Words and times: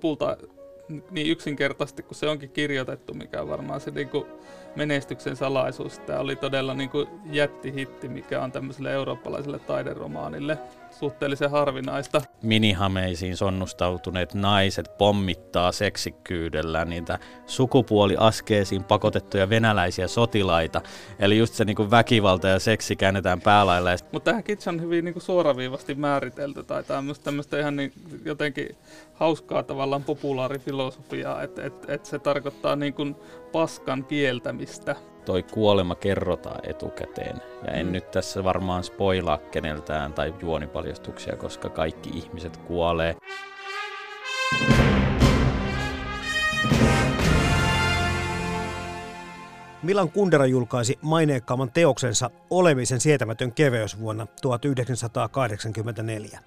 Lopulta 0.00 0.36
niin 1.10 1.26
yksinkertaisesti 1.26 2.02
kuin 2.02 2.16
se 2.16 2.28
onkin 2.28 2.50
kirjoitettu, 2.50 3.14
mikä 3.14 3.48
varmaan 3.48 3.80
se 3.80 3.90
niin 3.90 4.08
kuin 4.08 4.26
menestyksen 4.76 5.36
salaisuus. 5.36 5.98
Tämä 5.98 6.18
oli 6.18 6.36
todella 6.36 6.74
niin 6.74 6.90
kuin 6.90 7.08
jättihitti, 7.24 8.08
mikä 8.08 8.42
on 8.42 8.52
tämmöiselle 8.52 8.92
eurooppalaiselle 8.92 9.58
taideromaanille 9.58 10.58
suhteellisen 10.90 11.50
harvinaista. 11.50 12.22
Minihameisiin 12.42 13.36
sonnustautuneet 13.36 14.34
naiset 14.34 14.98
pommittaa 14.98 15.72
seksikkyydellä 15.72 16.84
niitä 16.84 17.18
sukupuoliaskeisiin 17.46 18.84
pakotettuja 18.84 19.48
venäläisiä 19.48 20.08
sotilaita. 20.08 20.80
Eli 21.18 21.38
just 21.38 21.54
se 21.54 21.64
niin 21.64 21.76
kuin 21.76 21.90
väkivalta 21.90 22.48
ja 22.48 22.58
seksi 22.58 22.96
käännetään 22.96 23.40
päälailla. 23.40 23.90
Mutta 24.12 24.30
tähän 24.30 24.44
kitsch 24.44 24.68
on 24.68 24.80
hyvin 24.80 25.04
niin 25.04 25.12
kuin 25.12 25.22
suoraviivasti 25.22 25.94
määritelty 25.94 26.62
tai 26.62 26.84
tämmöistä, 26.84 27.24
tämmöistä 27.24 27.58
ihan 27.58 27.76
niin, 27.76 27.92
jotenkin 28.24 28.76
hauskaa 29.14 29.62
tavallaan 29.62 30.04
populaarifilosofiaa, 30.04 31.42
että 31.42 31.62
et, 31.62 31.74
et 31.88 32.06
se 32.06 32.18
tarkoittaa 32.18 32.76
niin 32.76 32.94
kuin 32.94 33.16
paskan 33.52 34.04
kieltämistä 34.04 34.96
toi 35.24 35.42
kuolema 35.42 35.94
kerrotaan 35.94 36.60
etukäteen. 36.62 37.42
Ja 37.66 37.72
en 37.72 37.86
mm. 37.86 37.92
nyt 37.92 38.10
tässä 38.10 38.44
varmaan 38.44 38.84
spoilaa 38.84 39.38
keneltään 39.38 40.12
tai 40.12 40.34
juonipaljastuksia, 40.42 41.36
koska 41.36 41.68
kaikki 41.68 42.10
ihmiset 42.14 42.56
kuolee. 42.56 43.16
Milan 49.82 50.10
Kundera 50.10 50.46
julkaisi 50.46 50.98
maineikkaamman 51.02 51.72
teoksensa 51.72 52.30
Olemisen 52.50 53.00
sietämätön 53.00 53.52
keveys 53.52 54.00
vuonna 54.00 54.26
1984. 54.42 56.40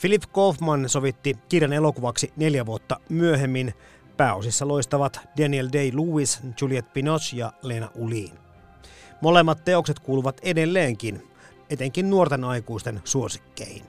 Philip 0.00 0.22
Kaufman 0.32 0.88
sovitti 0.88 1.36
kirjan 1.48 1.72
elokuvaksi 1.72 2.32
neljä 2.36 2.66
vuotta 2.66 2.96
myöhemmin 3.08 3.74
Pääosissa 4.20 4.68
loistavat 4.68 5.20
Daniel 5.38 5.68
Day-Lewis, 5.72 6.40
Juliette 6.60 6.90
Binoche 6.92 7.36
ja 7.36 7.52
Lena 7.62 7.90
Ulin. 7.94 8.38
Molemmat 9.20 9.64
teokset 9.64 9.98
kuuluvat 9.98 10.40
edelleenkin, 10.42 11.30
etenkin 11.70 12.10
nuorten 12.10 12.44
aikuisten 12.44 13.00
suosikkeihin. 13.04 13.84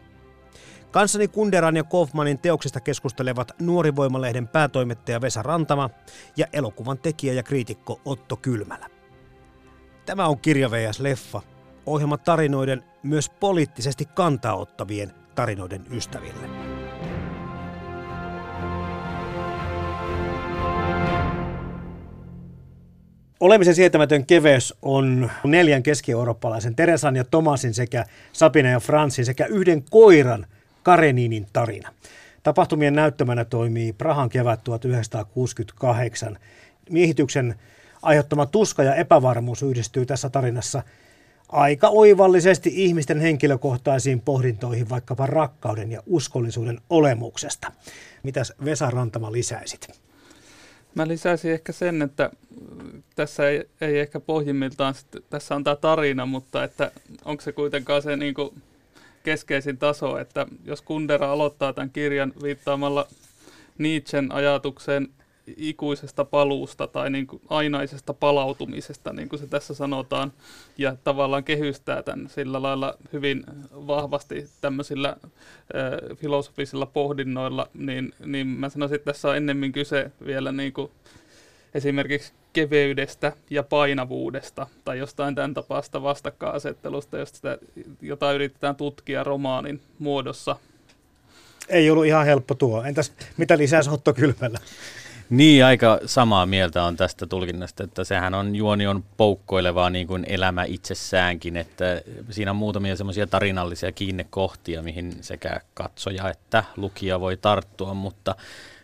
Kanssani 0.91 1.27
Kunderan 1.27 1.77
ja 1.77 1.83
Kaufmanin 1.83 2.39
teoksista 2.39 2.79
keskustelevat 2.79 3.51
Nuorivoimalehden 3.59 4.47
päätoimittaja 4.47 5.21
Vesa 5.21 5.43
Rantama 5.43 5.89
ja 6.37 6.47
elokuvan 6.53 6.97
tekijä 6.97 7.33
ja 7.33 7.43
kriitikko 7.43 8.01
Otto 8.05 8.35
Kylmälä. 8.35 8.89
Tämä 10.05 10.27
on 10.27 10.39
Kirja 10.39 10.71
VS 10.71 10.99
Leffa, 10.99 11.41
ohjelma 11.85 12.17
tarinoiden 12.17 12.83
myös 13.03 13.29
poliittisesti 13.29 14.05
kantaottavien 14.05 15.13
tarinoiden 15.35 15.85
ystäville. 15.91 16.60
Olemisen 23.41 23.75
sietämätön 23.75 24.25
keveys 24.25 24.73
on 24.81 25.31
neljän 25.43 25.83
keski-eurooppalaisen 25.83 26.75
Teresan 26.75 27.15
ja 27.15 27.23
Tomasin 27.23 27.73
sekä 27.73 28.05
Sabina 28.33 28.69
ja 28.69 28.79
Fransin 28.79 29.25
sekä 29.25 29.45
yhden 29.45 29.83
koiran 29.89 30.47
Kareninin 30.83 31.47
tarina. 31.53 31.93
Tapahtumien 32.43 32.95
näyttämänä 32.95 33.45
toimii 33.45 33.93
Prahan 33.93 34.29
kevät 34.29 34.63
1968. 34.63 36.37
Miehityksen 36.89 37.55
aiheuttama 38.01 38.45
tuska 38.45 38.83
ja 38.83 38.95
epävarmuus 38.95 39.63
yhdistyy 39.63 40.05
tässä 40.05 40.29
tarinassa 40.29 40.83
aika 41.49 41.87
oivallisesti 41.87 42.71
ihmisten 42.73 43.19
henkilökohtaisiin 43.19 44.19
pohdintoihin 44.19 44.89
vaikkapa 44.89 45.25
rakkauden 45.25 45.91
ja 45.91 46.01
uskollisuuden 46.05 46.81
olemuksesta. 46.89 47.71
Mitäs 48.23 48.53
Vesa 48.65 48.89
Rantama 48.89 49.31
lisäisit? 49.31 50.00
Mä 50.95 51.07
lisäisin 51.07 51.51
ehkä 51.51 51.71
sen, 51.71 52.01
että 52.01 52.31
tässä 53.15 53.49
ei, 53.49 53.69
ei 53.81 53.99
ehkä 53.99 54.19
pohjimmiltaan, 54.19 54.93
tässä 55.29 55.55
on 55.55 55.63
tämä 55.63 55.75
tarina, 55.75 56.25
mutta 56.25 56.63
että 56.63 56.91
onko 57.25 57.41
se 57.41 57.51
kuitenkaan 57.51 58.01
se 58.01 58.15
niin 58.15 58.35
keskeisin 59.23 59.77
taso, 59.77 60.17
että 60.17 60.47
jos 60.65 60.81
Kundera 60.81 61.31
aloittaa 61.31 61.73
tämän 61.73 61.89
kirjan 61.89 62.33
viittaamalla 62.43 63.07
Nietzschen 63.77 64.31
ajatukseen 64.31 65.07
ikuisesta 65.57 66.25
paluusta 66.25 66.87
tai 66.87 67.09
niin 67.09 67.27
kuin 67.27 67.41
ainaisesta 67.49 68.13
palautumisesta, 68.13 69.13
niin 69.13 69.29
kuin 69.29 69.39
se 69.39 69.47
tässä 69.47 69.73
sanotaan, 69.73 70.33
ja 70.77 70.95
tavallaan 71.03 71.43
kehystää 71.43 72.03
tämän 72.03 72.29
sillä 72.29 72.61
lailla 72.61 72.97
hyvin 73.13 73.43
vahvasti 73.71 74.49
tämmöisillä 74.61 75.15
ö, 75.21 76.15
filosofisilla 76.15 76.85
pohdinnoilla, 76.85 77.67
niin, 77.73 78.13
niin 78.25 78.47
mä 78.47 78.69
sanoisin, 78.69 78.95
että 78.95 79.11
tässä 79.11 79.29
on 79.29 79.37
ennemmin 79.37 79.71
kyse 79.71 80.11
vielä 80.25 80.51
niin 80.51 80.73
kuin 80.73 80.91
esimerkiksi 81.73 82.33
keveydestä 82.53 83.33
ja 83.49 83.63
painavuudesta 83.63 84.67
tai 84.85 84.97
jostain 84.97 85.35
tämän 85.35 85.53
tapaista 85.53 86.03
vastakkainasettelusta, 86.03 87.17
josta 87.17 87.57
jota 88.01 88.31
yritetään 88.31 88.75
tutkia 88.75 89.23
romaanin 89.23 89.81
muodossa. 89.99 90.55
Ei 91.69 91.89
ollut 91.89 92.05
ihan 92.05 92.25
helppo 92.25 92.55
tuo. 92.55 92.83
Entäs 92.83 93.13
mitä 93.37 93.57
lisää 93.57 93.81
Otto 93.91 94.13
Kylmällä? 94.13 94.59
Niin, 95.31 95.65
aika 95.65 95.99
samaa 96.05 96.45
mieltä 96.45 96.83
on 96.83 96.97
tästä 96.97 97.25
tulkinnasta, 97.27 97.83
että 97.83 98.03
sehän 98.03 98.33
on, 98.33 98.55
juoni 98.55 98.87
on 98.87 99.03
poukkoilevaa 99.17 99.89
niin 99.89 100.07
kuin 100.07 100.25
elämä 100.27 100.63
itsessäänkin, 100.63 101.57
että 101.57 102.01
siinä 102.29 102.51
on 102.51 102.57
muutamia 102.57 102.95
semmoisia 102.95 103.27
tarinallisia 103.27 103.91
kiinnekohtia, 103.91 104.81
mihin 104.81 105.17
sekä 105.21 105.61
katsoja 105.73 106.29
että 106.29 106.63
lukija 106.77 107.19
voi 107.19 107.37
tarttua, 107.37 107.93
mutta 107.93 108.35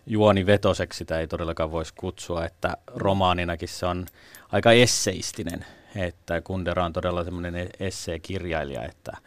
juoni 0.05 0.45
vetoseksi 0.45 0.97
sitä 0.97 1.19
ei 1.19 1.27
todellakaan 1.27 1.71
voisi 1.71 1.93
kutsua, 1.93 2.45
että 2.45 2.77
romaaninakin 2.87 3.69
se 3.69 3.85
on 3.85 4.05
aika 4.51 4.71
esseistinen, 4.71 5.65
että 5.95 6.41
Kundera 6.41 6.85
on 6.85 6.93
todella 6.93 7.23
semmoinen 7.23 7.55
e- 7.55 7.69
esseekirjailija, 7.79 8.85
että, 8.85 9.17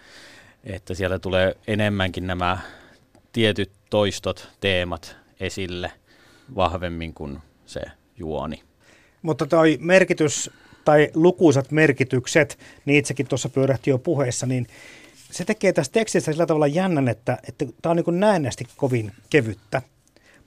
että 0.65 0.95
sieltä 0.95 1.19
tulee 1.19 1.57
enemmänkin 1.67 2.27
nämä 2.27 2.59
tietyt 3.33 3.71
toistot, 3.91 4.49
teemat 4.61 5.17
esille 5.41 5.93
vahvemmin 6.55 7.15
kuin 7.15 7.39
se 7.67 7.81
juoni. 8.17 8.63
Mutta 9.23 9.47
toi 9.47 9.79
merkitys 9.81 10.51
tai 10.85 11.11
lukuisat 11.15 11.71
merkitykset, 11.71 12.59
niin 12.85 12.99
itsekin 12.99 13.27
tuossa 13.27 13.49
pyörähti 13.49 13.91
jo 13.91 13.99
puheessa, 13.99 14.47
niin 14.47 14.67
se 15.31 15.45
tekee 15.45 15.73
tästä 15.73 15.93
tekstistä 15.93 16.33
sillä 16.33 16.47
tavalla 16.47 16.67
jännän, 16.67 17.09
että, 17.09 17.39
tämä 17.83 17.91
on 17.91 17.97
niin 17.97 18.21
näennästi 18.21 18.65
kovin 18.77 19.13
kevyttä. 19.31 19.83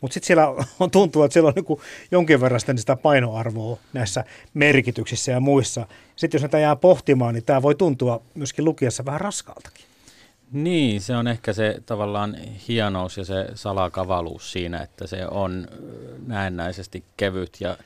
Mutta 0.02 0.14
sitten 0.14 0.28
siellä 0.28 0.48
on, 0.80 0.92
tuntuu, 0.92 1.24
että 1.24 1.34
siellä 1.34 1.48
on 1.48 1.54
niin 1.56 1.80
jonkin 2.12 2.42
verran 2.42 2.60
sitä, 2.60 2.78
sitä 2.78 2.96
painoarvoa 2.96 3.78
näissä 3.94 4.24
merkityksissä 4.54 5.32
ja 5.32 5.40
muissa. 5.40 5.88
Sitten 6.16 6.38
jos 6.38 6.42
näitä 6.42 6.60
jää 6.60 6.76
pohtimaan, 6.76 7.34
niin 7.34 7.46
tämä 7.46 7.62
voi 7.62 7.76
tuntua 7.76 8.22
myöskin 8.36 8.66
lukiessa 8.66 9.06
vähän 9.06 9.22
raskaltakin. 9.22 9.86
Niin, 10.54 11.02
se 11.02 11.16
on 11.16 11.28
ehkä 11.28 11.54
se 11.54 11.78
tavallaan 11.86 12.36
hienous 12.68 13.18
ja 13.18 13.26
se 13.26 13.48
salakavaluus 13.56 14.52
siinä, 14.52 14.82
että 14.82 15.08
se 15.08 15.28
on 15.28 15.68
näennäisesti 16.28 17.04
kevyt. 17.18 17.58
Ja 17.60 17.78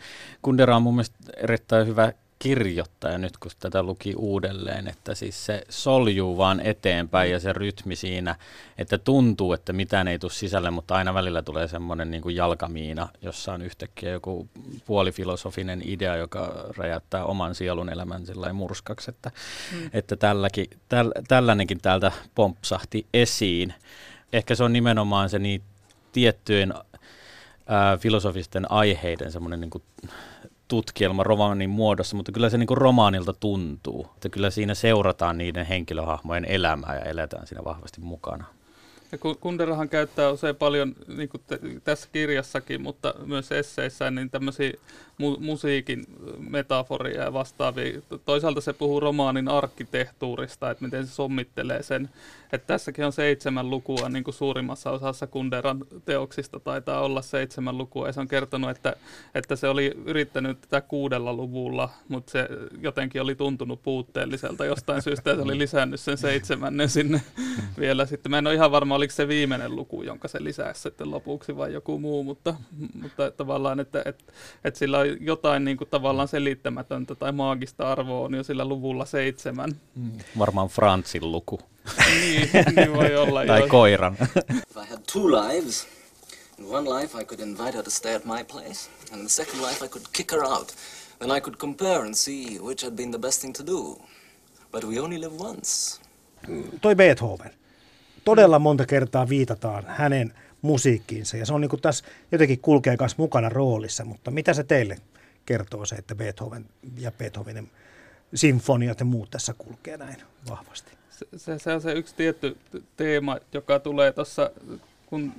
Kundera 0.41 0.75
on 0.75 0.81
mun 0.81 0.95
mielestä 0.95 1.17
erittäin 1.37 1.87
hyvä 1.87 2.13
kirjoittaja 2.39 3.17
nyt, 3.17 3.37
kun 3.37 3.51
tätä 3.59 3.83
luki 3.83 4.13
uudelleen, 4.15 4.87
että 4.87 5.15
siis 5.15 5.45
se 5.45 5.63
soljuu 5.69 6.37
vaan 6.37 6.59
eteenpäin 6.59 7.31
ja 7.31 7.39
se 7.39 7.53
rytmi 7.53 7.95
siinä, 7.95 8.35
että 8.77 8.97
tuntuu, 8.97 9.53
että 9.53 9.73
mitään 9.73 10.07
ei 10.07 10.19
tule 10.19 10.31
sisälle, 10.31 10.71
mutta 10.71 10.95
aina 10.95 11.13
välillä 11.13 11.41
tulee 11.41 11.67
semmoinen 11.67 12.11
niin 12.11 12.21
kuin 12.21 12.35
jalkamiina, 12.35 13.09
jossa 13.21 13.53
on 13.53 13.61
yhtäkkiä 13.61 14.09
joku 14.09 14.49
puolifilosofinen 14.85 15.81
idea, 15.85 16.15
joka 16.15 16.65
räjäyttää 16.77 17.25
oman 17.25 17.55
sielun 17.55 17.89
elämän 17.89 18.25
sillä 18.25 18.53
murskaksi, 18.53 19.11
että, 19.11 19.31
mm. 19.71 19.89
että 19.93 20.15
tälläkin, 20.15 20.67
täl, 20.89 21.11
tällainenkin 21.27 21.81
täältä 21.81 22.11
pompsahti 22.35 23.05
esiin. 23.13 23.73
Ehkä 24.33 24.55
se 24.55 24.63
on 24.63 24.73
nimenomaan 24.73 25.29
se 25.29 25.39
niin 25.39 25.61
tiettyjen 26.11 26.73
ää, 27.67 27.97
filosofisten 27.97 28.71
aiheiden 28.71 29.31
semmoinen 29.31 29.61
niin 29.61 29.69
kuin 29.69 29.83
tutkielma 30.67 31.23
romaanin 31.23 31.69
muodossa, 31.69 32.15
mutta 32.15 32.31
kyllä 32.31 32.49
se 32.49 32.57
niin 32.57 32.67
kuin 32.67 32.77
romaanilta 32.77 33.33
tuntuu. 33.33 34.07
Että 34.15 34.29
kyllä 34.29 34.49
siinä 34.49 34.75
seurataan 34.75 35.37
niiden 35.37 35.65
henkilöhahmojen 35.65 36.45
elämää 36.45 36.95
ja 36.95 37.01
eletään 37.01 37.47
siinä 37.47 37.63
vahvasti 37.63 38.01
mukana. 38.01 38.45
Ja 39.11 39.17
Kunderahan 39.39 39.89
käyttää 39.89 40.31
usein 40.31 40.55
paljon, 40.55 40.95
niin 41.17 41.29
kuin 41.29 41.43
tässä 41.83 42.09
kirjassakin, 42.11 42.81
mutta 42.81 43.13
myös 43.25 43.51
esseissä, 43.51 44.11
niin 44.11 44.29
tämmöisiä 44.29 44.73
mu- 45.21 45.39
musiikin 45.39 46.05
metaforia 46.49 47.23
ja 47.23 47.33
vastaavia. 47.33 48.01
Toisaalta 48.25 48.61
se 48.61 48.73
puhuu 48.73 48.99
romaanin 48.99 49.47
arkkitehtuurista, 49.47 50.71
että 50.71 50.85
miten 50.85 51.07
se 51.07 51.13
sommittelee 51.13 51.83
sen. 51.83 52.09
Että 52.51 52.67
tässäkin 52.67 53.05
on 53.05 53.11
seitsemän 53.11 53.69
lukua, 53.69 54.09
niin 54.09 54.23
kuin 54.23 54.33
suurimmassa 54.33 54.91
osassa 54.91 55.27
Kunderan 55.27 55.85
teoksista 56.05 56.59
taitaa 56.59 57.01
olla 57.01 57.21
seitsemän 57.21 57.77
lukua. 57.77 58.07
Ja 58.07 58.13
se 58.13 58.19
on 58.19 58.27
kertonut, 58.27 58.69
että, 58.69 58.95
että 59.35 59.55
se 59.55 59.67
oli 59.67 59.91
yrittänyt 60.05 60.61
tätä 60.61 60.81
kuudella 60.81 61.33
luvulla, 61.33 61.89
mutta 62.07 62.31
se 62.31 62.49
jotenkin 62.81 63.21
oli 63.21 63.35
tuntunut 63.35 63.83
puutteelliselta 63.83 64.65
jostain 64.65 65.01
syystä, 65.01 65.35
se 65.35 65.41
oli 65.41 65.57
lisännyt 65.57 65.99
sen 65.99 66.17
seitsemännen 66.17 66.89
sinne 66.89 67.21
vielä. 67.79 68.05
Sitten 68.05 68.29
mä 68.29 68.37
en 68.37 68.47
ole 68.47 68.55
ihan 68.55 68.71
varma, 68.71 68.95
oliko 68.95 69.13
se 69.13 69.27
viimeinen 69.27 69.75
luku, 69.75 70.03
jonka 70.03 70.27
se 70.27 70.43
lisäsi 70.43 70.81
sitten 70.81 71.11
lopuksi 71.11 71.57
vai 71.57 71.73
joku 71.73 71.99
muu, 71.99 72.23
mutta, 72.23 72.55
mutta 73.01 73.31
tavallaan, 73.31 73.79
että, 73.79 74.01
että, 74.05 74.23
että 74.63 74.77
sillä 74.77 74.99
on 74.99 75.06
jotain 75.19 75.65
niin 75.65 75.77
kuin 75.77 75.89
tavallaan 75.89 76.27
selittämätöntä 76.27 77.15
tai 77.15 77.31
maagista 77.31 77.91
arvoa 77.91 78.25
on 78.25 78.33
jo 78.33 78.43
sillä 78.43 78.65
luvulla 78.65 79.05
seitsemän. 79.05 79.75
Mm. 79.95 80.11
Varmaan 80.39 80.67
Fransin 80.67 81.31
luku. 81.31 81.59
niin, 82.19 82.49
niin 82.75 82.93
voi 82.93 83.15
olla. 83.15 83.45
tai 83.45 83.59
jo. 83.59 83.67
koiran. 83.67 84.17
If 84.49 84.77
I 84.77 84.89
had 84.89 84.99
two 85.13 85.31
lives, 85.31 85.87
in 86.59 86.65
one 86.65 86.89
life 86.89 87.21
I 87.21 87.25
could 87.25 87.39
invite 87.39 87.77
her 87.77 87.83
to 87.83 87.91
stay 87.91 88.15
at 88.15 88.25
my 88.25 88.43
place, 88.43 88.89
and 89.11 89.19
in 89.21 89.27
the 89.27 89.29
second 89.29 89.61
life 89.61 89.85
I 89.85 89.87
could 89.87 90.05
kick 90.11 90.31
her 90.31 90.43
out. 90.43 90.73
Then 91.19 91.37
I 91.37 91.41
could 91.41 91.57
compare 91.57 92.01
and 92.01 92.13
see 92.13 92.59
which 92.59 92.85
had 92.85 92.95
been 92.95 93.11
the 93.11 93.19
best 93.19 93.41
thing 93.41 93.53
to 93.53 93.63
do. 93.63 94.01
But 94.71 94.83
we 94.83 94.99
only 94.99 95.19
live 95.19 95.35
once. 95.39 96.01
Toi 96.81 96.95
Beethoven. 96.95 97.51
Todella 98.23 98.59
monta 98.59 98.85
kertaa 98.85 99.29
viitataan 99.29 99.83
hänen 99.87 100.33
musiikkiinsa. 100.67 101.37
Ja 101.37 101.45
se 101.45 101.53
on 101.53 101.61
niin 101.61 101.69
kuin 101.69 101.81
tässä 101.81 102.05
jotenkin 102.31 102.59
kulkee 102.59 102.97
myös 102.99 103.17
mukana 103.17 103.49
roolissa, 103.49 104.05
mutta 104.05 104.31
mitä 104.31 104.53
se 104.53 104.63
teille 104.63 104.97
kertoo 105.45 105.85
se, 105.85 105.95
että 105.95 106.15
Beethoven 106.15 106.65
ja 106.97 107.11
Beethovenin 107.11 107.69
sinfoniat 108.33 108.99
ja 108.99 109.05
muut 109.05 109.31
tässä 109.31 109.53
kulkee 109.57 109.97
näin 109.97 110.17
vahvasti? 110.49 110.91
Se, 111.09 111.25
se, 111.37 111.59
se 111.59 111.73
on 111.73 111.81
se 111.81 111.93
yksi 111.93 112.15
tietty 112.15 112.57
teema, 112.97 113.37
joka 113.53 113.79
tulee 113.79 114.11
tuossa, 114.11 114.51
kun 115.05 115.33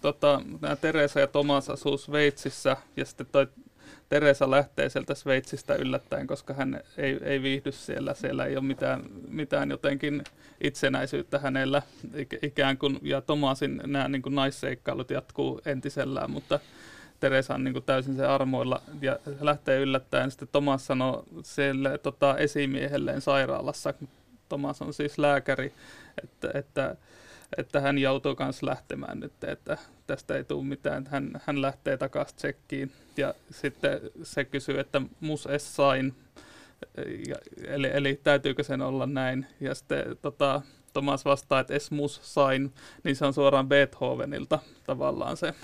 tota, 0.00 0.42
nämä 0.60 0.76
Teresa 0.76 1.20
ja 1.20 1.26
Tomas 1.26 1.70
asuu 1.70 1.98
Sveitsissä 1.98 2.76
ja 2.96 3.04
sitten 3.04 3.26
toi 3.32 3.46
Teresa 4.12 4.50
lähtee 4.50 4.88
sieltä 4.88 5.14
Sveitsistä 5.14 5.74
yllättäen, 5.74 6.26
koska 6.26 6.54
hän 6.54 6.80
ei, 6.96 7.18
ei 7.22 7.42
viihdy 7.42 7.72
siellä. 7.72 8.14
Siellä 8.14 8.44
ei 8.44 8.56
ole 8.56 8.64
mitään, 8.64 9.02
mitään 9.28 9.70
jotenkin 9.70 10.24
itsenäisyyttä 10.60 11.38
hänellä 11.38 11.82
ikään 12.42 12.78
kuin, 12.78 12.98
ja 13.02 13.20
Tomasin 13.20 13.80
nämä 13.86 14.08
niin 14.08 14.22
kuin 14.22 14.34
naisseikkailut 14.34 15.10
jatkuu 15.10 15.60
entisellään, 15.66 16.30
mutta 16.30 16.60
Teresa 17.20 17.54
on 17.54 17.64
niin 17.64 17.72
kuin 17.72 17.84
täysin 17.84 18.16
se 18.16 18.26
armoilla 18.26 18.82
ja 19.00 19.18
lähtee 19.40 19.80
yllättäen. 19.80 20.30
Sitten 20.30 20.48
Tomas 20.52 20.86
sanoo 20.86 21.24
sille 21.42 21.98
tota, 21.98 22.36
esimiehelleen 22.38 23.20
sairaalassa, 23.20 23.94
Tomas 24.48 24.82
on 24.82 24.94
siis 24.94 25.18
lääkäri, 25.18 25.72
että, 26.22 26.50
että 26.54 26.96
että 27.56 27.80
hän 27.80 27.98
joutuu 27.98 28.36
myös 28.38 28.62
lähtemään 28.62 29.20
nyt, 29.20 29.44
että 29.44 29.78
tästä 30.12 30.36
ei 30.36 30.44
tule 30.44 30.64
mitään. 30.64 31.06
Hän, 31.10 31.30
hän 31.44 31.62
lähtee 31.62 31.96
takaisin 31.96 32.36
tsekkiin 32.36 32.92
ja 33.16 33.34
sitten 33.50 34.00
se 34.22 34.44
kysyy, 34.44 34.80
että 34.80 35.02
mus 35.20 35.46
es 35.46 35.76
sain, 35.76 36.14
ja, 37.28 37.36
eli, 37.66 37.90
eli 37.92 38.20
täytyykö 38.22 38.62
sen 38.62 38.82
olla 38.82 39.06
näin. 39.06 39.46
Ja 39.60 39.74
sitten 39.74 40.04
tota, 40.22 40.62
Thomas 40.92 41.24
vastaa, 41.24 41.60
että 41.60 41.74
es 41.74 41.90
mus 41.90 42.20
sain, 42.22 42.72
niin 43.04 43.16
se 43.16 43.26
on 43.26 43.34
suoraan 43.34 43.68
Beethovenilta 43.68 44.58
tavallaan 44.86 45.36
se 45.36 45.54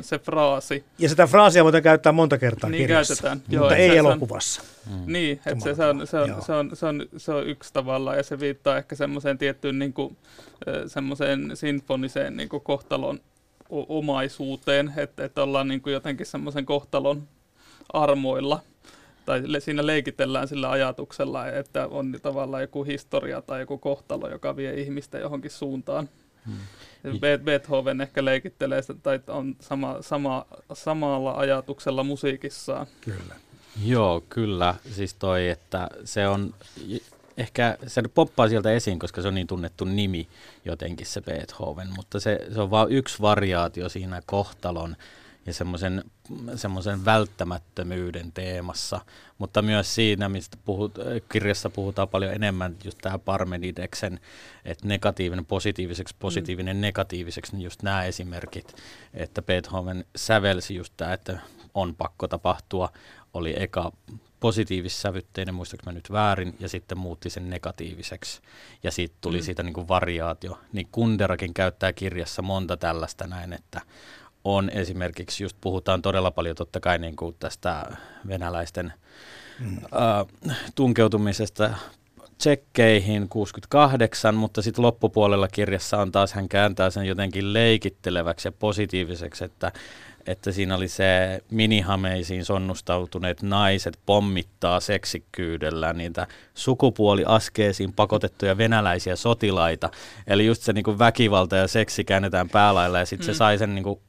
se 0.00 0.18
fraasi. 0.18 0.84
Ja 0.98 1.08
sitä 1.08 1.26
fraasia 1.26 1.62
muuten 1.62 1.82
käyttää 1.82 2.12
monta 2.12 2.38
kertaa 2.38 2.70
niin 2.70 2.78
kirjassa, 2.78 3.14
käytetään. 3.14 3.38
mutta 3.38 3.54
Joo, 3.54 3.70
ei 3.70 3.90
se, 3.90 3.96
elokuvassa. 3.96 4.62
Mm. 4.90 5.12
Niin, 5.12 5.40
että 5.46 5.64
se, 5.64 5.74
se, 5.74 5.84
on, 5.84 6.06
se, 6.06 6.18
on, 6.18 6.42
se, 6.42 6.52
on, 6.52 6.76
se, 6.76 6.86
on, 6.86 7.06
se 7.16 7.32
on 7.32 7.46
yksi 7.46 7.72
tavalla 7.72 8.14
ja 8.14 8.22
se 8.22 8.40
viittaa 8.40 8.76
ehkä 8.76 8.94
semmoiseen 8.94 9.38
tiettyyn 9.38 9.78
niin 9.78 9.92
kuin, 9.92 10.16
semmoiseen 10.86 11.50
sinfoniseen 11.54 12.36
niin 12.36 12.48
kuin 12.48 12.62
kohtalon 12.62 13.20
omaisuuteen, 13.70 14.92
että, 14.96 15.24
että 15.24 15.42
ollaan 15.42 15.68
niin 15.68 15.80
kuin 15.80 15.92
jotenkin 15.92 16.26
semmoisen 16.26 16.66
kohtalon 16.66 17.28
armoilla 17.92 18.60
tai 19.26 19.42
siinä 19.58 19.86
leikitellään 19.86 20.48
sillä 20.48 20.70
ajatuksella, 20.70 21.46
että 21.46 21.86
on 21.86 22.18
tavallaan 22.22 22.62
joku 22.62 22.84
historia 22.84 23.42
tai 23.42 23.60
joku 23.60 23.78
kohtalo, 23.78 24.28
joka 24.28 24.56
vie 24.56 24.74
ihmistä 24.74 25.18
johonkin 25.18 25.50
suuntaan. 25.50 26.08
Hmm. 26.46 26.58
Beethoven 27.44 28.00
ehkä 28.00 28.24
leikittelee 28.24 28.82
sitä, 28.82 28.94
tai 29.02 29.20
on 29.26 29.56
sama, 29.60 29.96
sama, 30.00 30.46
samalla 30.72 31.32
ajatuksella 31.32 32.02
musiikissaan. 32.02 32.86
Kyllä. 33.00 33.34
Joo, 33.84 34.24
kyllä. 34.28 34.74
Siis 34.92 35.14
toi, 35.14 35.48
että 35.48 35.88
se 36.04 36.28
on, 36.28 36.54
ehkä 37.36 37.78
se 37.86 38.02
poppaa 38.14 38.48
sieltä 38.48 38.72
esiin, 38.72 38.98
koska 38.98 39.22
se 39.22 39.28
on 39.28 39.34
niin 39.34 39.46
tunnettu 39.46 39.84
nimi 39.84 40.28
jotenkin 40.64 41.06
se 41.06 41.20
Beethoven, 41.20 41.88
mutta 41.96 42.20
se, 42.20 42.46
se 42.54 42.60
on 42.60 42.70
vain 42.70 42.92
yksi 42.92 43.20
variaatio 43.20 43.88
siinä 43.88 44.22
kohtalon 44.26 44.96
ja 45.46 45.52
semmoisen 45.52 46.04
semmoisen 46.54 47.04
välttämättömyyden 47.04 48.32
teemassa, 48.32 49.00
mutta 49.38 49.62
myös 49.62 49.94
siinä, 49.94 50.28
mistä 50.28 50.56
puhut, 50.64 50.92
kirjassa 51.32 51.70
puhutaan 51.70 52.08
paljon 52.08 52.34
enemmän, 52.34 52.76
just 52.84 52.98
tämä 53.02 53.18
Parmenideksen, 53.18 54.20
että 54.64 54.88
negatiivinen 54.88 55.46
positiiviseksi, 55.46 56.14
positiivinen 56.18 56.76
mm. 56.76 56.80
negatiiviseksi, 56.80 57.52
niin 57.52 57.64
just 57.64 57.82
nämä 57.82 58.04
esimerkit, 58.04 58.76
että 59.14 59.42
Beethoven 59.42 60.04
sävelsi 60.16 60.74
just 60.74 60.92
tämä, 60.96 61.12
että 61.12 61.38
on 61.74 61.94
pakko 61.94 62.28
tapahtua, 62.28 62.92
oli 63.34 63.54
eka 63.62 63.92
positiivissävytteinen, 64.46 65.54
muistaaks 65.54 65.86
mä 65.86 65.92
nyt 65.92 66.12
väärin, 66.12 66.56
ja 66.60 66.68
sitten 66.68 66.98
muutti 66.98 67.30
sen 67.30 67.50
negatiiviseksi. 67.50 68.40
Ja 68.82 68.90
sitten 68.90 69.18
tuli 69.20 69.36
mm. 69.36 69.42
siitä 69.42 69.62
niin 69.62 69.72
kuin 69.72 69.88
variaatio. 69.88 70.58
Niin 70.72 70.88
Kunderakin 70.92 71.54
käyttää 71.54 71.92
kirjassa 71.92 72.42
monta 72.42 72.76
tällaista 72.76 73.26
näin, 73.26 73.52
että 73.52 73.80
on 74.44 74.70
esimerkiksi, 74.70 75.44
just 75.44 75.56
puhutaan 75.60 76.02
todella 76.02 76.30
paljon 76.30 76.56
totta 76.56 76.80
kai 76.80 76.98
niin 76.98 77.16
kuin 77.16 77.36
tästä 77.38 77.96
venäläisten 78.28 78.92
mm. 79.58 79.76
äh, 79.76 80.56
tunkeutumisesta 80.74 81.70
tsekkeihin 82.38 83.28
68, 83.28 84.34
mutta 84.34 84.62
sitten 84.62 84.84
loppupuolella 84.84 85.48
kirjassa 85.48 85.98
on 85.98 86.12
taas, 86.12 86.32
hän 86.32 86.48
kääntää 86.48 86.90
sen 86.90 87.06
jotenkin 87.06 87.52
leikitteleväksi 87.52 88.48
ja 88.48 88.52
positiiviseksi, 88.52 89.44
että, 89.44 89.72
että 90.26 90.52
siinä 90.52 90.74
oli 90.74 90.88
se 90.88 91.40
minihameisiin 91.50 92.44
sonnustautuneet 92.44 93.42
naiset 93.42 93.98
pommittaa 94.06 94.80
seksikkyydellä 94.80 95.92
niitä 95.92 96.26
sukupuoliaskeisiin 96.54 97.92
pakotettuja 97.92 98.58
venäläisiä 98.58 99.16
sotilaita. 99.16 99.90
Eli 100.26 100.46
just 100.46 100.62
se 100.62 100.72
niin 100.72 100.84
kuin 100.84 100.98
väkivalta 100.98 101.56
ja 101.56 101.68
seksi 101.68 102.04
käännetään 102.04 102.48
päälailla 102.48 102.98
ja 102.98 103.06
sitten 103.06 103.26
mm. 103.26 103.32
se 103.32 103.38
sai 103.38 103.58
sen 103.58 103.74
niin 103.74 103.84
kuin 103.84 104.00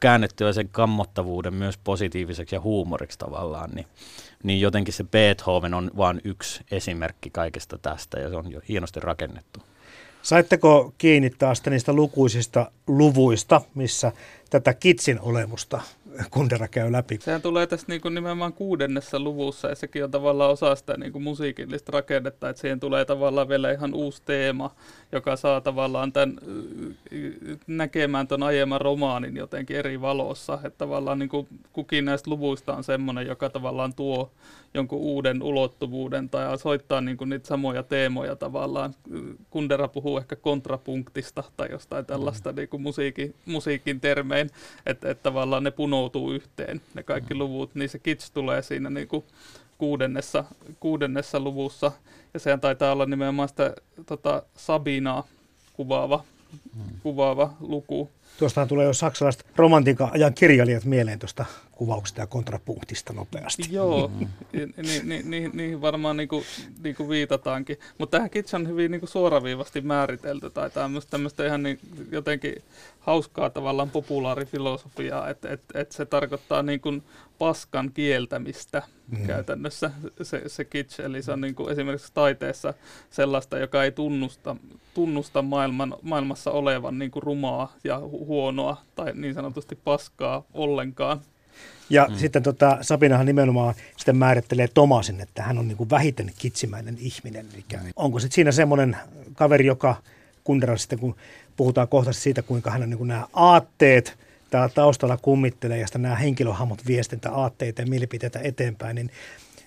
käännettyä 0.00 0.52
sen 0.52 0.68
kammottavuuden 0.68 1.54
myös 1.54 1.78
positiiviseksi 1.78 2.56
ja 2.56 2.60
huumoriksi 2.60 3.18
tavallaan, 3.18 3.70
niin, 3.70 3.86
niin 4.42 4.60
jotenkin 4.60 4.94
se 4.94 5.04
Beethoven 5.04 5.74
on 5.74 5.90
vain 5.96 6.20
yksi 6.24 6.64
esimerkki 6.70 7.30
kaikesta 7.30 7.78
tästä 7.78 8.20
ja 8.20 8.28
se 8.28 8.36
on 8.36 8.52
jo 8.52 8.60
hienosti 8.68 9.00
rakennettu. 9.00 9.60
Saitteko 10.24 10.94
kiinni 10.98 11.30
taas 11.30 11.62
niistä 11.70 11.92
lukuisista 11.92 12.70
luvuista, 12.86 13.60
missä 13.74 14.12
tätä 14.50 14.74
kitsin 14.74 15.20
olemusta 15.20 15.80
Kundera 16.30 16.68
käy 16.68 16.92
läpi. 16.92 17.18
Sehän 17.20 17.42
tulee 17.42 17.66
tässä 17.66 17.86
niin 17.88 18.00
kuin 18.00 18.14
nimenomaan 18.14 18.52
kuudennessa 18.52 19.20
luvussa 19.20 19.68
ja 19.68 19.74
sekin 19.74 20.04
on 20.04 20.10
tavallaan 20.10 20.50
osa 20.50 20.74
sitä 20.74 20.96
niin 20.96 21.12
kuin 21.12 21.22
musiikillista 21.22 21.92
rakennetta, 21.92 22.48
että 22.48 22.60
siihen 22.60 22.80
tulee 22.80 23.04
tavallaan 23.04 23.48
vielä 23.48 23.72
ihan 23.72 23.94
uusi 23.94 24.22
teema, 24.24 24.74
joka 25.12 25.36
saa 25.36 25.60
tavallaan 25.60 26.12
tämän 26.12 26.36
näkemään 27.66 28.28
tuon 28.28 28.42
aiemman 28.42 28.80
romaanin 28.80 29.36
jotenkin 29.36 29.76
eri 29.76 30.00
valossa, 30.00 30.58
että 30.64 30.78
tavallaan 30.78 31.18
niin 31.18 31.28
kuin 31.28 31.48
kukin 31.72 32.04
näistä 32.04 32.30
luvuista 32.30 32.76
on 32.76 32.84
semmoinen, 32.84 33.26
joka 33.26 33.50
tavallaan 33.50 33.94
tuo 33.94 34.30
jonkun 34.74 34.98
uuden 34.98 35.42
ulottuvuuden 35.42 36.28
tai 36.28 36.58
soittaa 36.58 37.00
niin 37.00 37.16
kuin 37.16 37.30
niitä 37.30 37.48
samoja 37.48 37.82
teemoja 37.82 38.36
tavallaan. 38.36 38.94
Kundera 39.50 39.88
puhuu 39.88 40.18
ehkä 40.18 40.36
kontrapunktista 40.36 41.44
tai 41.56 41.68
jostain 41.70 42.06
tällaista 42.06 42.52
mm. 42.52 42.56
niin 42.56 42.68
kuin 42.68 42.82
musiikin, 42.82 43.34
musiikin 43.46 44.00
termein, 44.00 44.50
että, 44.86 45.10
että 45.10 45.22
tavallaan 45.22 45.64
ne 45.64 45.70
punoutuu 46.10 46.32
yhteen, 46.32 46.80
ne 46.94 47.02
kaikki 47.02 47.34
mm. 47.34 47.38
luvut, 47.40 47.74
niin 47.74 47.88
se 47.88 47.98
kits 47.98 48.30
tulee 48.30 48.62
siinä 48.62 48.90
niin 48.90 49.08
kuin 49.08 49.24
kuudennessa, 49.78 50.44
kuudennessa 50.80 51.40
luvussa, 51.40 51.92
ja 52.34 52.40
sehän 52.40 52.60
taitaa 52.60 52.92
olla 52.92 53.06
nimenomaan 53.06 53.48
sitä 53.48 53.74
tota, 54.06 54.42
Sabinaa 54.56 55.24
kuvaava, 55.72 56.24
mm. 56.74 56.82
kuvaava 57.02 57.54
luku. 57.60 58.10
Tuostahan 58.38 58.68
tulee 58.68 58.86
jo 58.86 58.92
saksalaiset 58.92 59.46
romantiikan 59.56 60.10
ajan 60.12 60.34
kirjailijat 60.34 60.84
mieleen 60.84 61.18
tuosta 61.18 61.44
kuvauksesta 61.72 62.20
ja 62.20 62.26
kontrapunktista 62.26 63.12
nopeasti. 63.12 63.62
Joo, 63.70 64.10
ni, 64.52 65.00
ni, 65.02 65.22
ni, 65.22 65.50
niihin 65.52 65.80
varmaan 65.80 66.16
niinku, 66.16 66.44
niinku 66.82 67.08
viitataankin. 67.08 67.78
Mutta 67.98 68.16
tähän 68.16 68.30
kitsch 68.30 68.54
on 68.54 68.68
hyvin 68.68 68.90
niinku 68.90 69.06
suoraviivasti 69.06 69.80
määritelty 69.80 70.50
tai 70.50 70.70
tämmöistä, 70.70 71.10
tämmöistä 71.10 71.46
ihan 71.46 71.62
niin, 71.62 71.78
jotenkin 72.10 72.54
hauskaa 73.00 73.50
tavallaan 73.50 73.90
populaarifilosofiaa, 73.90 75.30
että 75.30 75.48
et, 75.48 75.62
et 75.74 75.92
se 75.92 76.04
tarkoittaa 76.04 76.62
niinku 76.62 77.02
paskan 77.38 77.90
kieltämistä 77.94 78.82
mm. 79.08 79.26
käytännössä 79.26 79.90
se, 80.22 80.42
se 80.46 80.64
kitsch. 80.64 81.00
Eli 81.00 81.22
se 81.22 81.32
on 81.32 81.40
niinku 81.40 81.68
esimerkiksi 81.68 82.12
taiteessa 82.14 82.74
sellaista, 83.10 83.58
joka 83.58 83.84
ei 83.84 83.92
tunnusta, 83.92 84.56
tunnusta 84.94 85.42
maailman, 85.42 85.96
maailmassa 86.02 86.50
olevan 86.50 86.98
niinku 86.98 87.20
rumaa 87.20 87.72
ja 87.84 87.98
hu- 87.98 88.23
huonoa 88.24 88.82
tai 88.96 89.12
niin 89.14 89.34
sanotusti 89.34 89.74
paskaa 89.74 90.44
ollenkaan. 90.54 91.20
Ja 91.90 92.06
mm. 92.10 92.16
sitten 92.16 92.42
tota, 92.42 92.78
Sabinahan 92.80 93.26
nimenomaan 93.26 93.74
sitten 93.96 94.16
määrittelee 94.16 94.68
Tomasin, 94.74 95.20
että 95.20 95.42
hän 95.42 95.58
on 95.58 95.68
niin 95.68 95.76
kuin 95.76 95.90
vähiten 95.90 96.32
kitsimäinen 96.38 96.96
ihminen. 96.98 97.46
Eli 97.54 97.64
mm. 97.72 97.92
onko 97.96 98.18
sitten 98.18 98.34
siinä 98.34 98.52
semmoinen 98.52 98.96
kaveri, 99.34 99.66
joka 99.66 99.96
Kundera 100.44 100.76
sitten, 100.76 100.98
kun 100.98 101.16
puhutaan 101.56 101.88
kohta 101.88 102.12
siitä, 102.12 102.42
kuinka 102.42 102.70
hän 102.70 102.82
on 102.82 102.90
niin 102.90 102.98
kuin 102.98 103.08
nämä 103.08 103.26
aatteet 103.32 104.18
täällä 104.50 104.68
taustalla 104.68 105.16
kummittelee 105.16 105.78
ja 105.78 105.86
sitten 105.86 106.02
nämä 106.02 106.14
henkilöhahmot 106.14 106.86
viestintä 106.86 107.30
aatteita 107.30 107.82
ja 107.82 107.86
mielipiteitä 107.86 108.40
eteenpäin, 108.42 108.94
niin, 108.94 109.10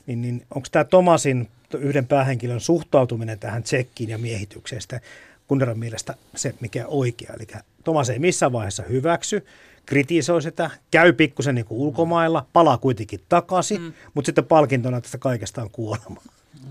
niin, 0.06 0.22
niin 0.22 0.46
onko 0.56 0.68
tämä 0.72 0.84
Tomasin 0.84 1.50
yhden 1.74 2.08
päähenkilön 2.08 2.60
suhtautuminen 2.60 3.40
tähän 3.40 3.64
tsekkiin 3.64 4.10
ja 4.10 4.18
miehitykseen 4.18 4.82
sitten 4.82 5.02
Kunderan 5.48 5.80
mielestä 5.80 6.16
se, 6.36 6.56
mikä 6.60 6.88
on 6.88 6.94
oikea. 6.94 7.34
Eli 7.34 7.48
Tomas 7.84 8.10
ei 8.10 8.20
missään 8.20 8.52
vaiheessa 8.52 8.84
hyväksy, 8.84 9.46
kritisoi 9.86 10.42
sitä, 10.42 10.70
käy 10.92 11.14
pikkusen 11.14 11.56
niin 11.56 11.66
kuin 11.66 11.80
ulkomailla, 11.80 12.46
palaa 12.54 12.78
kuitenkin 12.78 13.20
takaisin, 13.30 13.82
mm. 13.82 13.94
mutta 14.14 14.26
sitten 14.26 14.46
palkintona 14.46 15.02
tästä 15.02 15.18
kaikesta 15.18 15.62
on 15.62 15.70
kuolema. 15.72 16.22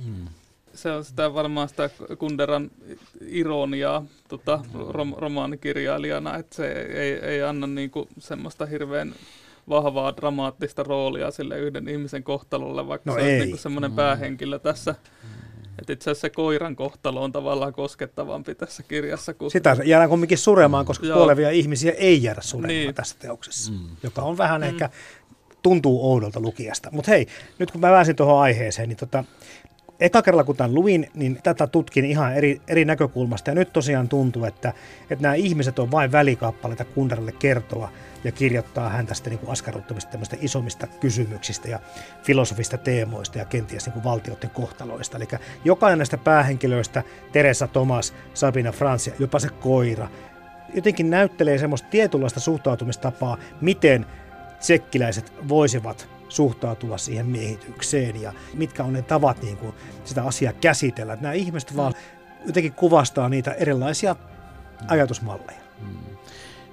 Mm. 0.04 0.26
Se 0.75 0.90
on 0.90 1.04
sitä 1.04 1.35
varmaan 1.35 1.68
sitä 1.68 1.90
Kunderan 2.18 2.71
ironiaa 3.21 4.04
tota, 4.28 4.64
rom, 4.88 5.14
romaanikirjailijana, 5.16 6.37
että 6.37 6.56
se 6.56 6.73
ei, 6.73 7.12
ei 7.12 7.42
anna 7.42 7.66
niin 7.66 7.90
kuin 7.90 8.09
semmoista 8.18 8.66
hirveän 8.66 9.14
vahvaa 9.68 10.16
dramaattista 10.16 10.83
roolia 10.83 11.30
sille 11.30 11.59
yhden 11.59 11.88
ihmisen 11.88 12.23
kohtalolle, 12.23 12.88
vaikka 12.88 13.11
no 13.11 13.16
se 13.16 13.21
ei. 13.21 13.40
on 13.40 13.47
niin 13.47 13.59
semmoinen 13.59 13.90
mm. 13.90 13.97
päähenkilö 13.97 14.59
tässä. 14.59 14.95
Mm 15.23 15.46
että 15.78 15.92
itse 15.92 16.11
asiassa 16.11 16.21
se 16.21 16.30
koiran 16.30 16.76
kohtalo 16.76 17.23
on 17.23 17.33
tavallaan 17.33 17.73
koskettavampi 17.73 18.54
tässä 18.54 18.83
kirjassa. 18.83 19.35
Kuin... 19.35 19.50
Sitä 19.50 19.76
jäädään 19.85 20.11
kumminkin 20.11 20.38
suremaan, 20.38 20.87
koska 20.87 21.06
Joo. 21.06 21.16
kuolevia 21.16 21.50
ihmisiä 21.50 21.92
ei 21.92 22.23
jäädä 22.23 22.40
suremaan 22.40 22.68
niin. 22.68 22.95
tässä 22.95 23.16
teoksessa, 23.18 23.73
mm. 23.73 23.78
joka 24.02 24.23
on 24.23 24.38
vähän 24.38 24.61
mm. 24.61 24.66
ehkä 24.66 24.90
tuntuu 25.62 26.11
oudolta 26.11 26.40
lukijasta. 26.40 26.90
Mutta 26.92 27.11
hei, 27.11 27.26
nyt 27.59 27.71
kun 27.71 27.80
mä 27.80 27.88
pääsin 27.88 28.16
tuohon 28.16 28.40
aiheeseen, 28.40 28.88
niin 28.88 28.97
tota, 28.97 29.25
eka 30.00 30.23
kerralla 30.23 30.45
kun 30.45 30.56
tämän 30.56 30.75
luin, 30.75 31.11
niin 31.14 31.38
tätä 31.42 31.66
tutkin 31.66 32.04
ihan 32.04 32.35
eri, 32.35 32.61
eri 32.68 32.85
näkökulmasta. 32.85 33.50
Ja 33.50 33.54
nyt 33.54 33.73
tosiaan 33.73 34.09
tuntuu, 34.09 34.45
että, 34.45 34.73
että 35.11 35.23
nämä 35.23 35.35
ihmiset 35.35 35.78
on 35.78 35.90
vain 35.90 36.12
välikappaleita 36.12 36.85
Kunderalle 36.85 37.33
kertoa 37.33 37.90
ja 38.26 38.33
kirjoittaa 38.33 38.88
häntä 38.88 39.14
sitten 39.14 39.33
niin 39.33 39.50
askarruttamista 39.50 40.11
tämmöistä 40.11 40.37
isommista 40.40 40.87
kysymyksistä 40.87 41.68
ja 41.68 41.78
filosofista 42.23 42.78
teemoista 42.78 43.38
ja 43.38 43.45
kenties 43.45 43.87
niin 43.87 43.92
kuin 43.92 44.04
valtioiden 44.04 44.50
kohtaloista. 44.50 45.16
Eli 45.16 45.28
jokainen 45.64 45.99
näistä 45.99 46.18
päähenkilöistä, 46.18 47.02
Teresa, 47.33 47.66
Thomas, 47.66 48.14
Sabina, 48.35 48.73
Francia, 48.73 49.14
jopa 49.18 49.38
se 49.38 49.49
koira, 49.49 50.09
jotenkin 50.75 51.11
näyttelee 51.11 51.59
semmoista 51.59 51.88
tietynlaista 51.88 52.40
suhtautumistapaa, 52.40 53.38
miten 53.61 54.06
tsekkiläiset 54.59 55.33
voisivat 55.49 56.09
suhtautua 56.28 56.99
siihen 56.99 57.26
miehitykseen 57.26 58.23
ja 58.23 58.33
mitkä 58.54 58.85
on 58.85 58.92
ne 58.92 59.02
tavat 59.02 59.42
niin 59.42 59.56
kuin 59.56 59.75
sitä 60.04 60.23
asiaa 60.23 60.52
käsitellä. 60.52 61.18
Nämä 61.21 61.33
ihmiset 61.35 61.76
vaan 61.76 61.95
jotenkin 62.47 62.73
kuvastaa 62.73 63.28
niitä 63.28 63.52
erilaisia 63.52 64.16
ajatusmalleja. 64.88 65.61
Hmm. 65.80 66.15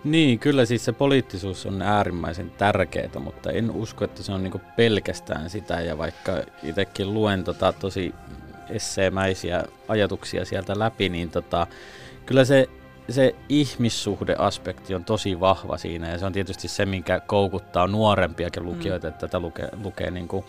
Niin, 0.03 0.39
kyllä 0.39 0.65
siis 0.65 0.86
se 0.86 0.91
poliittisuus 0.91 1.65
on 1.65 1.81
äärimmäisen 1.81 2.51
tärkeää, 2.51 3.19
mutta 3.19 3.51
en 3.51 3.72
usko, 3.72 4.05
että 4.05 4.24
se 4.24 4.31
on 4.31 4.43
niinku 4.43 4.62
pelkästään 4.75 5.50
sitä. 5.50 5.81
Ja 5.81 5.98
vaikka 5.98 6.31
itsekin 6.63 7.13
luen 7.13 7.43
tota 7.43 7.74
tosi 7.74 8.13
esseemäisiä 8.69 9.63
ajatuksia 9.88 10.45
sieltä 10.45 10.79
läpi, 10.79 11.10
niin 11.10 11.29
tota, 11.29 11.67
kyllä 12.25 12.45
se, 12.45 12.69
se 13.10 13.36
ihmissuhdeaspekti 13.50 14.95
on 14.95 15.05
tosi 15.05 15.39
vahva 15.39 15.77
siinä. 15.77 16.10
Ja 16.10 16.17
se 16.17 16.25
on 16.25 16.33
tietysti 16.33 16.67
se, 16.67 16.86
minkä 16.86 17.19
koukuttaa 17.19 17.88
nuorempiakin 17.88 18.65
lukijoita, 18.65 19.07
mm. 19.07 19.10
että 19.10 19.27
tätä 19.27 19.39
lukee, 19.39 19.69
lukee 19.83 20.12
niinku, 20.12 20.45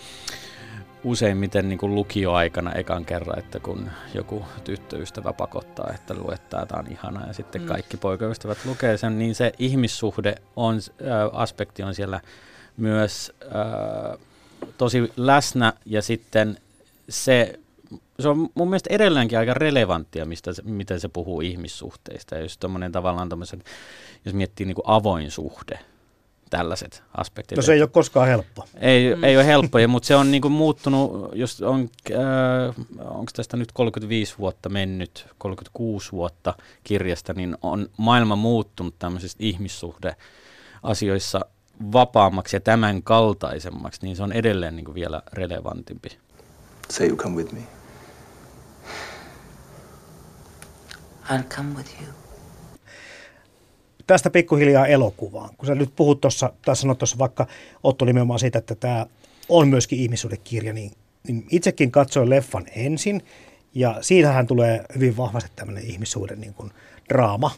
useimmiten 1.04 1.68
niin 1.68 1.78
kuin 1.78 1.94
lukioaikana 1.94 2.72
ekan 2.72 3.04
kerran, 3.04 3.38
että 3.38 3.60
kun 3.60 3.90
joku 4.14 4.44
tyttöystävä 4.64 5.32
pakottaa, 5.32 5.90
että 5.94 6.14
luettaa, 6.14 6.66
tämä 6.66 6.80
on 6.80 6.92
ihana, 6.92 7.26
ja 7.26 7.32
sitten 7.32 7.62
mm. 7.62 7.68
kaikki 7.68 7.96
poikaystävät 7.96 8.58
lukee 8.64 8.96
sen, 8.96 9.18
niin 9.18 9.34
se 9.34 9.52
ihmissuhde 9.58 10.34
on, 10.56 10.74
äh, 10.76 11.40
aspekti 11.40 11.82
on 11.82 11.94
siellä 11.94 12.20
myös 12.76 13.32
äh, 13.42 14.18
tosi 14.78 15.12
läsnä, 15.16 15.72
ja 15.86 16.02
sitten 16.02 16.58
se, 17.08 17.58
se 18.20 18.28
on 18.28 18.48
mun 18.54 18.70
mielestä 18.70 18.94
edelleenkin 18.94 19.38
aika 19.38 19.54
relevanttia, 19.54 20.26
mistä, 20.26 20.50
miten 20.64 21.00
se 21.00 21.08
puhuu 21.08 21.40
ihmissuhteista, 21.40 22.34
ja 22.34 22.40
jos 22.40 22.58
tavallaan 22.92 23.28
jos 24.24 24.34
miettii 24.34 24.66
niin 24.66 24.74
kuin 24.74 24.88
avoin 24.88 25.30
suhde, 25.30 25.78
tällaiset 26.50 27.02
aspektit. 27.16 27.56
No 27.56 27.62
se 27.62 27.72
ei 27.72 27.80
ole 27.80 27.88
koskaan 27.88 28.28
helppo. 28.28 28.64
Ei, 28.80 29.14
mm. 29.14 29.24
ei 29.24 29.36
ole 29.36 29.46
helppo, 29.46 29.78
mutta 29.88 30.06
se 30.06 30.16
on 30.16 30.30
niinku 30.30 30.48
muuttunut, 30.48 31.30
jos 31.32 31.62
on, 31.62 31.88
äh, 32.10 32.18
onko 32.98 33.30
tästä 33.36 33.56
nyt 33.56 33.72
35 33.72 34.34
vuotta 34.38 34.68
mennyt, 34.68 35.26
36 35.38 36.12
vuotta 36.12 36.54
kirjasta, 36.84 37.32
niin 37.32 37.56
on 37.62 37.88
maailma 37.96 38.36
muuttunut 38.36 38.94
tämmöisistä 38.98 39.44
ihmissuhdeasioissa 39.44 41.40
vapaammaksi 41.92 42.56
ja 42.56 42.60
tämän 42.60 43.02
kaltaisemmaksi, 43.02 44.00
niin 44.02 44.16
se 44.16 44.22
on 44.22 44.32
edelleen 44.32 44.76
niinku 44.76 44.94
vielä 44.94 45.22
relevantimpi. 45.32 46.18
Say 46.90 47.08
you 47.08 47.16
come 47.16 47.36
with 47.36 47.52
me. 47.52 47.60
I'll 51.30 51.48
come 51.56 51.76
with 51.76 51.90
you 52.02 52.23
tästä 54.06 54.30
pikkuhiljaa 54.30 54.86
elokuvaan. 54.86 55.50
Kun 55.56 55.66
sä 55.66 55.74
nyt 55.74 55.90
puhut 55.96 56.20
tuossa, 56.20 56.52
tai 56.64 56.76
sanot 56.76 56.98
tuossa 56.98 57.18
vaikka 57.18 57.46
Otto 57.82 58.04
nimenomaan 58.04 58.38
siitä, 58.40 58.58
että 58.58 58.74
tämä 58.74 59.06
on 59.48 59.68
myöskin 59.68 59.98
ihmissuhdekirja, 59.98 60.72
niin, 60.72 60.92
niin 61.28 61.46
itsekin 61.50 61.90
katsoin 61.90 62.30
leffan 62.30 62.66
ensin, 62.76 63.22
ja 63.74 63.98
siitähän 64.00 64.46
tulee 64.46 64.84
hyvin 64.94 65.16
vahvasti 65.16 65.50
tämmöinen 65.56 65.84
ihmissuhde 65.86 66.36
niin 66.36 66.54
kuin 66.54 66.70
draama 67.08 67.50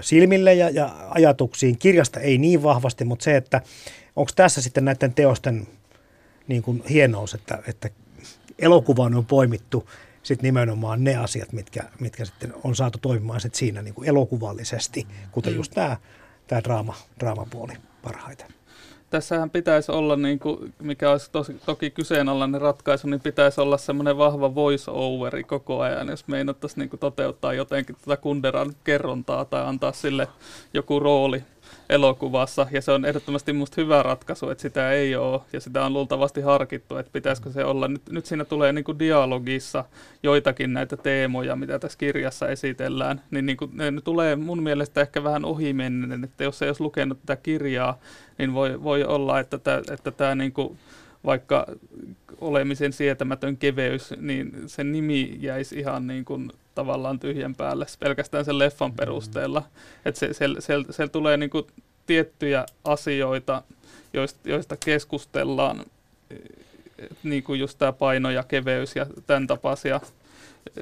silmille 0.00 0.54
ja, 0.54 0.70
ja 0.70 0.94
ajatuksiin. 1.10 1.78
Kirjasta 1.78 2.20
ei 2.20 2.38
niin 2.38 2.62
vahvasti, 2.62 3.04
mutta 3.04 3.24
se, 3.24 3.36
että 3.36 3.60
onko 4.16 4.30
tässä 4.36 4.62
sitten 4.62 4.84
näiden 4.84 5.14
teosten 5.14 5.66
niin 6.48 6.62
kuin 6.62 6.82
hienous, 6.90 7.34
että, 7.34 7.62
että 7.66 7.90
elokuvaan 8.58 9.14
on 9.14 9.26
poimittu 9.26 9.88
sitten 10.22 10.48
nimenomaan 10.48 11.04
ne 11.04 11.16
asiat, 11.16 11.52
mitkä, 11.52 11.82
mitkä 12.00 12.24
sitten 12.24 12.52
on 12.64 12.74
saatu 12.74 12.98
toimimaan 13.02 13.40
sit 13.40 13.54
siinä 13.54 13.82
niin 13.82 13.94
kuin 13.94 14.08
elokuvallisesti, 14.08 15.06
kuten 15.32 15.52
mm. 15.52 15.56
just 15.56 15.72
tämä, 15.74 15.96
tämä 16.46 16.64
draama, 16.64 16.94
draamapuoli 17.20 17.72
parhaiten. 18.02 18.48
Tässähän 19.10 19.50
pitäisi 19.50 19.92
olla, 19.92 20.16
niin 20.16 20.38
kuin, 20.38 20.74
mikä 20.82 21.10
olisi 21.10 21.30
tosi, 21.30 21.54
toki 21.66 21.90
kyseenalainen 21.90 22.60
ratkaisu, 22.60 23.08
niin 23.08 23.20
pitäisi 23.20 23.60
olla 23.60 23.78
semmoinen 23.78 24.18
vahva 24.18 24.54
voice-overi 24.54 25.44
koko 25.44 25.80
ajan, 25.80 26.08
jos 26.08 26.28
meinattaisiin 26.28 26.88
niin 26.90 27.00
toteuttaa 27.00 27.52
jotenkin 27.52 27.96
tätä 28.00 28.16
Kunderan 28.16 28.74
kerrontaa 28.84 29.44
tai 29.44 29.66
antaa 29.66 29.92
sille 29.92 30.28
joku 30.74 31.00
rooli 31.00 31.44
elokuvassa, 31.88 32.66
ja 32.70 32.82
se 32.82 32.92
on 32.92 33.04
ehdottomasti 33.04 33.52
musta 33.52 33.80
hyvä 33.80 34.02
ratkaisu, 34.02 34.50
että 34.50 34.62
sitä 34.62 34.92
ei 34.92 35.16
ole, 35.16 35.40
ja 35.52 35.60
sitä 35.60 35.84
on 35.84 35.92
luultavasti 35.92 36.40
harkittu, 36.40 36.96
että 36.96 37.12
pitäisikö 37.12 37.52
se 37.52 37.64
olla. 37.64 37.88
Nyt, 37.88 38.02
nyt 38.10 38.26
siinä 38.26 38.44
tulee 38.44 38.72
niin 38.72 38.84
kuin 38.84 38.98
dialogissa 38.98 39.84
joitakin 40.22 40.72
näitä 40.72 40.96
teemoja, 40.96 41.56
mitä 41.56 41.78
tässä 41.78 41.98
kirjassa 41.98 42.48
esitellään, 42.48 43.22
niin, 43.30 43.46
niin 43.46 43.56
kuin, 43.56 43.70
ne, 43.74 43.92
tulee 44.04 44.36
mun 44.36 44.62
mielestä 44.62 45.00
ehkä 45.00 45.24
vähän 45.24 45.44
ohimennen, 45.44 46.24
että 46.24 46.44
jos 46.44 46.62
ei 46.62 46.68
olisi 46.68 46.82
lukenut 46.82 47.18
tätä 47.20 47.42
kirjaa, 47.42 47.98
niin 48.38 48.54
voi, 48.54 48.82
voi 48.82 49.04
olla, 49.04 49.40
että 49.40 49.58
tämä, 49.58 49.82
että 49.90 50.10
tämä 50.10 50.34
niin 50.34 50.52
kuin, 50.52 50.78
vaikka 51.24 51.66
olemisen 52.40 52.92
sietämätön 52.92 53.56
keveys, 53.56 54.14
niin 54.16 54.52
sen 54.66 54.92
nimi 54.92 55.38
jäisi 55.40 55.78
ihan 55.78 56.06
niin 56.06 56.24
kuin 56.24 56.50
tavallaan 56.74 57.20
tyhjän 57.20 57.54
päälle 57.54 57.86
pelkästään 57.98 58.44
sen 58.44 58.58
leffan 58.58 58.90
mm. 58.90 58.96
perusteella. 58.96 59.62
Että 60.04 60.18
se, 60.18 60.32
siellä, 60.32 60.60
siellä, 60.60 60.92
siellä 60.92 61.10
tulee 61.10 61.36
niin 61.36 61.50
kuin 61.50 61.66
tiettyjä 62.06 62.66
asioita, 62.84 63.62
joista, 64.12 64.48
joista 64.48 64.76
keskustellaan, 64.84 65.84
niin 67.22 67.42
kuin 67.42 67.60
just 67.60 67.78
tämä 67.78 67.92
paino 67.92 68.30
ja 68.30 68.42
keveys 68.42 68.96
ja 68.96 69.06
tämän 69.26 69.46
tapaisia 69.46 70.00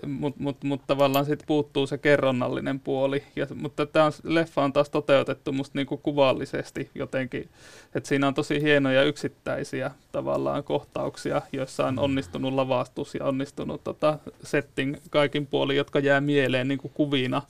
mutta 0.07 0.43
mut, 0.43 0.65
mut 0.65 0.83
tavallaan 0.87 1.25
sitten 1.25 1.47
puuttuu 1.47 1.87
se 1.87 1.99
kerronnallinen 1.99 2.81
puoli. 2.81 3.23
Ja, 3.37 3.47
mutta 3.55 3.87
tämä 3.87 4.11
leffa 4.25 4.65
on 4.65 4.73
taas 4.73 4.91
toteutettu 4.91 5.53
musta 5.53 5.79
niinku 5.79 5.97
kuvallisesti 5.97 6.91
jotenkin, 6.95 7.49
että 7.95 8.09
siinä 8.09 8.29
on 8.29 8.35
tosi 8.35 8.63
hienoja 8.63 9.03
yksittäisiä 9.03 9.91
tavallaan 10.13 10.65
kohtauksia, 10.65 11.43
joissa 11.53 11.87
on 11.87 11.99
onnistunut 11.99 12.53
lavastus 12.53 13.15
ja 13.15 13.25
onnistunut 13.25 13.85
tota 13.85 14.19
setting 14.43 14.97
kaikin 15.11 15.47
puolin, 15.47 15.77
jotka 15.77 15.99
jää 15.99 16.21
mieleen 16.21 16.69
niinku 16.69 16.89
kuvina. 16.89 17.43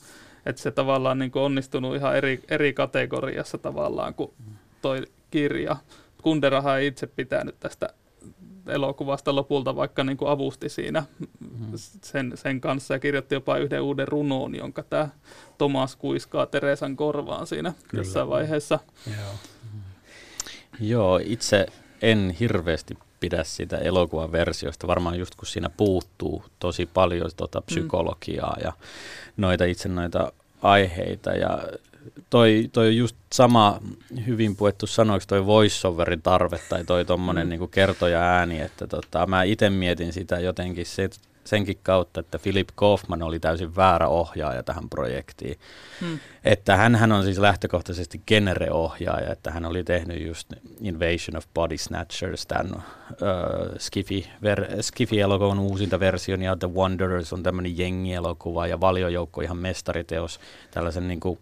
Että 0.47 0.63
se 0.63 0.71
tavallaan 0.71 1.19
niinku 1.19 1.39
onnistunut 1.39 1.97
ihan 1.97 2.17
eri, 2.17 2.41
eri 2.49 2.73
kategoriassa 2.73 3.59
tavallaan 3.59 4.15
kuin 4.15 4.33
toi 4.83 5.03
kirja. 5.31 5.77
Kunderahan 6.23 6.79
ei 6.79 6.87
itse 6.87 7.07
pitänyt 7.07 7.55
tästä 7.61 7.89
elokuvasta 8.71 9.35
lopulta, 9.35 9.77
vaikka 9.77 10.05
niin 10.05 10.17
kuin 10.17 10.31
avusti 10.31 10.69
siinä 10.69 11.05
mm-hmm. 11.21 11.73
sen, 12.03 12.33
sen 12.35 12.61
kanssa 12.61 12.95
ja 12.95 13.01
kirjoitti 13.01 13.35
jopa 13.35 13.57
yhden 13.57 13.83
uuden 13.83 14.09
runoon, 14.09 14.55
jonka 14.55 14.83
tämä 14.83 15.09
Tomas 15.59 15.97
kuiskaa 15.97 16.47
Teresan 16.47 16.97
korvaan 16.97 17.47
siinä 17.47 17.73
Kyllä. 17.89 18.01
jossain 18.01 18.29
vaiheessa. 18.29 18.79
Joo. 19.07 19.35
Joo, 20.81 21.21
itse 21.25 21.67
en 22.03 22.37
hirveästi 22.41 22.99
pidä 23.21 23.45
sitä 23.45 23.79
elokuvan 23.79 24.33
versiosta, 24.33 24.87
varmaan 24.87 25.19
just 25.19 25.35
kun 25.35 25.47
siinä 25.47 25.71
puuttuu 25.77 26.45
tosi 26.59 26.87
paljon 26.87 27.31
tota 27.37 27.61
psykologiaa 27.61 28.57
mm. 28.57 28.63
ja 28.65 28.73
noita 29.37 29.65
itse 29.65 29.89
noita 29.89 30.33
aiheita 30.63 31.31
ja 31.31 31.59
toi, 32.31 32.69
toi 32.73 32.97
just 32.97 33.17
sama 33.33 33.81
hyvin 34.27 34.57
puettu 34.57 34.87
sanoiksi 34.87 35.29
toi 35.29 35.47
voiceoverin 35.47 36.23
tarve 36.23 36.61
tai 36.69 36.85
toi 36.85 37.05
tommonen 37.05 37.47
mm. 37.47 37.51
niinku 37.51 37.67
kertoja 37.67 38.21
ääni, 38.21 38.61
että 38.61 38.87
tota, 38.87 39.27
mä 39.27 39.43
itse 39.43 39.71
mietin 39.71 40.13
sitä 40.13 40.41
jotenkin 40.41 40.87
se, 40.87 41.11
senkin 41.45 41.79
kautta, 41.83 42.21
että 42.21 42.39
Philip 42.39 42.69
Kaufman 42.75 43.23
oli 43.23 43.41
täysin 43.41 43.77
väärä 43.77 44.09
ohjaaja 44.09 44.63
tähän 44.63 44.89
projektiin. 44.89 45.59
Hmm. 46.01 46.19
Että 46.45 46.77
hän 46.77 47.13
on 47.13 47.25
siis 47.25 47.39
lähtökohtaisesti 47.39 48.21
genre-ohjaaja, 48.27 49.33
että 49.33 49.51
hän 49.51 49.65
oli 49.65 49.85
tehnyt 49.85 50.27
just 50.27 50.53
Invasion 50.81 51.37
of 51.37 51.45
Body 51.55 51.79
Snatchers, 51.79 52.47
tämän 52.47 52.75
uh, 52.75 52.83
Skiffy, 53.79 54.25
ver, 54.43 54.67
Skiffy-elokuvan 54.81 55.59
uusinta 55.59 56.01
version, 56.01 56.43
ja 56.43 56.57
The 56.57 56.71
Wanderers 56.75 57.33
on 57.33 57.43
tämmöinen 57.43 57.79
jengielokuva, 57.79 58.67
ja 58.67 58.81
Valiojoukko 58.81 59.41
ihan 59.41 59.59
mestariteos, 59.59 60.41
tällaisen 60.71 61.09
niin 61.09 61.21
kuin 61.21 61.39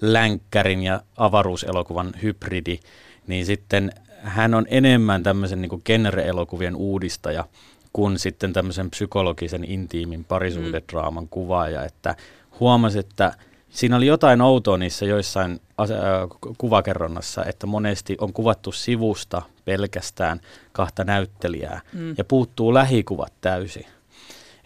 länkkärin 0.00 0.82
ja 0.82 1.02
avaruuselokuvan 1.16 2.12
hybridi, 2.22 2.78
niin 3.26 3.46
sitten 3.46 3.92
hän 4.22 4.54
on 4.54 4.66
enemmän 4.68 5.22
tämmöisen 5.22 5.60
niin 5.60 5.82
genre-elokuvien 5.84 6.76
uudistaja, 6.76 7.44
kuin 7.92 8.18
sitten 8.18 8.52
tämmöisen 8.52 8.90
psykologisen 8.90 9.64
intiimin 9.64 10.24
parisuhdedraaman 10.24 11.24
mm. 11.24 11.28
kuvaaja, 11.28 11.84
että 11.84 12.16
huomasi, 12.60 12.98
että 12.98 13.32
siinä 13.70 13.96
oli 13.96 14.06
jotain 14.06 14.40
outoa 14.40 14.78
niissä 14.78 15.06
joissain 15.06 15.60
ase- 15.78 15.94
äh, 15.94 16.54
kuvakerronnassa, 16.58 17.44
että 17.44 17.66
monesti 17.66 18.16
on 18.20 18.32
kuvattu 18.32 18.72
sivusta 18.72 19.42
pelkästään 19.64 20.40
kahta 20.72 21.04
näyttelijää 21.04 21.80
mm. 21.92 22.14
ja 22.18 22.24
puuttuu 22.24 22.74
lähikuvat 22.74 23.32
täysin. 23.40 23.86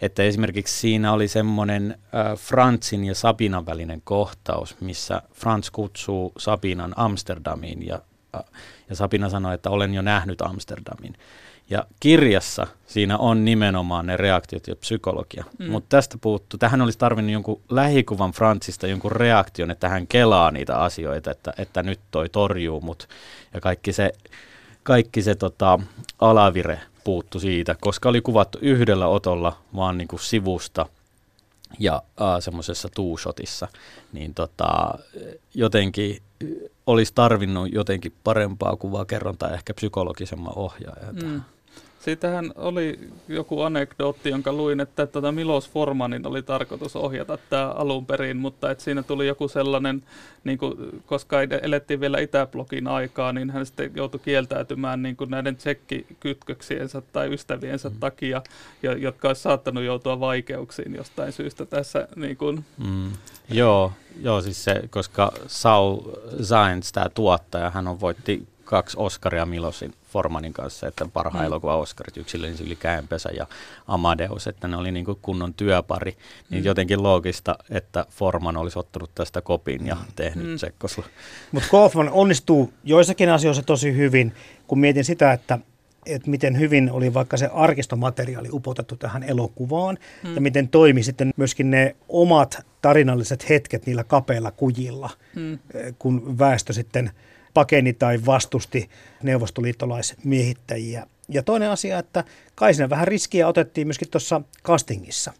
Että 0.01 0.23
esimerkiksi 0.23 0.79
siinä 0.79 1.13
oli 1.13 1.27
semmoinen 1.27 1.97
äh, 2.01 2.37
Franzin 2.37 3.05
ja 3.05 3.15
Sabinan 3.15 3.65
välinen 3.65 4.01
kohtaus, 4.03 4.81
missä 4.81 5.21
Franz 5.33 5.69
kutsuu 5.71 6.33
Sabinan 6.37 6.93
Amsterdamiin 6.95 7.87
ja, 7.87 8.01
äh, 8.35 8.41
ja 8.89 8.95
Sabina 8.95 9.29
sanoi, 9.29 9.53
että 9.53 9.69
olen 9.69 9.93
jo 9.93 10.01
nähnyt 10.01 10.41
Amsterdamin. 10.41 11.15
Ja 11.69 11.85
kirjassa 11.99 12.67
siinä 12.87 13.17
on 13.17 13.45
nimenomaan 13.45 14.05
ne 14.05 14.17
reaktiot 14.17 14.67
ja 14.67 14.75
psykologia. 14.75 15.43
Mm. 15.59 15.71
Mutta 15.71 15.97
tästä 15.97 16.17
puuttuu. 16.21 16.57
Tähän 16.57 16.81
olisi 16.81 16.99
tarvinnut 16.99 17.33
jonkun 17.33 17.61
lähikuvan 17.69 18.31
Frantsista, 18.31 18.87
jonkun 18.87 19.11
reaktion, 19.11 19.71
että 19.71 19.89
hän 19.89 20.07
kelaa 20.07 20.51
niitä 20.51 20.77
asioita, 20.77 21.31
että, 21.31 21.53
että 21.57 21.83
nyt 21.83 21.99
toi 22.11 22.29
torjuu 22.29 22.81
mut. 22.81 23.07
Ja 23.53 23.61
kaikki 23.61 23.93
se, 23.93 24.11
kaikki 24.83 25.21
se 25.21 25.35
tota, 25.35 25.79
alavire 26.19 26.79
puuttu 27.03 27.39
siitä, 27.39 27.75
koska 27.81 28.09
oli 28.09 28.21
kuvattu 28.21 28.57
yhdellä 28.61 29.07
otolla 29.07 29.57
vaan 29.75 29.97
niin 29.97 30.07
kuin 30.07 30.19
sivusta 30.19 30.85
ja 31.79 32.01
äh, 32.21 32.27
semmoisessa 32.39 32.87
two-shotissa, 32.87 33.67
niin 34.13 34.33
tota, 34.33 34.93
jotenkin 35.53 36.21
olisi 36.87 37.11
tarvinnut 37.15 37.73
jotenkin 37.73 38.13
parempaa 38.23 38.75
kuvakerrontaa, 38.75 39.53
ehkä 39.53 39.73
psykologisemman 39.73 40.53
ohjaajan. 40.57 41.15
Mm. 41.15 41.41
Siitähän 42.05 42.51
oli 42.55 42.99
joku 43.27 43.61
anekdootti, 43.61 44.29
jonka 44.29 44.53
luin, 44.53 44.79
että 44.79 45.07
tuota 45.07 45.31
Milos 45.31 45.69
Formanin 45.69 46.27
oli 46.27 46.43
tarkoitus 46.43 46.95
ohjata 46.95 47.37
tämä 47.49 47.69
alun 47.69 48.05
perin, 48.05 48.37
mutta 48.37 48.71
että 48.71 48.83
siinä 48.83 49.03
tuli 49.03 49.27
joku 49.27 49.47
sellainen, 49.47 50.03
niin 50.43 50.57
kuin, 50.57 51.01
koska 51.05 51.37
elettiin 51.41 51.99
vielä 51.99 52.19
Itäblogin 52.19 52.87
aikaa, 52.87 53.33
niin 53.33 53.49
hän 53.49 53.65
sitten 53.65 53.91
joutui 53.95 54.19
kieltäytymään 54.19 55.01
niin 55.01 55.15
kuin 55.15 55.29
näiden 55.29 55.55
tsekkikytköksiensä 55.55 57.01
tai 57.01 57.33
ystäviensä 57.33 57.89
mm. 57.89 57.99
takia, 57.99 58.41
ja, 58.83 58.97
jotka 58.97 59.27
olisi 59.27 59.41
saattanut 59.41 59.83
joutua 59.83 60.19
vaikeuksiin 60.19 60.95
jostain 60.95 61.31
syystä 61.31 61.65
tässä. 61.65 62.07
Niin 62.15 62.37
kuin. 62.37 62.65
Mm. 62.77 63.11
Joo, 63.49 63.91
joo, 64.21 64.41
siis 64.41 64.63
se, 64.63 64.81
koska 64.89 65.31
Saul 65.47 65.99
Zaentz, 66.43 66.91
tämä 66.91 67.09
tuottaja, 67.09 67.69
hän 67.69 67.87
on 67.87 67.99
voitti 67.99 68.47
kaksi 68.65 68.97
Oscaria 68.99 69.45
Milosin 69.45 69.93
Formanin 70.11 70.53
kanssa, 70.53 70.87
että 70.87 71.07
parhaan 71.13 71.43
mm. 71.43 71.47
elokuva 71.47 71.77
Oscarit, 71.77 72.17
yksilön 72.17 72.53
yli 72.65 72.75
käenpesä 72.75 73.29
ja 73.37 73.47
Amadeus, 73.87 74.47
että 74.47 74.67
ne 74.67 74.77
oli 74.77 74.91
niin 74.91 75.05
kuin 75.05 75.17
kunnon 75.21 75.53
työpari. 75.53 76.17
Niin 76.49 76.63
mm. 76.63 76.65
jotenkin 76.65 77.03
loogista, 77.03 77.55
että 77.69 78.05
Forman 78.09 78.57
olisi 78.57 78.79
ottanut 78.79 79.11
tästä 79.15 79.41
kopin 79.41 79.87
ja 79.87 79.97
tehnyt 80.15 80.47
mm. 80.47 80.55
Tsekkosla. 80.55 81.05
Mutta 81.51 81.69
Kaufman 81.69 82.09
onnistuu 82.09 82.73
joissakin 82.83 83.29
asioissa 83.29 83.63
tosi 83.63 83.95
hyvin, 83.95 84.33
kun 84.67 84.79
mietin 84.79 85.05
sitä, 85.05 85.33
että 85.33 85.59
että 86.05 86.29
miten 86.29 86.59
hyvin 86.59 86.91
oli 86.91 87.13
vaikka 87.13 87.37
se 87.37 87.49
arkistomateriaali 87.53 88.49
upotettu 88.51 88.95
tähän 88.95 89.23
elokuvaan 89.23 89.97
mm. 90.23 90.35
ja 90.35 90.41
miten 90.41 90.67
toimi 90.67 91.03
sitten 91.03 91.33
myöskin 91.37 91.71
ne 91.71 91.95
omat 92.09 92.65
tarinalliset 92.81 93.49
hetket 93.49 93.85
niillä 93.85 94.03
kapeilla 94.03 94.51
kujilla, 94.51 95.09
mm. 95.35 95.59
kun 95.99 96.39
väestö 96.39 96.73
sitten– 96.73 97.11
pakeni 97.55 97.93
tai 97.93 98.19
vastusti 98.25 98.89
neuvostoliittolaismiehittäjiä. 99.23 101.07
Ja 101.29 101.43
toinen 101.43 101.69
asia, 101.69 101.99
että 101.99 102.23
kai 102.55 102.73
siinä 102.73 102.89
vähän 102.89 103.07
riskiä 103.07 103.47
otettiin 103.47 103.87
myöskin 103.87 104.09
tuossa 104.09 104.41
castingissa, 104.63 105.33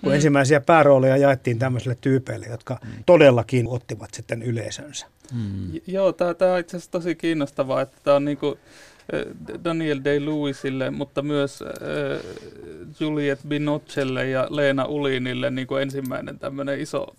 kun 0.00 0.12
mm. 0.12 0.14
ensimmäisiä 0.14 0.60
päärooleja 0.60 1.16
jaettiin 1.16 1.58
tämmöisille 1.58 1.96
tyypeille, 2.00 2.46
jotka 2.46 2.78
mm. 2.84 2.90
todellakin 3.06 3.68
ottivat 3.68 4.14
sitten 4.14 4.42
yleisönsä. 4.42 5.06
Mm. 5.34 5.80
Joo, 5.86 6.12
tämä 6.12 6.52
on 6.52 6.58
itse 6.58 6.76
asiassa 6.76 6.90
tosi 6.90 7.14
kiinnostavaa, 7.14 7.80
että 7.80 7.96
tämä 8.04 8.16
on 8.16 8.24
niinku 8.24 8.58
Daniel 9.64 10.00
Day-Lewisille, 10.04 10.90
mutta 10.90 11.22
myös 11.22 11.62
äh, 11.62 11.68
Juliette 13.00 13.48
Binocelle 13.48 14.28
ja 14.28 14.46
Leena 14.50 14.84
Ulinille 14.84 15.50
niin 15.50 15.66
kuin 15.66 15.82
ensimmäinen 15.82 16.38
tämmöinen 16.38 16.80
iso, 16.80 17.16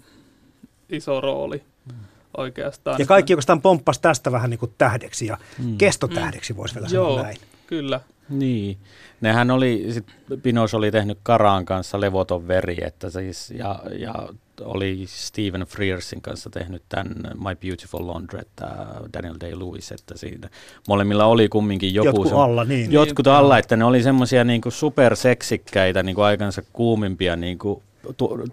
iso 0.89 1.21
rooli. 1.21 1.63
Mm 1.85 1.93
oikeastaan. 2.37 2.99
Ja 2.99 3.05
kaikki 3.05 3.33
oikeastaan 3.33 3.61
pomppasi 3.61 4.01
tästä 4.01 4.31
vähän 4.31 4.49
niin 4.49 4.59
kuin 4.59 4.73
tähdeksi 4.77 5.25
ja 5.25 5.37
mm. 5.59 5.77
kestotähdeksi 5.77 6.55
voisi 6.55 6.75
vielä 6.75 6.87
Joo, 6.91 7.09
sanoa 7.09 7.23
näin. 7.23 7.37
kyllä. 7.67 7.99
Niin. 8.29 8.77
Nehän 9.21 9.51
oli, 9.51 9.85
sit 9.89 10.05
Pinos 10.43 10.73
oli 10.73 10.91
tehnyt 10.91 11.17
Karaan 11.23 11.65
kanssa 11.65 12.01
Levoton 12.01 12.47
veri, 12.47 12.77
että 12.81 13.09
siis, 13.09 13.51
ja, 13.51 13.79
ja 13.99 14.13
oli 14.61 15.03
Stephen 15.07 15.61
Frearsin 15.61 16.21
kanssa 16.21 16.49
tehnyt 16.49 16.83
tämän 16.89 17.15
My 17.17 17.55
Beautiful 17.61 18.07
Laundrette, 18.07 18.65
Daniel 19.13 19.35
Day-Lewis, 19.35 19.91
että 19.93 20.17
siinä 20.17 20.49
molemmilla 20.87 21.25
oli 21.25 21.49
kumminkin 21.49 21.93
joku... 21.93 22.07
Jotkut 22.07 22.33
alla, 22.33 22.63
niin. 22.63 22.91
Jotkut 22.91 23.25
niin. 23.25 23.35
alla, 23.35 23.57
että 23.57 23.75
ne 23.75 23.85
oli 23.85 24.03
semmoisia 24.03 24.43
niinku 24.43 24.71
superseksikkäitä, 24.71 26.03
niinku 26.03 26.21
aikansa 26.21 26.61
kuumimpia 26.73 27.35
niinku 27.35 27.75
tu- 27.75 27.88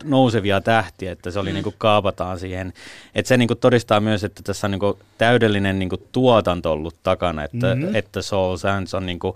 nousevia 0.04 0.60
tähtiä, 0.60 1.12
että 1.12 1.30
se 1.30 1.38
oli 1.38 1.50
mm. 1.50 1.54
niin 1.54 1.64
kuin 1.64 1.74
kaapataan 1.78 2.38
siihen. 2.38 2.72
Että 3.14 3.28
se 3.28 3.36
niin 3.36 3.48
kuin 3.48 3.58
todistaa 3.58 4.00
myös, 4.00 4.24
että 4.24 4.42
tässä 4.42 4.66
on 4.66 4.70
niin 4.70 4.80
kuin 4.80 4.98
täydellinen 5.18 5.78
niin 5.78 5.88
kuin 5.88 6.02
tuotanto 6.12 6.72
ollut 6.72 6.96
takana, 7.02 7.44
että, 7.44 7.74
mm-hmm. 7.74 7.94
että 7.94 8.22
Soul 8.22 8.56
Sands 8.56 8.94
on 8.94 9.06
niin 9.06 9.18
kuin, 9.18 9.34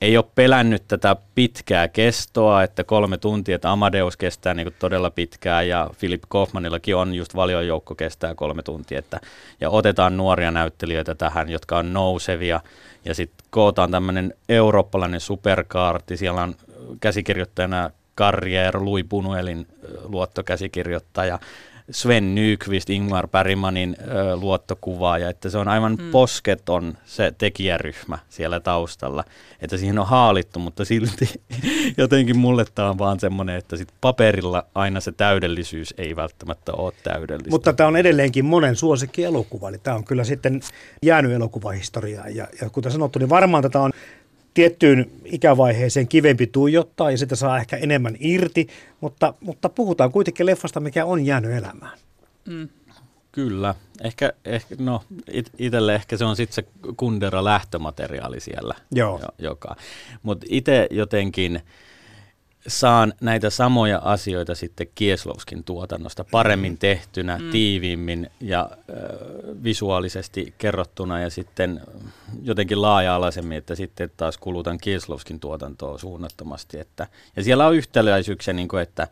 ei 0.00 0.16
ole 0.16 0.24
pelännyt 0.34 0.82
tätä 0.88 1.16
pitkää 1.34 1.88
kestoa, 1.88 2.62
että 2.62 2.84
kolme 2.84 3.18
tuntia, 3.18 3.54
että 3.54 3.72
Amadeus 3.72 4.16
kestää 4.16 4.54
niin 4.54 4.74
todella 4.78 5.10
pitkään 5.10 5.68
ja 5.68 5.90
Philip 5.98 6.22
Kaufmanillakin 6.28 6.96
on 6.96 7.14
just 7.14 7.34
valiojoukko 7.34 7.94
kestää 7.94 8.34
kolme 8.34 8.62
tuntia, 8.62 8.98
että, 8.98 9.20
ja 9.60 9.70
otetaan 9.70 10.16
nuoria 10.16 10.50
näyttelijöitä 10.50 11.14
tähän, 11.14 11.48
jotka 11.48 11.78
on 11.78 11.92
nousevia 11.92 12.60
ja 13.04 13.14
sitten 13.14 13.46
kootaan 13.50 13.90
tämmöinen 13.90 14.34
eurooppalainen 14.48 15.20
superkaarti, 15.20 16.16
siellä 16.16 16.42
on 16.42 16.54
käsikirjoittajana 17.00 17.90
Carrier, 18.16 18.84
Louis 18.84 19.04
Buñuelin 19.04 19.66
luottokäsikirjoittaja, 20.04 21.38
Sven 21.90 22.34
Nykvist, 22.34 22.90
Ingmar 22.90 23.28
Bergmanin 23.28 23.96
ö, 24.00 24.36
luottokuvaaja, 24.36 25.30
että 25.30 25.50
se 25.50 25.58
on 25.58 25.68
aivan 25.68 25.96
mm. 26.00 26.10
posketon 26.10 26.98
se 27.04 27.34
tekijäryhmä 27.38 28.18
siellä 28.28 28.60
taustalla, 28.60 29.24
että 29.60 29.76
siihen 29.76 29.98
on 29.98 30.06
haalittu, 30.06 30.58
mutta 30.58 30.84
silti 30.84 31.40
jotenkin 31.98 32.38
mulle 32.38 32.64
tämä 32.74 32.90
on 32.90 32.98
vaan 32.98 33.20
semmoinen, 33.20 33.56
että 33.56 33.76
sit 33.76 33.88
paperilla 34.00 34.66
aina 34.74 35.00
se 35.00 35.12
täydellisyys 35.12 35.94
ei 35.98 36.16
välttämättä 36.16 36.72
ole 36.72 36.92
täydellistä. 37.02 37.50
Mutta 37.50 37.72
tämä 37.72 37.88
on 37.88 37.96
edelleenkin 37.96 38.44
monen 38.44 38.76
suosikki 38.76 39.24
elokuva, 39.24 39.68
eli 39.68 39.78
tämä 39.78 39.96
on 39.96 40.04
kyllä 40.04 40.24
sitten 40.24 40.60
jäänyt 41.02 41.32
elokuvahistoriaan, 41.32 42.36
ja, 42.36 42.48
ja 42.60 42.70
kuten 42.70 42.92
sanottu, 42.92 43.18
niin 43.18 43.30
varmaan 43.30 43.62
tätä 43.62 43.80
on 43.80 43.92
tiettyyn 44.54 45.10
ikävaiheeseen 45.24 46.08
kivempi 46.08 46.46
tuijottaa 46.46 47.10
ja 47.10 47.18
sitä 47.18 47.36
saa 47.36 47.58
ehkä 47.58 47.76
enemmän 47.76 48.16
irti, 48.20 48.68
mutta, 49.00 49.34
mutta 49.40 49.68
puhutaan 49.68 50.12
kuitenkin 50.12 50.46
leffasta, 50.46 50.80
mikä 50.80 51.04
on 51.04 51.26
jäänyt 51.26 51.52
elämään. 51.52 51.98
Mm. 52.48 52.68
Kyllä. 53.32 53.74
Ehkä, 54.04 54.32
ehkä 54.44 54.74
no, 54.78 55.02
it, 55.32 55.50
itselle 55.58 55.94
ehkä 55.94 56.16
se 56.16 56.24
on 56.24 56.36
sitten 56.36 56.54
se 56.54 56.92
Kundera 56.96 57.44
lähtömateriaali 57.44 58.40
siellä. 58.40 58.74
Joo. 58.90 59.20
Jo, 59.22 59.28
joka. 59.38 59.76
Mutta 60.22 60.46
itse 60.50 60.86
jotenkin 60.90 61.60
saan 62.66 63.12
näitä 63.20 63.50
samoja 63.50 63.98
asioita 64.04 64.54
sitten 64.54 64.86
Kieslovskin 64.94 65.64
tuotannosta 65.64 66.24
paremmin 66.30 66.78
tehtynä, 66.78 67.38
mm. 67.38 67.50
tiiviimmin 67.50 68.30
ja 68.40 68.70
äh, 68.72 68.96
visuaalisesti 69.64 70.54
kerrottuna 70.58 71.20
ja 71.20 71.30
sitten 71.30 71.80
jotenkin 72.42 72.82
laaja-alaisemmin, 72.82 73.58
että 73.58 73.74
sitten 73.74 74.10
taas 74.16 74.38
kulutan 74.38 74.78
Kieslovskin 74.78 75.40
tuotantoa 75.40 75.98
suunnattomasti. 75.98 76.78
Että, 76.78 77.06
ja 77.36 77.44
siellä 77.44 77.66
on 77.66 77.74
yhtäläisyyksiä, 77.74 78.54
niin 78.54 78.68
kuin, 78.68 78.82
että 78.82 79.08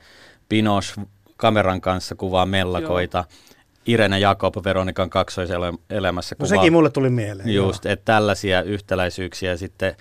Pinos 0.48 0.94
kameran 1.36 1.80
kanssa 1.80 2.14
kuvaa 2.14 2.46
mellakoita, 2.46 3.18
Joo. 3.18 3.56
Irene 3.86 4.18
Jakob 4.18 4.54
Veronikan 4.64 5.10
kaksoiselämässä 5.10 6.34
kuvaa. 6.34 6.50
No 6.50 6.56
sekin 6.56 6.72
mulle 6.72 6.90
tuli 6.90 7.10
mieleen. 7.10 7.48
Just, 7.54 7.86
että 7.86 8.04
tällaisia 8.04 8.62
yhtäläisyyksiä 8.62 9.56
sitten 9.56 9.96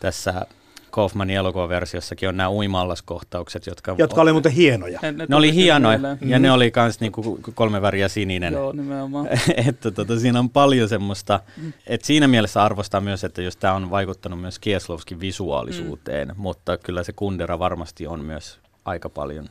tässä 0.00 0.46
Kaufmanin 0.90 1.36
elokuvaversiossakin 1.36 2.28
on 2.28 2.36
nämä 2.36 2.50
uimallaskohtaukset, 2.50 3.66
jotka... 3.66 3.94
Jotka 3.98 4.20
oli 4.20 4.32
muuten 4.32 4.52
hienoja. 4.52 4.98
Ne, 5.02 5.12
ne, 5.12 5.26
ne 5.28 5.36
oli 5.36 5.54
hienoja, 5.54 5.98
ja 6.20 6.38
mm. 6.38 6.42
ne 6.42 6.52
oli 6.52 6.72
myös 6.76 7.00
niinku 7.00 7.38
kolme 7.54 7.82
väriä 7.82 8.08
sininen. 8.08 8.52
Joo, 8.52 8.72
nimenomaan. 8.72 9.28
että 9.68 9.90
tota, 9.90 10.18
siinä 10.18 10.38
on 10.38 10.50
paljon 10.50 10.88
semmoista, 10.88 11.40
mm. 11.56 11.72
että 11.86 12.06
siinä 12.06 12.28
mielessä 12.28 12.62
arvostaa 12.62 13.00
myös, 13.00 13.24
että 13.24 13.42
jos 13.42 13.56
tämä 13.56 13.74
on 13.74 13.90
vaikuttanut 13.90 14.40
myös 14.40 14.58
Kieslovskin 14.58 15.20
visuaalisuuteen, 15.20 16.28
mm. 16.28 16.34
mutta 16.36 16.78
kyllä 16.78 17.02
se 17.02 17.12
Kundera 17.12 17.58
varmasti 17.58 18.06
on 18.06 18.24
myös 18.24 18.58
aika 18.84 19.08
paljon 19.08 19.48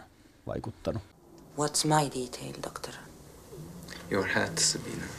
vaikuttanut. 0.47 1.03
What's 1.59 1.87
my 1.87 2.05
detail, 2.05 2.53
doctor? 2.63 2.93
Your 4.11 4.27
hat, 4.27 4.57
Sabina. 4.57 5.18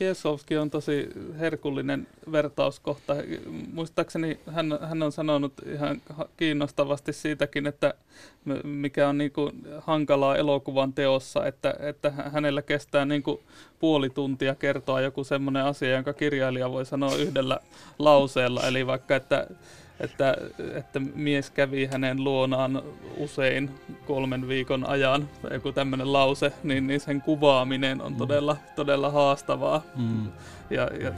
Kiesowski 0.00 0.56
on 0.56 0.70
tosi 0.70 1.08
herkullinen 1.38 2.06
vertauskohta. 2.32 3.16
Muistaakseni 3.72 4.40
hän, 4.46 4.78
hän 4.82 5.02
on 5.02 5.12
sanonut 5.12 5.52
ihan 5.66 6.02
kiinnostavasti 6.36 7.12
siitäkin, 7.12 7.66
että 7.66 7.94
mikä 8.64 9.08
on 9.08 9.18
niin 9.18 9.32
kuin 9.32 9.66
hankalaa 9.78 10.36
elokuvan 10.36 10.92
teossa, 10.92 11.46
että, 11.46 11.74
että 11.78 12.10
hänellä 12.10 12.62
kestää 12.62 13.04
niin 13.04 13.22
kuin 13.22 13.40
puoli 13.78 14.10
tuntia 14.10 14.54
kertoa 14.54 15.00
joku 15.00 15.24
semmoinen 15.24 15.64
asia, 15.64 15.94
jonka 15.94 16.12
kirjailija 16.12 16.70
voi 16.70 16.86
sanoa 16.86 17.14
yhdellä 17.14 17.60
lauseella. 17.98 18.62
Eli 18.62 18.86
vaikka, 18.86 19.16
että 19.16 19.46
että, 20.00 20.36
että 20.74 21.00
mies 21.14 21.50
kävi 21.50 21.86
hänen 21.86 22.24
luonaan 22.24 22.82
usein 23.16 23.70
kolmen 24.06 24.48
viikon 24.48 24.88
ajan, 24.88 25.28
joku 25.50 25.72
tämmöinen 25.72 26.12
lause, 26.12 26.52
niin, 26.62 26.86
niin 26.86 27.00
sen 27.00 27.22
kuvaaminen 27.22 28.00
on 28.00 28.12
mm. 28.12 28.18
todella, 28.18 28.56
todella 28.76 29.10
haastavaa. 29.10 29.82
Mm. 29.96 30.28
Ja, 30.70 30.82
ja, 30.82 31.12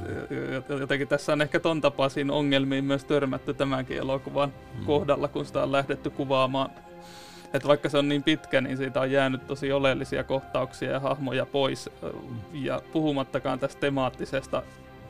ja 0.69 0.77
jotenkin 0.79 1.09
tässä 1.09 1.33
on 1.33 1.43
ehkä 1.43 1.61
ton 1.61 1.81
tapaisiin 1.81 2.31
ongelmiin 2.31 2.85
myös 2.85 3.05
törmätty 3.05 3.55
tämänkin 3.55 3.99
elokuvan 3.99 4.53
mm. 4.79 4.85
kohdalla, 4.85 5.29
kun 5.29 5.45
sitä 5.45 5.63
on 5.63 5.73
lähdetty 5.73 6.11
kuvaamaan. 6.11 6.71
Että 7.55 7.69
vaikka 7.69 7.89
se 7.89 7.99
on 7.99 8.09
niin 8.09 8.23
pitkä, 8.23 8.61
niin 8.61 8.77
siitä 8.77 9.01
on 9.01 9.11
jäänyt 9.11 9.47
tosi 9.47 9.73
oleellisia 9.73 10.25
kohtauksia 10.25 10.91
ja 10.91 11.01
hahmoja 11.01 11.47
pois. 11.47 11.91
Ja 12.53 12.83
puhumattakaan 12.93 13.59
tästä 13.59 13.81
temaattisesta 13.81 14.63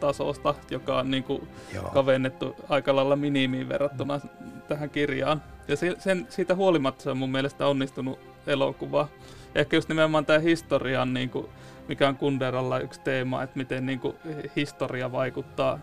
tasosta, 0.07 0.55
joka 0.71 0.99
on 0.99 1.11
niin 1.11 1.25
kuin 1.25 1.49
kavennettu 1.93 2.57
aika 2.69 2.97
lailla 2.97 3.17
minimiin 3.17 3.69
verrattuna 3.69 4.21
tähän 4.69 4.91
kirjaan. 4.91 5.43
Ja 5.69 5.77
se, 5.77 5.97
sen, 5.99 6.27
siitä 6.29 6.55
huolimatta 6.55 7.03
se 7.03 7.11
on 7.11 7.17
mun 7.17 7.33
mielestä 7.33 7.67
onnistunut 7.67 8.19
elokuva. 8.47 9.09
Ja 9.55 9.61
ehkä 9.61 9.77
just 9.77 9.89
nimenomaan 9.89 10.27
tämä 10.27 10.39
historian, 10.39 11.15
niin 11.15 11.31
kuin, 11.31 11.47
mikä 11.89 12.09
on 12.09 12.17
Kunderalla 12.17 12.79
yksi 12.79 13.01
teema, 13.01 13.43
että 13.43 13.59
miten 13.59 13.87
niin 13.87 14.01
kuin, 14.01 14.17
historia 14.57 15.13
vaikuttaa 15.13 15.79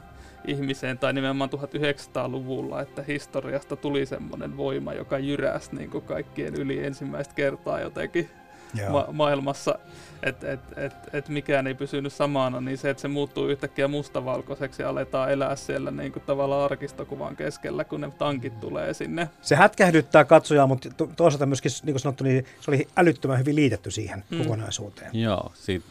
ihmiseen, 0.47 0.97
tai 0.97 1.13
nimenomaan 1.13 1.49
1900-luvulla, 1.49 2.81
että 2.81 3.03
historiasta 3.03 3.75
tuli 3.75 4.05
semmoinen 4.05 4.57
voima, 4.57 4.93
joka 4.93 5.17
jyräsi 5.17 5.75
niin 5.75 5.89
kuin 5.89 6.03
kaikkien 6.03 6.55
yli 6.55 6.85
ensimmäistä 6.85 7.33
kertaa 7.33 7.79
jotenkin 7.79 8.29
ma- 8.89 9.07
maailmassa, 9.11 9.79
että 10.23 10.51
et, 10.51 10.59
et, 10.77 10.93
et 11.13 11.29
mikään 11.29 11.67
ei 11.67 11.73
pysynyt 11.73 12.13
samana, 12.13 12.61
niin 12.61 12.77
se, 12.77 12.89
että 12.89 13.01
se 13.01 13.07
muuttuu 13.07 13.47
yhtäkkiä 13.47 13.87
mustavalkoiseksi 13.87 14.81
ja 14.81 14.89
aletaan 14.89 15.31
elää 15.31 15.55
siellä 15.55 15.91
niin 15.91 16.11
kuin 16.11 16.23
tavallaan 16.25 16.65
arkistokuvan 16.65 17.35
keskellä, 17.35 17.83
kun 17.83 18.01
ne 18.01 18.11
tankit 18.17 18.59
tulee 18.59 18.93
sinne. 18.93 19.29
Se 19.41 19.55
hätkähdyttää 19.55 20.25
katsojaa, 20.25 20.67
mutta 20.67 20.89
to- 20.97 21.09
toisaalta 21.15 21.45
myöskin, 21.45 21.71
niin 21.83 21.93
kuin 21.93 21.99
sanottu, 21.99 22.23
niin 22.23 22.45
se 22.61 22.71
oli 22.71 22.87
älyttömän 22.97 23.39
hyvin 23.39 23.55
liitetty 23.55 23.91
siihen 23.91 24.23
mm. 24.29 24.37
kokonaisuuteen. 24.37 25.09
Joo, 25.13 25.51
siitä 25.53 25.85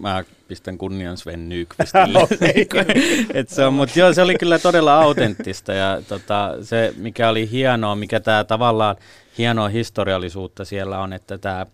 mä 0.00 0.24
pistän 0.48 0.78
kunnian 0.78 1.16
Sven 1.16 1.48
Nykvistille. 1.48 2.28
Et 3.40 3.48
se 3.48 3.64
on, 3.64 3.74
mutta 3.74 3.98
joo, 3.98 4.12
se 4.12 4.22
oli 4.22 4.34
kyllä 4.34 4.58
todella 4.58 5.00
autenttista 5.00 5.72
ja 5.72 6.02
tota, 6.08 6.54
se, 6.62 6.94
mikä 6.96 7.28
oli 7.28 7.50
hienoa, 7.50 7.96
mikä 7.96 8.20
tämä 8.20 8.44
tavallaan 8.44 8.96
hienoa 9.38 9.68
historiallisuutta 9.68 10.64
siellä 10.64 10.98
on, 10.98 11.12
että 11.12 11.38
tämä 11.38 11.66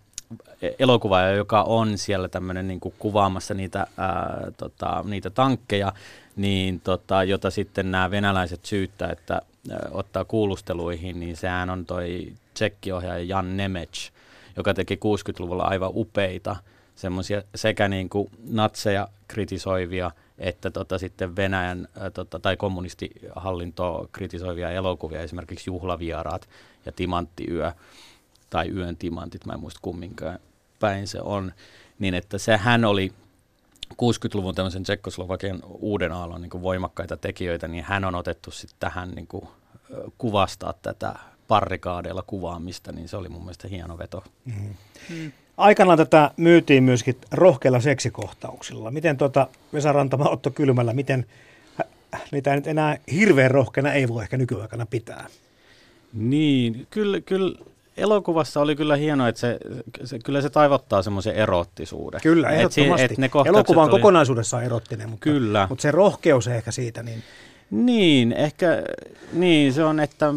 elokuvaaja, 0.79 1.31
joka 1.31 1.63
on 1.63 1.97
siellä 1.97 2.27
tämmöinen 2.27 2.67
niin 2.67 2.79
kuin 2.79 2.93
kuvaamassa 2.99 3.53
niitä, 3.53 3.87
ää, 3.97 4.51
tota, 4.57 5.03
niitä 5.07 5.29
tankkeja, 5.29 5.93
niin 6.35 6.79
tota, 6.79 7.23
jota 7.23 7.49
sitten 7.49 7.91
nämä 7.91 8.11
venäläiset 8.11 8.65
syyttää, 8.65 9.11
että 9.11 9.33
ää, 9.33 9.89
ottaa 9.91 10.25
kuulusteluihin, 10.25 11.19
niin 11.19 11.37
sehän 11.37 11.69
on 11.69 11.85
toi 11.85 12.33
tsekkiohjaaja 12.53 13.23
Jan 13.23 13.57
Nemec, 13.57 14.09
joka 14.57 14.73
teki 14.73 14.95
60-luvulla 14.95 15.63
aivan 15.63 15.91
upeita 15.93 16.55
semmoisia 16.95 17.41
sekä 17.55 17.87
niin 17.87 18.09
kuin 18.09 18.29
natseja 18.49 19.07
kritisoivia 19.27 20.11
että 20.39 20.71
tota, 20.71 20.97
sitten 20.97 21.35
Venäjän 21.35 21.87
ää, 21.99 22.09
tota, 22.09 22.39
tai 22.39 22.57
kommunistihallintoa 22.57 24.07
kritisoivia 24.11 24.71
elokuvia, 24.71 25.21
esimerkiksi 25.21 25.69
Juhlavieraat 25.69 26.49
ja 26.85 26.91
Timanttiyö 26.91 27.71
tai 28.49 28.69
Yön 28.69 28.97
timantit, 28.97 29.45
mä 29.45 29.53
en 29.53 29.59
muista 29.59 29.79
kumminkaan 29.81 30.39
päin 30.79 31.07
se 31.07 31.19
on, 31.21 31.51
niin 31.99 32.13
että 32.13 32.37
se 32.37 32.57
hän 32.57 32.85
oli 32.85 33.11
60-luvun 33.93 34.55
tämmöisen 34.55 34.83
Tsekkoslovakian 34.83 35.59
uuden 35.67 36.11
aallon 36.11 36.41
niin 36.41 36.61
voimakkaita 36.61 37.17
tekijöitä, 37.17 37.67
niin 37.67 37.83
hän 37.83 38.05
on 38.05 38.15
otettu 38.15 38.51
sitten 38.51 38.79
tähän 38.79 39.11
niin 39.11 39.27
kuin, 39.27 39.47
kuvastaa 40.17 40.73
tätä 40.81 41.15
parrikaadeilla 41.47 42.23
kuvaamista, 42.27 42.91
niin 42.91 43.07
se 43.07 43.17
oli 43.17 43.29
mun 43.29 43.41
mielestä 43.41 43.67
hieno 43.67 43.97
veto. 43.97 44.23
Mm. 44.45 44.75
Mm. 45.09 45.31
Aikanaan 45.57 45.97
tätä 45.97 46.31
myytiin 46.37 46.83
myöskin 46.83 47.17
rohkeilla 47.31 47.79
seksikohtauksilla. 47.79 48.91
Miten 48.91 49.17
tuota 49.17 49.47
Vesa 49.73 49.91
Rantama, 49.91 50.29
Otto 50.29 50.51
Kylmällä, 50.51 50.93
miten 50.93 51.25
niitä 52.31 52.55
nyt 52.55 52.67
enää 52.67 52.97
hirveän 53.11 53.51
rohkeana 53.51 53.93
ei 53.93 54.07
voi 54.07 54.23
ehkä 54.23 54.37
nykyaikana 54.37 54.85
pitää? 54.85 55.27
Niin, 56.13 56.87
kyllä, 56.89 57.21
kyllä 57.21 57.59
elokuvassa 57.99 58.61
oli 58.61 58.75
kyllä 58.75 58.95
hienoa, 58.95 59.27
että 59.27 59.41
se, 59.41 59.57
se 60.03 60.19
kyllä 60.19 60.41
se 60.41 60.49
taivottaa 60.49 61.01
semmoisen 61.01 61.35
erottisuuden. 61.35 62.21
Kyllä, 62.21 62.49
ehdottomasti. 62.49 63.05
Et, 63.05 63.11
et 63.11 63.17
ne 63.17 63.29
Elokuva 63.45 63.83
on 63.83 63.89
oli... 63.89 63.99
kokonaisuudessaan 63.99 64.63
erottinen, 64.63 65.09
mutta, 65.09 65.23
kyllä. 65.23 65.65
mutta 65.69 65.81
se 65.81 65.91
rohkeus 65.91 66.47
ehkä 66.47 66.71
siitä. 66.71 67.03
Niin... 67.03 67.23
Niin, 67.71 68.31
ehkä 68.31 68.83
niin, 69.33 69.73
se 69.73 69.83
on, 69.83 69.99
että 69.99 70.33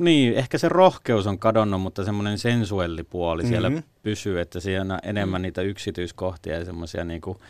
niin, 0.00 0.34
ehkä 0.34 0.58
se 0.58 0.68
rohkeus 0.68 1.26
on 1.26 1.38
kadonnut, 1.38 1.80
mutta 1.80 2.04
semmoinen 2.04 2.38
sensuellipuoli 2.38 3.42
mm-hmm. 3.42 3.50
siellä 3.50 3.82
pysyy, 4.02 4.40
että 4.40 4.60
siinä 4.60 4.94
on 4.94 5.00
enemmän 5.02 5.40
mm. 5.40 5.42
niitä 5.42 5.62
yksityiskohtia 5.62 6.58
ja 6.58 6.64
semmoisia 6.64 7.04
niinku, 7.04 7.40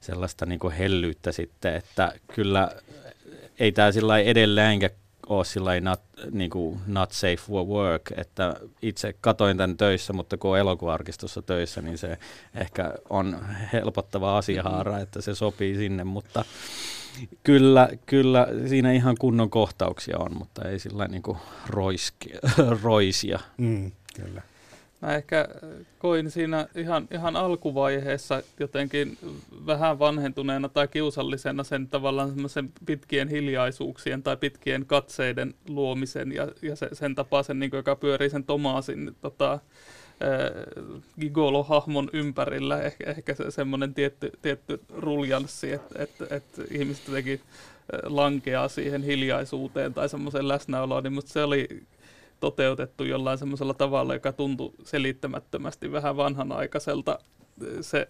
sellaista 0.00 0.46
niinku 0.46 0.72
hellyyttä 0.78 1.32
sitten, 1.32 1.74
että 1.74 2.12
kyllä 2.34 2.70
ei 3.58 3.72
tämä 3.72 3.92
sillä 3.92 4.18
edelleenkään 4.18 4.92
ole 5.28 5.44
sillä 5.44 5.80
not, 5.80 6.00
niin 6.30 6.50
kuin 6.50 6.80
not 6.86 7.12
safe 7.12 7.36
for 7.36 7.66
work, 7.66 8.02
että 8.16 8.56
itse 8.82 9.14
katoin 9.20 9.56
tämän 9.56 9.76
töissä, 9.76 10.12
mutta 10.12 10.36
kun 10.36 10.50
on 10.50 10.58
elokuvarkistossa 10.58 11.42
töissä, 11.42 11.82
niin 11.82 11.98
se 11.98 12.18
ehkä 12.54 12.94
on 13.10 13.46
helpottava 13.72 14.38
asiahaara, 14.38 14.98
että 14.98 15.20
se 15.20 15.34
sopii 15.34 15.74
sinne, 15.76 16.04
mutta 16.04 16.44
kyllä, 17.44 17.88
kyllä 18.06 18.46
siinä 18.68 18.92
ihan 18.92 19.16
kunnon 19.20 19.50
kohtauksia 19.50 20.18
on, 20.18 20.36
mutta 20.36 20.68
ei 20.68 20.78
sillä 20.78 21.08
niin 21.08 21.22
kuin 21.22 21.38
roiski, 21.66 22.30
roisia. 22.82 23.38
Mm, 23.58 23.92
kyllä. 24.14 24.42
Mä 25.04 25.14
ehkä 25.14 25.48
koin 25.98 26.30
siinä 26.30 26.66
ihan, 26.74 27.08
ihan 27.10 27.36
alkuvaiheessa 27.36 28.42
jotenkin 28.60 29.18
vähän 29.66 29.98
vanhentuneena 29.98 30.68
tai 30.68 30.88
kiusallisena 30.88 31.64
sen 31.64 31.88
tavallaan 31.88 32.28
semmoisen 32.28 32.72
pitkien 32.86 33.28
hiljaisuuksien 33.28 34.22
tai 34.22 34.36
pitkien 34.36 34.86
katseiden 34.86 35.54
luomisen 35.68 36.32
ja, 36.32 36.48
ja 36.62 36.76
se, 36.76 36.88
sen 36.92 37.14
tapaisen, 37.14 37.58
niin 37.58 37.70
joka 37.72 37.96
pyörii 37.96 38.30
sen 38.30 38.44
Tomasin 38.44 39.16
tota, 39.20 39.58
Gigolo-hahmon 41.20 42.10
ympärillä. 42.12 42.82
Ehkä, 42.82 43.10
ehkä 43.10 43.34
se, 43.34 43.50
semmoinen 43.50 43.94
tietty, 43.94 44.32
tietty 44.42 44.80
ruljanssi, 44.96 45.72
että 45.72 46.02
et, 46.02 46.10
et 46.30 46.44
ihmiset 46.70 47.08
jotenkin 47.08 47.40
lankeaa 48.02 48.68
siihen 48.68 49.02
hiljaisuuteen 49.02 49.94
tai 49.94 50.08
semmoiseen 50.08 50.48
läsnäoloon, 50.48 51.02
niin 51.02 51.12
mutta 51.12 51.32
se 51.32 51.42
oli 51.42 51.68
toteutettu 52.40 53.04
jollain 53.04 53.38
semmoisella 53.38 53.74
tavalla, 53.74 54.14
joka 54.14 54.32
tuntui 54.32 54.72
selittämättömästi 54.84 55.92
vähän 55.92 56.16
vanhanaikaiselta. 56.16 57.18
Se 57.80 58.08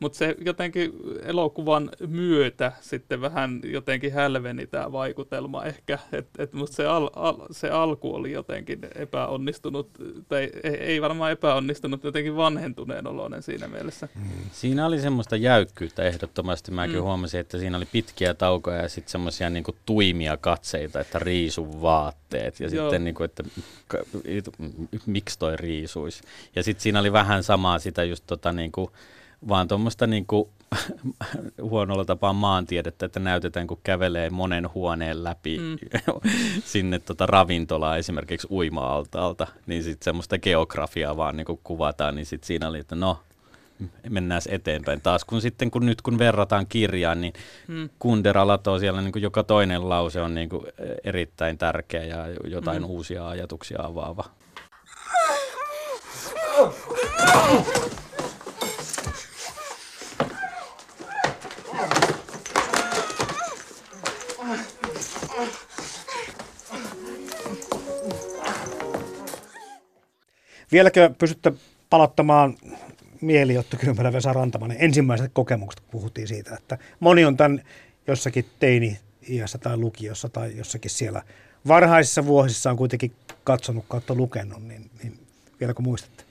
mutta 0.00 0.18
se 0.18 0.36
jotenkin 0.44 0.92
elokuvan 1.22 1.90
myötä 2.06 2.72
sitten 2.80 3.20
vähän 3.20 3.60
jotenkin 3.64 4.12
hälveni 4.12 4.66
tämä 4.66 4.92
vaikutelma 4.92 5.64
ehkä, 5.64 5.98
että 6.12 6.42
et, 6.42 6.52
mutta 6.52 6.76
se, 6.76 6.86
al, 6.86 7.10
al, 7.16 7.36
se 7.50 7.70
alku 7.70 8.14
oli 8.14 8.32
jotenkin 8.32 8.78
epäonnistunut, 8.94 9.90
tai 10.28 10.50
ei 10.64 11.02
varmaan 11.02 11.32
epäonnistunut, 11.32 12.04
jotenkin 12.04 12.36
vanhentuneen 12.36 13.06
oloinen 13.06 13.42
siinä 13.42 13.68
mielessä. 13.68 14.08
Mm. 14.14 14.22
Siinä 14.52 14.86
oli 14.86 15.00
semmoista 15.00 15.36
jäykkyyttä 15.36 16.02
ehdottomasti, 16.02 16.70
mäkin 16.70 16.96
mm. 16.96 17.02
huomasin, 17.02 17.40
että 17.40 17.58
siinä 17.58 17.76
oli 17.76 17.86
pitkiä 17.92 18.34
taukoja 18.34 18.82
ja 18.82 18.88
sitten 18.88 19.12
semmoisia 19.12 19.50
niinku 19.50 19.76
tuimia 19.86 20.36
katseita, 20.36 21.00
että 21.00 21.18
riisu 21.18 21.82
vaatteet 21.82 22.60
ja 22.60 22.68
Joo. 22.68 22.84
sitten 22.84 23.04
niinku, 23.04 23.22
että 23.22 23.44
miksi 25.06 25.38
toi 25.38 25.56
riisuisi. 25.56 26.22
Ja 26.56 26.62
sitten 26.62 26.82
siinä 26.82 27.00
oli 27.00 27.12
vähän 27.12 27.42
samaa 27.42 27.78
sitä 27.78 28.04
just 28.04 28.24
tota 28.26 28.52
niinku, 28.52 28.90
vaan 29.48 29.68
tuommoista 29.68 30.06
niin 30.06 30.26
kuin, 30.26 30.48
huonolla 31.70 32.04
tapaa 32.04 32.32
maantiedettä, 32.32 33.06
että 33.06 33.20
näytetään, 33.20 33.66
kun 33.66 33.80
kävelee 33.82 34.30
monen 34.30 34.74
huoneen 34.74 35.24
läpi 35.24 35.58
mm. 35.58 35.76
sinne 36.64 36.98
tota 36.98 37.26
ravintolaan 37.26 37.98
esimerkiksi 37.98 38.48
uima-altaalta, 38.50 39.46
niin 39.66 39.82
sitten 39.82 40.04
semmoista 40.04 40.38
geografiaa 40.38 41.16
vaan 41.16 41.36
niin 41.36 41.58
kuvataan, 41.64 42.14
niin 42.14 42.26
sitten 42.26 42.46
siinä 42.46 42.68
oli, 42.68 42.78
että 42.78 42.94
no, 42.94 43.18
mennään 44.10 44.42
eteenpäin. 44.48 45.00
Taas 45.00 45.24
kun 45.24 45.40
sitten, 45.40 45.70
kun 45.70 45.86
nyt 45.86 46.02
kun 46.02 46.18
verrataan 46.18 46.66
kirjaan, 46.66 47.20
niin 47.20 47.32
mm. 47.68 47.88
Kundera 47.98 48.46
latoo 48.46 48.78
siellä 48.78 49.02
niin 49.02 49.12
kuin 49.12 49.22
joka 49.22 49.42
toinen 49.42 49.88
lause 49.88 50.20
on 50.20 50.34
niin 50.34 50.48
kuin 50.48 50.66
erittäin 51.04 51.58
tärkeä 51.58 52.04
ja 52.04 52.26
jotain 52.44 52.82
mm. 52.82 52.88
uusia 52.88 53.28
ajatuksia 53.28 53.78
avaava. 53.82 54.24
Vieläkö 70.72 71.10
pystytte 71.18 71.52
palattamaan 71.90 72.56
mieli 73.20 73.58
Otto 73.58 73.76
Kylmälä 73.76 74.12
Vesa 74.12 74.32
Rantamanen 74.32 74.76
ensimmäiset 74.80 75.30
kokemukset, 75.34 75.80
kun 75.80 75.90
puhuttiin 75.90 76.28
siitä, 76.28 76.54
että 76.54 76.78
moni 77.00 77.24
on 77.24 77.36
tämän 77.36 77.62
jossakin 78.06 78.46
teini-iässä 78.58 79.58
tai 79.58 79.76
lukiossa 79.76 80.28
tai 80.28 80.56
jossakin 80.56 80.90
siellä 80.90 81.22
varhaisissa 81.68 82.26
vuosissa 82.26 82.70
on 82.70 82.76
kuitenkin 82.76 83.12
katsonut 83.44 83.84
kautta 83.88 84.14
lukenut, 84.14 84.62
niin, 84.62 84.90
niin 85.02 85.18
vieläkö 85.60 85.82
muistatte? 85.82 86.24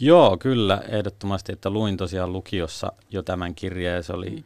Joo, 0.00 0.36
kyllä, 0.36 0.82
ehdottomasti, 0.88 1.52
että 1.52 1.70
luin 1.70 1.96
tosiaan 1.96 2.32
lukiossa 2.32 2.92
jo 3.10 3.22
tämän 3.22 3.54
kirjan 3.54 3.94
ja 3.94 4.02
se 4.02 4.12
oli... 4.12 4.30
Mm. 4.30 4.42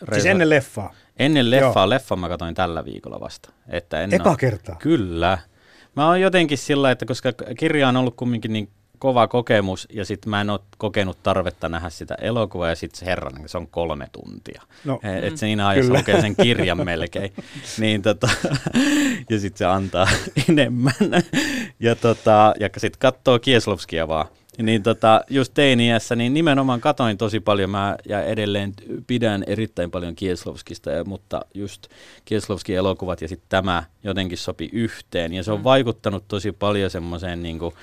Reza... 0.00 0.12
Siis 0.12 0.26
ennen 0.26 0.50
leffaa? 0.50 0.94
Ennen 1.18 1.50
leffaa, 1.50 1.82
Joo. 1.82 1.90
leffaa 1.90 2.16
mä 2.16 2.28
katsoin 2.28 2.54
tällä 2.54 2.84
viikolla 2.84 3.20
vasta. 3.20 3.52
Että 3.68 4.00
en 4.00 4.14
Eka 4.14 4.30
ole... 4.30 4.36
kertaa? 4.38 4.76
Kyllä, 4.76 5.38
Mä 5.96 6.06
oon 6.06 6.20
jotenkin 6.20 6.58
sillä, 6.58 6.90
että 6.90 7.06
koska 7.06 7.32
kirja 7.58 7.88
on 7.88 7.96
ollut 7.96 8.16
kumminkin 8.16 8.52
niin 8.52 8.68
kova 8.98 9.28
kokemus 9.28 9.88
ja 9.92 10.04
sitten 10.04 10.30
mä 10.30 10.40
en 10.40 10.50
ole 10.50 10.60
kokenut 10.78 11.22
tarvetta 11.22 11.68
nähdä 11.68 11.90
sitä 11.90 12.14
elokuvaa 12.14 12.68
ja 12.68 12.76
sitten 12.76 12.98
se 13.00 13.06
herran, 13.06 13.32
se 13.46 13.58
on 13.58 13.66
kolme 13.66 14.08
tuntia. 14.12 14.62
No, 14.84 15.00
että 15.02 15.30
mm, 15.30 15.36
siinä 15.36 15.68
ajassa 15.68 15.92
lukee 15.92 16.20
sen 16.20 16.36
kirjan 16.36 16.84
melkein. 16.84 17.32
niin 17.78 18.02
tota, 18.02 18.28
ja 19.30 19.38
sitten 19.40 19.58
se 19.58 19.64
antaa 19.64 20.08
enemmän. 20.48 20.94
ja 21.80 21.96
tota, 21.96 22.54
ja 22.60 22.68
sitten 22.76 22.98
katsoo 22.98 23.38
Kieslovskia 23.38 24.08
vaan 24.08 24.26
niin 24.58 24.82
tota, 24.82 25.20
just 25.30 25.54
teiniässä, 25.54 26.16
niin 26.16 26.34
nimenomaan 26.34 26.80
katoin 26.80 27.18
tosi 27.18 27.40
paljon, 27.40 27.70
mä 27.70 27.96
ja 28.08 28.24
edelleen 28.24 28.72
pidän 29.06 29.44
erittäin 29.46 29.90
paljon 29.90 30.16
Kieslovskista, 30.16 30.90
ja, 30.90 31.04
mutta 31.04 31.40
just 31.54 31.86
Kieslovskin 32.24 32.76
elokuvat 32.76 33.20
ja 33.20 33.28
sitten 33.28 33.48
tämä 33.48 33.84
jotenkin 34.04 34.38
sopi 34.38 34.70
yhteen, 34.72 35.32
ja 35.32 35.42
se 35.42 35.52
on 35.52 35.58
mm. 35.58 35.64
vaikuttanut 35.64 36.24
tosi 36.28 36.52
paljon 36.52 36.90
semmoiseen 36.90 37.42
niin 37.42 37.58
kuin, 37.58 37.74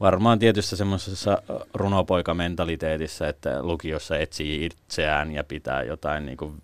varmaan 0.00 0.38
tietyssä 0.38 0.76
semmoisessa 0.76 1.42
runopoikamentaliteetissa, 1.74 3.28
että 3.28 3.62
lukiossa 3.62 4.16
etsii 4.16 4.66
itseään 4.66 5.32
ja 5.32 5.44
pitää 5.44 5.82
jotain 5.82 6.26
niin 6.26 6.36
kuin 6.36 6.54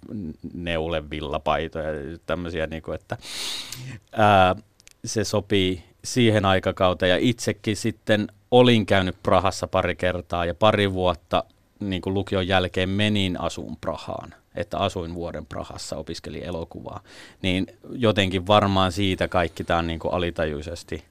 neulevillapaitoja 0.54 1.92
ja 1.92 2.18
tämmöisiä, 2.26 2.66
niin 2.66 2.82
kuin, 2.82 2.94
että 2.94 3.16
ää, 4.12 4.56
se 5.04 5.24
sopii 5.24 5.84
siihen 6.04 6.44
aikakauteen. 6.44 7.10
Ja 7.10 7.16
itsekin 7.20 7.76
sitten 7.76 8.28
olin 8.50 8.86
käynyt 8.86 9.16
Prahassa 9.22 9.66
pari 9.66 9.96
kertaa 9.96 10.44
ja 10.44 10.54
pari 10.54 10.92
vuotta 10.92 11.44
niin 11.80 12.02
kuin 12.02 12.14
lukion 12.14 12.48
jälkeen 12.48 12.88
menin 12.88 13.40
asuun 13.40 13.76
Prahaan, 13.76 14.34
että 14.54 14.78
asuin 14.78 15.14
vuoden 15.14 15.46
Prahassa, 15.46 15.96
opiskelin 15.96 16.42
elokuvaa, 16.42 17.00
niin 17.42 17.66
jotenkin 17.90 18.46
varmaan 18.46 18.92
siitä 18.92 19.28
kaikki 19.28 19.64
tämä 19.64 19.78
on 19.78 19.86
niin 19.86 19.98
kuin 19.98 20.14
alitajuisesti 20.14 21.04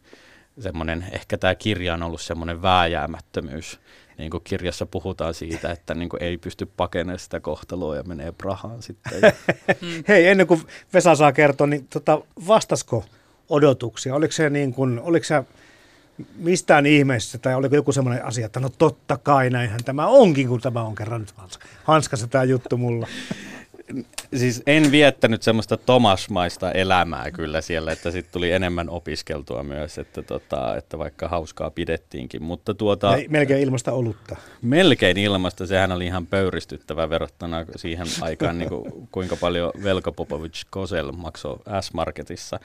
semmoinen, 0.59 1.05
ehkä 1.11 1.37
tämä 1.37 1.55
kirja 1.55 1.93
on 1.93 2.03
ollut 2.03 2.21
semmoinen 2.21 2.61
vääjäämättömyys, 2.61 3.79
niin 4.17 4.31
kuin 4.31 4.43
kirjassa 4.43 4.85
puhutaan 4.85 5.33
siitä, 5.33 5.71
että 5.71 5.93
niin 5.93 6.09
kuin 6.09 6.23
ei 6.23 6.37
pysty 6.37 6.65
pakenemaan 6.65 7.19
sitä 7.19 7.39
kohtaloa 7.39 7.95
ja 7.95 8.03
menee 8.03 8.31
Prahaan 8.31 8.81
sitten. 8.81 9.21
Hei, 10.07 10.27
ennen 10.27 10.47
kuin 10.47 10.61
Vesa 10.93 11.15
saa 11.15 11.31
kertoa, 11.31 11.67
niin 11.67 11.87
tota, 11.87 12.21
vastasko 12.47 13.05
odotuksia? 13.49 14.15
Oliko 14.15 14.31
se, 14.31 14.49
niin 14.49 14.73
kuin, 14.73 14.99
oliko 14.99 15.23
se 15.23 15.43
mistään 16.35 16.85
ihmeessä, 16.85 17.37
tai 17.37 17.55
oliko 17.55 17.75
joku 17.75 17.91
semmoinen 17.91 18.25
asia, 18.25 18.45
että 18.45 18.59
no 18.59 18.69
totta 18.69 19.17
kai 19.17 19.49
näinhän 19.49 19.83
tämä 19.83 20.07
onkin, 20.07 20.47
kun 20.47 20.61
tämä 20.61 20.83
on 20.83 20.95
kerran 20.95 21.21
nyt 21.21 21.33
hanskassa 21.83 22.27
tämä 22.27 22.43
juttu 22.43 22.77
mulla. 22.77 23.07
Siis 24.35 24.63
en 24.67 24.91
viettänyt 24.91 25.43
semmoista 25.43 25.77
Tomasmaista 25.77 26.71
elämää 26.71 27.31
kyllä 27.31 27.61
siellä, 27.61 27.91
että 27.91 28.11
sitten 28.11 28.33
tuli 28.33 28.51
enemmän 28.51 28.89
opiskeltua 28.89 29.63
myös, 29.63 29.97
että, 29.97 30.21
tota, 30.21 30.77
että 30.77 30.97
vaikka 30.97 31.27
hauskaa 31.27 31.71
pidettiinkin. 31.71 32.43
Mutta 32.43 32.73
tuota, 32.73 33.17
ja 33.17 33.29
melkein 33.29 33.61
ilmasta 33.61 33.91
olutta. 33.91 34.35
Melkein 34.61 35.17
ilmasta, 35.17 35.67
sehän 35.67 35.91
oli 35.91 36.05
ihan 36.05 36.27
pöyristyttävä 36.27 37.09
verrattuna 37.09 37.65
siihen 37.75 38.07
aikaan, 38.21 38.57
niin 38.57 38.69
kuin, 38.69 39.07
kuinka 39.11 39.35
paljon 39.35 39.71
Velko 39.83 40.11
Popovic 40.11 40.61
Kosel 40.69 41.11
maksoi 41.11 41.59
S-Marketissa. 41.81 42.59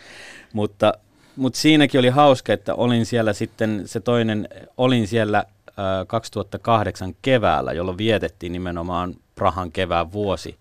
Mutta 0.53 0.93
mutta 1.41 1.59
siinäkin 1.59 2.01
oli 2.01 2.09
hauska, 2.09 2.53
että 2.53 2.75
olin 2.75 3.07
siellä 3.07 3.33
sitten, 3.33 3.83
se 3.87 4.01
toinen, 4.01 4.49
olin 4.77 5.09
siellä 5.09 5.39
äh, 5.39 5.75
2008 6.07 7.15
keväällä, 7.23 7.73
jolloin 7.73 7.99
vietettiin 7.99 8.53
nimenomaan 8.53 9.15
Prahan 9.35 9.73
kevään 9.73 10.13
vuosi, 10.13 10.57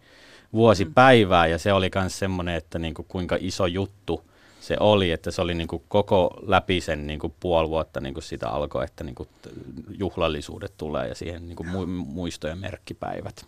vuosipäivää, 0.53 1.47
ja 1.47 1.57
se 1.57 1.73
oli 1.73 1.89
myös 1.95 2.19
semmoinen, 2.19 2.55
että 2.55 2.79
niinku 2.79 3.05
kuinka 3.07 3.37
iso 3.39 3.65
juttu 3.65 4.23
se 4.59 4.77
oli, 4.79 5.11
että 5.11 5.31
se 5.31 5.41
oli 5.41 5.55
niinku 5.55 5.83
koko 5.87 6.39
läpi 6.47 6.81
sen 6.81 7.07
niinku 7.07 7.35
puoli 7.39 7.69
vuotta 7.69 8.01
niinku 8.01 8.21
sitä 8.21 8.49
alkoi, 8.49 8.85
että 8.85 9.03
niinku 9.03 9.27
juhlallisuudet 9.97 10.73
tulee 10.77 11.07
ja 11.07 11.15
siihen 11.15 11.47
niinku 11.47 11.63
muistojen 11.87 12.57
merkkipäivät. 12.57 13.45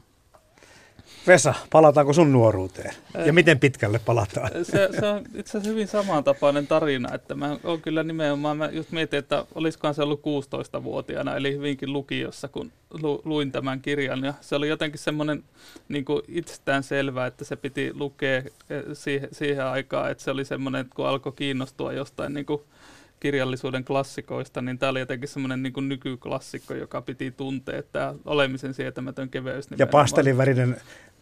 Vesa, 1.27 1.53
palataanko 1.69 2.13
sun 2.13 2.31
nuoruuteen? 2.31 2.93
Ja 3.25 3.33
miten 3.33 3.59
pitkälle 3.59 3.99
palataan? 3.99 4.51
Se, 4.63 4.89
se 4.99 5.05
on 5.05 5.21
itse 5.35 5.57
asiassa 5.57 5.69
hyvin 5.69 5.87
samantapainen 5.87 6.67
tarina, 6.67 7.13
että 7.15 7.35
mä 7.35 7.57
oon 7.63 7.81
kyllä 7.81 8.03
nimenomaan, 8.03 8.57
mä 8.57 8.69
just 8.71 8.91
mietin, 8.91 9.19
että 9.19 9.45
olisikohan 9.55 9.95
se 9.95 10.03
ollut 10.03 10.21
16-vuotiaana, 10.21 11.35
eli 11.35 11.55
hyvinkin 11.55 11.93
lukiossa, 11.93 12.47
kun 12.47 12.71
lu, 13.01 13.21
luin 13.25 13.51
tämän 13.51 13.81
kirjan. 13.81 14.23
Ja 14.23 14.33
se 14.41 14.55
oli 14.55 14.67
jotenkin 14.69 14.99
semmoinen 14.99 15.43
niin 15.89 16.05
itsestään 16.27 16.83
selvää, 16.83 17.27
että 17.27 17.45
se 17.45 17.55
piti 17.55 17.91
lukea 17.93 18.37
eh, 18.37 18.83
siihen, 18.93 19.29
siihen 19.31 19.65
aikaan, 19.65 20.11
että 20.11 20.23
se 20.23 20.31
oli 20.31 20.45
semmoinen, 20.45 20.85
kun 20.95 21.07
alkoi 21.07 21.31
kiinnostua 21.31 21.93
jostain 21.93 22.33
niin 22.33 22.45
kuin 22.45 22.61
kirjallisuuden 23.21 23.85
klassikoista, 23.85 24.61
niin 24.61 24.77
tämä 24.77 24.89
oli 24.89 24.99
jotenkin 24.99 25.29
semmoinen 25.29 25.63
niin 25.63 25.89
nykyklassikko, 25.89 26.73
joka 26.73 27.01
piti 27.01 27.31
tuntea, 27.31 27.83
tämä 27.83 28.13
olemisen 28.25 28.73
sietämätön 28.73 29.29
keveys. 29.29 29.67
Ja 29.77 29.87
pastelivärinen 29.87 30.77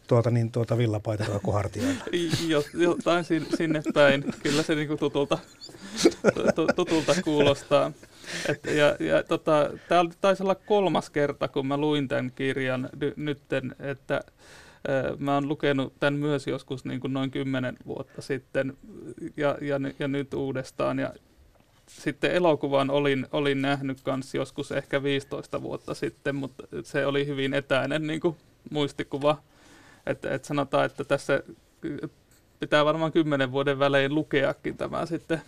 tuota, 0.09 0.31
niin, 0.31 0.51
tuota 0.51 0.77
villapaita 0.77 1.23
tuota 1.23 1.39
kuhartioilla. 1.39 2.03
Jotain 2.83 3.25
sinne 3.57 3.81
päin. 3.93 4.25
Kyllä 4.43 4.63
se 4.63 4.75
niin 4.75 4.97
tutulta, 4.97 5.37
tutulta 6.75 7.15
kuulostaa. 7.23 7.91
Et, 8.49 8.65
ja, 8.65 9.07
ja 9.07 9.23
tota, 9.23 9.69
tämä 9.87 10.05
taisi 10.21 10.43
olla 10.43 10.55
kolmas 10.55 11.09
kerta, 11.09 11.47
kun 11.47 11.67
mä 11.67 11.77
luin 11.77 12.07
tämän 12.07 12.31
kirjan 12.35 12.89
ny, 12.99 13.13
nytten, 13.15 13.75
että 13.79 14.21
Mä 15.17 15.33
oon 15.33 15.47
lukenut 15.47 15.93
tämän 15.99 16.13
myös 16.13 16.47
joskus 16.47 16.85
niin 16.85 16.99
kuin 16.99 17.13
noin 17.13 17.31
kymmenen 17.31 17.77
vuotta 17.85 18.21
sitten 18.21 18.77
ja, 19.37 19.57
ja, 19.61 19.79
ja 19.99 20.07
nyt 20.07 20.33
uudestaan. 20.33 20.99
Ja 20.99 21.13
sitten 21.87 22.31
elokuvan 22.31 22.89
olin, 22.89 23.27
olin 23.31 23.61
nähnyt 23.61 23.97
myös 24.05 24.35
joskus 24.35 24.71
ehkä 24.71 25.03
15 25.03 25.61
vuotta 25.61 25.93
sitten, 25.93 26.35
mutta 26.35 26.63
se 26.83 27.05
oli 27.05 27.27
hyvin 27.27 27.53
etäinen 27.53 28.07
niin 28.07 28.19
kuin 28.19 28.35
muistikuva. 28.71 29.37
Että 30.09 30.33
et 30.33 30.45
sanotaan, 30.45 30.85
että 30.85 31.03
tässä 31.03 31.43
pitää 32.59 32.85
varmaan 32.85 33.11
kymmenen 33.11 33.51
vuoden 33.51 33.79
välein 33.79 34.15
lukeakin 34.15 34.77
tämä 34.77 35.05
sitten 35.05 35.41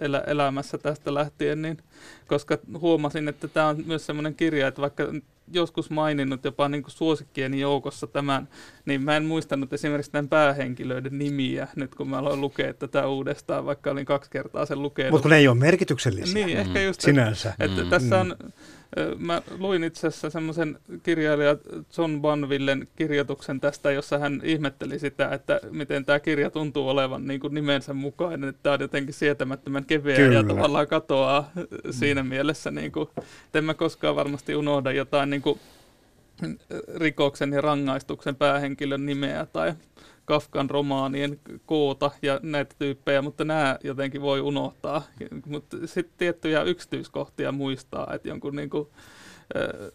elä, 0.00 0.24
elämässä 0.26 0.78
tästä 0.78 1.14
lähtien, 1.14 1.62
niin, 1.62 1.78
koska 2.26 2.58
huomasin, 2.80 3.28
että 3.28 3.48
tämä 3.48 3.68
on 3.68 3.82
myös 3.86 4.06
sellainen 4.06 4.34
kirja, 4.34 4.68
että 4.68 4.80
vaikka 4.80 5.04
joskus 5.52 5.90
maininnut 5.90 6.44
jopa 6.44 6.68
niin 6.68 6.82
kuin 6.82 6.92
suosikkieni 6.92 7.60
joukossa 7.60 8.06
tämän, 8.06 8.48
niin 8.86 9.02
mä 9.02 9.16
en 9.16 9.24
muistanut 9.24 9.72
esimerkiksi 9.72 10.12
tämän 10.12 10.28
päähenkilöiden 10.28 11.18
nimiä 11.18 11.68
nyt 11.76 11.94
kun 11.94 12.08
mä 12.08 12.18
aloin 12.18 12.40
lukea 12.40 12.74
tätä 12.74 13.08
uudestaan, 13.08 13.66
vaikka 13.66 13.90
olin 13.90 14.06
kaksi 14.06 14.30
kertaa 14.30 14.66
sen 14.66 14.82
lukenut. 14.82 15.10
Mutta 15.10 15.22
kun 15.22 15.30
ne 15.30 15.36
ei 15.36 15.48
ole 15.48 15.58
merkityksellisiä 15.58 16.46
niin, 16.46 16.58
ehkä 16.58 16.82
just, 16.82 17.00
sinänsä. 17.00 17.54
Että 17.60 17.84
mm. 17.84 17.90
tässä 17.90 18.20
on 18.20 18.36
Mä 19.18 19.42
luin 19.58 19.84
itse 19.84 20.06
asiassa 20.06 20.30
semmoisen 20.30 20.78
kirjailija 21.02 21.56
John 21.98 22.20
Banvillen 22.20 22.88
kirjoituksen 22.96 23.60
tästä, 23.60 23.90
jossa 23.90 24.18
hän 24.18 24.40
ihmetteli 24.44 24.98
sitä, 24.98 25.28
että 25.28 25.60
miten 25.70 26.04
tämä 26.04 26.20
kirja 26.20 26.50
tuntuu 26.50 26.88
olevan 26.88 27.26
niin 27.26 27.40
kuin 27.40 27.54
nimensä 27.54 27.94
mukainen, 27.94 28.48
että 28.48 28.60
tämä 28.62 28.74
on 28.74 28.80
jotenkin 28.80 29.14
sietämättömän 29.14 29.84
keveä 29.84 30.16
Kyllä. 30.16 30.38
ja 30.38 30.44
tavallaan 30.44 30.86
katoaa 30.86 31.50
siinä 31.90 32.22
mm. 32.22 32.28
mielessä, 32.28 32.70
niin 32.70 32.92
kuin, 32.92 33.08
en 33.54 33.64
mä 33.64 33.74
koskaan 33.74 34.16
varmasti 34.16 34.54
unohda 34.54 34.92
jotain 34.92 35.30
niin 35.30 35.42
kuin, 35.42 35.60
rikoksen 36.96 37.52
ja 37.52 37.60
rangaistuksen 37.60 38.36
päähenkilön 38.36 39.06
nimeä 39.06 39.46
tai 39.52 39.74
Kafkan 40.24 40.70
romaanien 40.70 41.40
koota 41.66 42.10
ja 42.22 42.40
näitä 42.42 42.74
tyyppejä, 42.78 43.22
mutta 43.22 43.44
nämä 43.44 43.78
jotenkin 43.84 44.22
voi 44.22 44.40
unohtaa. 44.40 45.02
Mutta 45.46 45.76
sitten 45.86 46.14
tiettyjä 46.18 46.62
yksityiskohtia 46.62 47.52
muistaa, 47.52 48.14
että 48.14 48.28
jonkun 48.28 48.56
niin 48.56 48.70
kuin, 48.70 48.88
äh, 49.56 49.92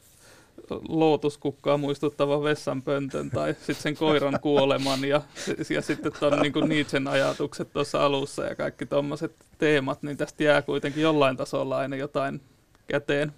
lootuskukkaa 0.90 1.78
muistuttava 1.78 2.44
vessanpöntön 2.44 3.30
tai 3.30 3.54
sitten 3.54 3.76
sen 3.76 3.96
koiran 3.96 4.40
kuoleman 4.42 5.04
ja, 5.04 5.22
ja 5.70 5.82
sitten 5.82 6.12
tuon 6.20 6.40
niin 6.40 6.70
Nietzschen 6.70 7.08
ajatukset 7.08 7.74
tuossa 7.74 8.06
alussa 8.06 8.46
ja 8.46 8.56
kaikki 8.56 8.86
tuommoiset 8.86 9.32
teemat, 9.58 10.04
niin 10.04 10.18
tästä 10.18 10.44
jää 10.44 10.62
kuitenkin 10.62 11.04
jollain 11.04 11.38
tasolla 11.38 11.78
aina 11.78 11.96
jotain 11.96 12.42
käteen. 12.88 13.34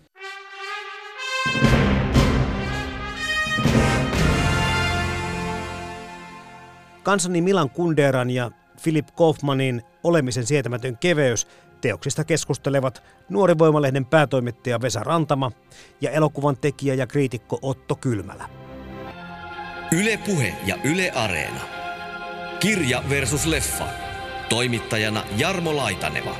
Kansani 7.04 7.42
Milan 7.42 7.70
Kunderan 7.70 8.30
ja 8.30 8.52
Philip 8.84 9.08
Kaufmanin 9.16 9.82
Olemisen 10.04 10.46
sietämätön 10.46 10.98
keveys 10.98 11.48
teoksista 11.82 12.24
keskustelevat 12.24 13.04
nuori 13.30 13.58
voimalehden 13.58 14.06
päätoimittaja 14.06 14.82
Vesa 14.82 15.00
Rantama 15.00 15.52
ja 16.02 16.12
elokuvan 16.12 16.58
tekijä 16.58 16.94
ja 16.94 17.08
kriitikko 17.08 17.60
Otto 17.62 17.96
Kylmälä. 17.96 18.50
Yle 19.92 20.18
Puhe 20.18 20.56
ja 20.66 20.76
Yle 20.84 21.12
Areena. 21.12 21.62
Kirja 22.60 23.04
versus 23.10 23.46
leffa. 23.46 23.88
Toimittajana 24.50 25.24
Jarmo 25.38 25.76
Laitaneva. 25.76 26.36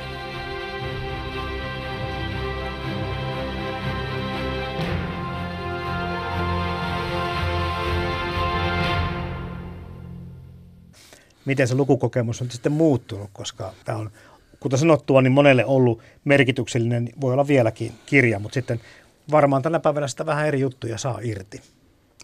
Miten 11.50 11.68
se 11.68 11.74
lukukokemus 11.74 12.42
on 12.42 12.50
sitten 12.50 12.72
muuttunut, 12.72 13.30
koska 13.32 13.72
tämä 13.84 13.98
on, 13.98 14.10
kuten 14.60 14.78
sanottua, 14.78 15.22
niin 15.22 15.32
monelle 15.32 15.64
ollut 15.64 16.02
merkityksellinen, 16.24 17.08
voi 17.20 17.32
olla 17.32 17.46
vieläkin 17.46 17.92
kirja, 18.06 18.38
mutta 18.38 18.54
sitten 18.54 18.80
varmaan 19.30 19.62
tänä 19.62 19.80
päivänä 19.80 20.08
sitä 20.08 20.26
vähän 20.26 20.46
eri 20.46 20.60
juttuja 20.60 20.98
saa 20.98 21.18
irti. 21.22 21.60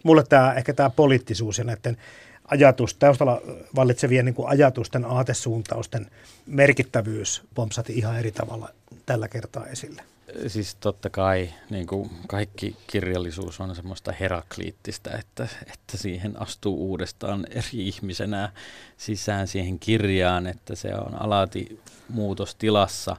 Mulle 0.03 0.25
tämä, 0.29 0.53
ehkä 0.53 0.73
tämä 0.73 0.91
poliittisuus 0.91 1.59
ja 1.59 1.65
näiden 1.65 1.97
ajatus, 2.45 2.95
taustalla 2.95 3.41
vallitsevien 3.77 4.25
niin 4.25 4.35
kuin 4.35 4.49
ajatusten, 4.49 5.05
aatesuuntausten 5.05 6.07
merkittävyys 6.47 7.43
pompsati 7.55 7.93
ihan 7.93 8.19
eri 8.19 8.33
tavalla 8.33 8.69
tällä 9.07 9.29
kertaa 9.29 9.67
esille. 9.67 10.03
Siis 10.47 10.75
totta 10.75 11.11
kai 11.11 11.53
niin 11.71 11.87
kuin 11.87 12.11
kaikki 12.27 12.77
kirjallisuus 12.87 13.61
on 13.61 13.77
semmoista 13.77 14.13
herakliittistä, 14.13 15.11
että, 15.19 15.49
että 15.73 15.97
siihen 15.97 16.43
astuu 16.43 16.89
uudestaan 16.89 17.47
eri 17.51 17.89
ihmisenä 17.89 18.53
sisään 18.97 19.49
siihen 19.49 19.79
kirjaan, 19.79 20.47
että 20.47 20.75
se 20.75 20.95
on 20.95 21.23
alati 21.23 21.81
muutostilassa. 22.09 23.17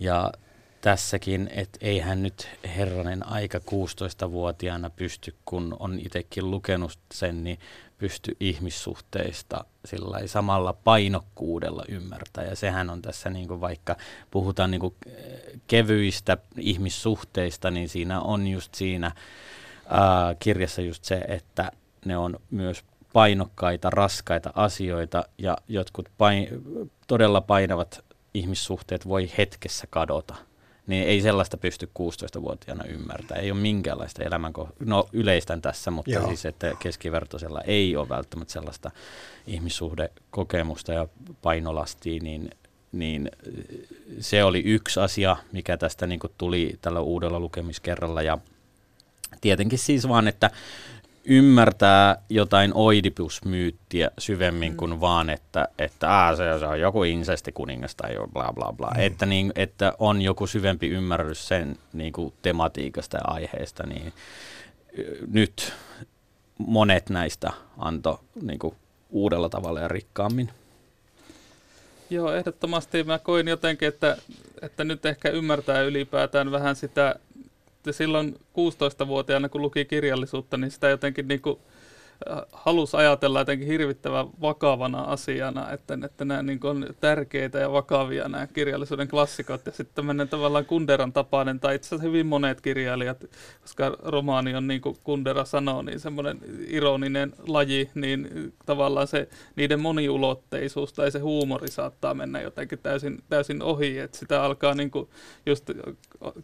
Ja 0.00 0.32
tässäkin, 0.80 1.50
että 1.54 1.78
eihän 1.80 2.22
nyt 2.22 2.48
herranen 2.76 3.26
aika 3.26 3.58
16-vuotiaana 3.58 4.90
pysty, 4.90 5.34
kun 5.44 5.76
on 5.78 5.98
itsekin 6.00 6.50
lukenut 6.50 6.98
sen, 7.14 7.44
niin 7.44 7.58
pysty 8.00 8.36
ihmissuhteista 8.40 9.64
sillä 9.84 10.26
samalla 10.26 10.72
painokkuudella 10.72 11.84
ymmärtää. 11.88 12.44
Ja 12.44 12.56
sehän 12.56 12.90
on 12.90 13.02
tässä, 13.02 13.30
niin 13.30 13.48
kuin 13.48 13.60
vaikka 13.60 13.96
puhutaan 14.30 14.70
niin 14.70 14.80
kuin 14.80 14.94
kevyistä 15.66 16.36
ihmissuhteista, 16.56 17.70
niin 17.70 17.88
siinä 17.88 18.20
on 18.20 18.46
just 18.46 18.74
siinä 18.74 19.12
ää, 19.88 20.34
kirjassa 20.38 20.82
just 20.82 21.04
se, 21.04 21.24
että 21.28 21.72
ne 22.04 22.16
on 22.16 22.36
myös 22.50 22.84
painokkaita, 23.12 23.90
raskaita 23.90 24.52
asioita 24.54 25.24
ja 25.38 25.58
jotkut 25.68 26.08
pain, 26.18 26.48
todella 27.06 27.40
painavat 27.40 28.04
ihmissuhteet 28.34 29.08
voi 29.08 29.30
hetkessä 29.38 29.86
kadota– 29.90 30.34
niin 30.90 31.04
ei 31.04 31.20
sellaista 31.20 31.56
pysty 31.56 31.90
16-vuotiaana 31.98 32.84
ymmärtämään. 32.84 33.44
Ei 33.44 33.50
ole 33.50 33.60
minkäänlaista 33.60 34.22
elämänko... 34.22 34.68
No 34.78 35.08
yleistän 35.12 35.62
tässä, 35.62 35.90
mutta 35.90 36.10
Joo. 36.10 36.26
siis, 36.26 36.46
että 36.46 36.72
keskivertoisella 36.78 37.60
ei 37.60 37.96
ole 37.96 38.08
välttämättä 38.08 38.52
sellaista 38.52 38.90
ihmissuhdekokemusta 39.46 40.92
ja 40.92 41.08
painolastia, 41.42 42.20
niin, 42.22 42.50
niin 42.92 43.30
se 44.20 44.44
oli 44.44 44.62
yksi 44.64 45.00
asia, 45.00 45.36
mikä 45.52 45.76
tästä 45.76 46.06
niin 46.06 46.20
tuli 46.38 46.78
tällä 46.80 47.00
uudella 47.00 47.40
lukemiskerralla. 47.40 48.22
Ja 48.22 48.38
tietenkin 49.40 49.78
siis 49.78 50.08
vaan, 50.08 50.28
että 50.28 50.50
ymmärtää 51.30 52.22
jotain 52.28 52.72
oidipusmyyttiä 52.74 54.10
syvemmin 54.18 54.72
mm. 54.72 54.76
kuin 54.76 55.00
vaan, 55.00 55.30
että, 55.30 55.68
että 55.78 56.10
aa, 56.10 56.36
se, 56.36 56.58
se 56.58 56.66
on 56.66 56.80
joku 56.80 57.02
insestikuningas 57.04 57.94
tai 57.94 58.10
bla 58.32 58.52
bla 58.54 58.72
bla. 58.76 58.90
Mm. 58.94 59.00
Että, 59.00 59.26
niin, 59.26 59.52
että 59.54 59.92
on 59.98 60.22
joku 60.22 60.46
syvempi 60.46 60.88
ymmärrys 60.88 61.48
sen 61.48 61.76
niin 61.92 62.12
kuin 62.12 62.32
tematiikasta 62.42 63.16
ja 63.16 63.22
aiheesta, 63.24 63.86
niin 63.86 64.12
nyt 65.26 65.72
monet 66.58 67.10
näistä 67.10 67.52
antoi 67.78 68.18
niin 68.42 68.58
kuin, 68.58 68.74
uudella 69.10 69.48
tavalla 69.48 69.80
ja 69.80 69.88
rikkaammin. 69.88 70.50
Joo, 72.10 72.34
ehdottomasti 72.34 73.04
mä 73.04 73.18
koin 73.18 73.48
jotenkin, 73.48 73.88
että, 73.88 74.16
että 74.62 74.84
nyt 74.84 75.06
ehkä 75.06 75.30
ymmärtää 75.30 75.82
ylipäätään 75.82 76.50
vähän 76.50 76.76
sitä 76.76 77.14
silloin 77.90 78.34
16-vuotiaana, 78.34 79.48
kun 79.48 79.62
luki 79.62 79.84
kirjallisuutta, 79.84 80.56
niin 80.56 80.70
sitä 80.70 80.88
jotenkin 80.88 81.28
niin 81.28 81.40
kuin 81.40 81.58
halusi 82.52 82.96
ajatella 82.96 83.38
jotenkin 83.38 83.68
hirvittävän 83.68 84.26
vakavana 84.40 85.00
asiana, 85.00 85.70
että, 85.72 85.98
että 86.04 86.24
nämä 86.24 86.42
niin 86.42 86.60
on 86.62 86.86
tärkeitä 87.00 87.58
ja 87.58 87.72
vakavia 87.72 88.28
nämä 88.28 88.46
kirjallisuuden 88.46 89.08
klassikot. 89.08 89.66
Ja 89.66 89.72
sitten 89.72 89.94
tämmöinen 89.94 90.28
tavallaan 90.28 90.64
Kunderan 90.64 91.12
tapainen, 91.12 91.60
tai 91.60 91.74
itse 91.74 91.88
asiassa 91.88 92.06
hyvin 92.06 92.26
monet 92.26 92.60
kirjailijat, 92.60 93.24
koska 93.62 93.96
romaani 94.02 94.54
on 94.54 94.66
niin 94.66 94.80
kuin 94.80 94.96
Kundera 95.04 95.44
sanoo, 95.44 95.82
niin 95.82 96.00
semmoinen 96.00 96.38
ironinen 96.66 97.32
laji, 97.46 97.90
niin 97.94 98.52
tavallaan 98.66 99.06
se 99.06 99.28
niiden 99.56 99.80
moniulotteisuus 99.80 100.92
tai 100.92 101.10
se 101.10 101.18
huumori 101.18 101.68
saattaa 101.68 102.14
mennä 102.14 102.40
jotenkin 102.40 102.78
täysin, 102.78 103.22
täysin 103.28 103.62
ohi, 103.62 103.98
että 103.98 104.18
sitä 104.18 104.42
alkaa 104.42 104.74
niin 104.74 104.90
kuin 104.90 105.08
just 105.46 105.70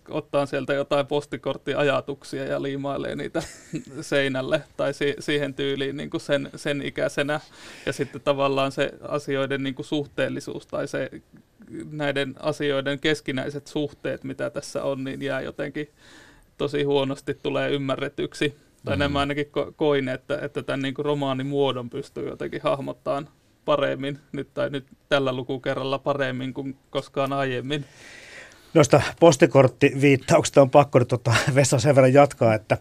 ottaa 0.09 0.47
sieltä 0.47 0.75
jotain 0.75 1.07
postikorttiajatuksia 1.07 2.45
ja 2.45 2.62
liimailee 2.62 3.17
niitä 3.17 3.43
seinälle 4.01 4.62
tai 4.77 4.95
si- 4.95 5.17
siihen 5.19 5.55
tyyliin 5.55 5.65
tyyliin 5.66 5.96
niin 5.96 6.11
kuin 6.11 6.20
sen, 6.20 6.50
sen 6.57 6.83
ikäisenä. 6.83 7.40
Ja 7.87 7.92
sitten 7.92 8.20
tavallaan 8.20 8.72
se 8.72 8.93
asioiden 9.09 9.62
niin 9.62 9.74
kuin 9.74 9.86
suhteellisuus 9.86 10.66
tai 10.66 10.88
se 10.88 11.11
näiden 11.91 12.34
asioiden 12.38 13.01
keskinäiset 13.01 13.66
suhteet, 13.66 14.24
mitä 14.24 14.51
tässä 14.51 14.82
on, 14.82 15.05
niin 15.05 15.22
jää 15.22 15.41
jotenkin 15.41 15.88
tosi 16.59 16.82
huonosti 16.82 17.34
tulee 17.34 17.70
ymmärretyksi. 17.70 18.49
Tai 18.49 18.57
mm-hmm. 18.95 18.99
nämä 18.99 19.20
ainakin 19.20 19.47
ko- 19.47 19.72
koin, 19.76 20.09
että, 20.09 20.38
että 20.43 20.62
tämän 20.62 20.82
niin 20.82 20.95
kuin 20.95 21.05
romaanin 21.05 21.47
muodon 21.47 21.91
pystyy 21.91 22.28
jotenkin 22.28 22.62
hahmottamaan 22.62 23.28
paremmin 23.64 24.18
nyt 24.32 24.55
tai 24.55 24.70
nyt 24.70 24.86
tällä 25.09 25.32
lukukerralla 25.32 25.99
paremmin 25.99 26.55
kuin 26.55 26.76
koskaan 26.91 27.32
aiemmin. 27.32 27.84
Noista 28.74 29.03
postikorttiviittauksista 29.20 30.62
on 30.62 30.70
pakko 30.70 30.99
nyt 30.99 31.09
tota, 31.09 31.34
Vessa 31.55 31.78
sen 31.78 31.95
verran 31.95 32.12
jatkaa, 32.12 32.55
että 32.55 32.78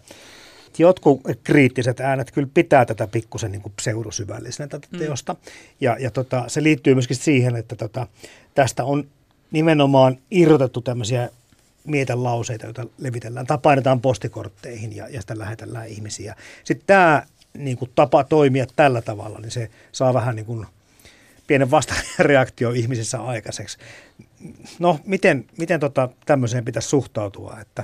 jotkut 0.79 1.21
kriittiset 1.43 1.99
äänet 1.99 2.31
kyllä 2.31 2.47
pitää 2.53 2.85
tätä 2.85 3.07
pikkusen 3.07 3.51
niin 3.51 3.61
pseudosyvällisenä 3.75 4.67
tätä 4.67 4.87
mm. 4.91 4.99
teosta. 4.99 5.35
Ja, 5.81 5.97
ja 5.99 6.11
tota, 6.11 6.43
se 6.47 6.63
liittyy 6.63 6.93
myöskin 6.93 7.17
siihen, 7.17 7.55
että 7.55 7.75
tota, 7.75 8.07
tästä 8.55 8.83
on 8.83 9.07
nimenomaan 9.51 10.17
irrotettu 10.31 10.81
tämmöisiä 10.81 11.29
mietelauseita, 11.85 12.65
joita 12.65 12.85
levitellään 12.97 13.45
tai 13.45 13.57
painetaan 13.61 14.01
postikortteihin 14.01 14.95
ja, 14.95 15.09
ja 15.09 15.21
sitä 15.21 15.39
lähetellään 15.39 15.87
ihmisiä. 15.87 16.35
Sitten 16.63 16.87
tämä 16.87 17.23
niin 17.57 17.77
kuin 17.77 17.91
tapa 17.95 18.23
toimia 18.23 18.65
tällä 18.75 19.01
tavalla, 19.01 19.39
niin 19.39 19.51
se 19.51 19.69
saa 19.91 20.13
vähän 20.13 20.35
niin 20.35 20.45
kuin 20.45 20.65
pienen 21.47 21.71
vastareaktio 21.71 22.71
ihmisissä 22.71 23.21
aikaiseksi. 23.21 23.77
No, 24.79 24.99
miten, 25.05 25.45
miten 25.57 25.79
tota, 25.79 26.09
tämmöiseen 26.25 26.65
pitäisi 26.65 26.89
suhtautua, 26.89 27.57
että 27.61 27.83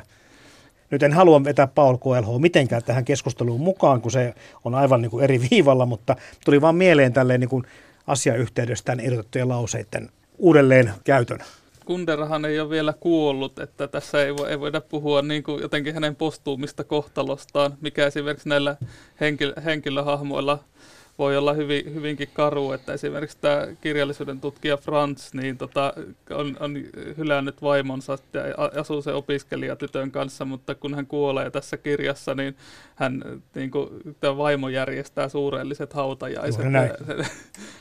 nyt 0.91 1.03
en 1.03 1.13
halua 1.13 1.43
vetää 1.43 1.67
Paul 1.67 1.97
Coelhoa 1.97 2.39
mitenkään 2.39 2.83
tähän 2.83 3.05
keskusteluun 3.05 3.61
mukaan, 3.61 4.01
kun 4.01 4.11
se 4.11 4.33
on 4.63 4.75
aivan 4.75 5.01
niin 5.01 5.09
kuin 5.11 5.23
eri 5.23 5.41
viivalla, 5.51 5.85
mutta 5.85 6.15
tuli 6.45 6.61
vaan 6.61 6.75
mieleen 6.75 7.13
tälleen 7.13 7.39
niin 7.39 7.49
kuin 7.49 7.63
asiayhteydestään 8.07 8.99
irrotettujen 8.99 9.49
lauseiden 9.49 10.09
uudelleen 10.37 10.93
käytön. 11.03 11.39
Kunderahan 11.85 12.45
ei 12.45 12.59
ole 12.59 12.69
vielä 12.69 12.93
kuollut, 12.99 13.59
että 13.59 13.87
tässä 13.87 14.23
ei, 14.23 14.33
vo, 14.37 14.45
ei 14.45 14.59
voida 14.59 14.81
puhua 14.81 15.21
niin 15.21 15.43
kuin 15.43 15.61
jotenkin 15.61 15.93
hänen 15.93 16.15
postuumista 16.15 16.83
kohtalostaan, 16.83 17.73
mikä 17.81 18.07
esimerkiksi 18.07 18.49
näillä 18.49 18.77
henkilö, 19.19 19.53
henkilöhahmoilla 19.65 20.59
voi 21.17 21.37
olla 21.37 21.53
hyvin, 21.53 21.93
hyvinkin 21.93 22.29
karu, 22.33 22.71
että 22.71 22.93
esimerkiksi 22.93 23.37
tämä 23.41 23.67
kirjallisuuden 23.81 24.39
tutkija 24.41 24.77
Franz 24.77 25.33
niin 25.33 25.57
tota, 25.57 25.93
on, 26.29 26.57
on 26.59 26.75
hylännyt 27.17 27.61
vaimonsa 27.61 28.17
ja 28.33 28.79
asuu 28.79 29.01
se 29.01 29.13
opiskelijatytön 29.13 30.11
kanssa, 30.11 30.45
mutta 30.45 30.75
kun 30.75 30.95
hän 30.95 31.07
kuolee 31.07 31.51
tässä 31.51 31.77
kirjassa, 31.77 32.35
niin 32.35 32.55
hän 32.95 33.41
niin 33.55 33.71
kuin, 33.71 33.89
tämä 34.19 34.37
vaimo 34.37 34.69
järjestää 34.69 35.29
suurelliset 35.29 35.93
hautajaiset. 35.93 36.65
Ja 36.65 37.25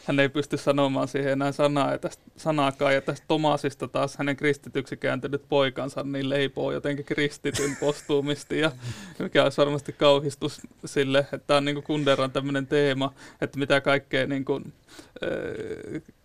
hän 0.05 0.21
ei 0.21 0.29
pysty 0.29 0.57
sanomaan 0.57 1.09
siihen 1.09 1.33
enää 1.33 1.53
sanaa 1.53 1.93
ja 1.93 1.99
tästä, 1.99 2.23
sanaakaan. 2.37 2.95
Ja 2.95 3.01
tästä 3.01 3.25
Tomasista 3.29 3.89
taas 3.89 4.17
hänen 4.17 4.37
kristityksi 4.37 4.97
kääntynyt 4.97 5.43
poikansa 5.49 6.03
niin 6.03 6.29
leipoo 6.29 6.73
jotenkin 6.73 7.05
kristityn 7.05 7.77
postuumisti, 7.81 8.59
ja 8.59 8.73
mikä 9.19 9.45
olisi 9.45 9.57
varmasti 9.59 9.93
kauhistus 9.93 10.61
sille, 10.85 11.19
että 11.19 11.39
tämä 11.39 11.57
on 11.57 11.65
niin 11.65 11.83
Kunderan 11.83 12.31
tämmöinen 12.31 12.67
teema, 12.67 13.13
että 13.41 13.59
mitä 13.59 13.81
kaikkea 13.81 14.27
niin 14.27 14.45
kuin, 14.45 14.73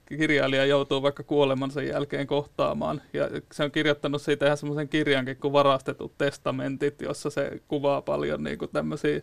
kirjailija 0.05 0.65
joutuu 0.65 1.01
vaikka 1.01 1.23
kuolemansa 1.23 1.81
jälkeen 1.81 2.27
kohtaamaan. 2.27 3.01
Ja 3.13 3.29
se 3.51 3.63
on 3.63 3.71
kirjoittanut 3.71 4.21
siitä 4.21 4.45
ihan 4.45 4.57
semmoisen 4.57 4.89
kirjankin 4.89 5.37
kuin 5.37 5.53
Varastetut 5.53 6.17
testamentit, 6.17 7.01
jossa 7.01 7.29
se 7.29 7.61
kuvaa 7.67 8.01
paljon 8.01 8.43
niin 8.43 8.57
kuin 8.57 8.71
tämmöisiä 8.71 9.21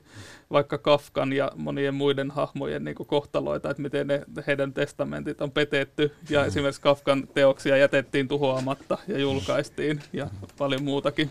vaikka 0.51 0.79
Kafkan 0.79 1.33
ja 1.33 1.53
monien 1.57 1.95
muiden 1.95 2.31
hahmojen 2.31 2.85
niin 2.85 2.95
kuin 2.95 3.07
kohtaloita, 3.07 3.70
että 3.70 3.83
miten 3.83 4.07
ne, 4.07 4.23
heidän 4.47 4.73
testamentit 4.73 5.41
on 5.41 5.51
petetty. 5.51 6.12
Ja 6.31 6.41
mm. 6.41 6.47
esimerkiksi 6.47 6.83
Kafkan 6.83 7.29
teoksia 7.35 7.77
jätettiin 7.77 8.29
tuhoamatta 8.29 8.99
ja 9.09 9.18
julkaistiin 9.18 10.01
ja 10.12 10.31
paljon 10.59 10.83
muutakin 10.83 11.31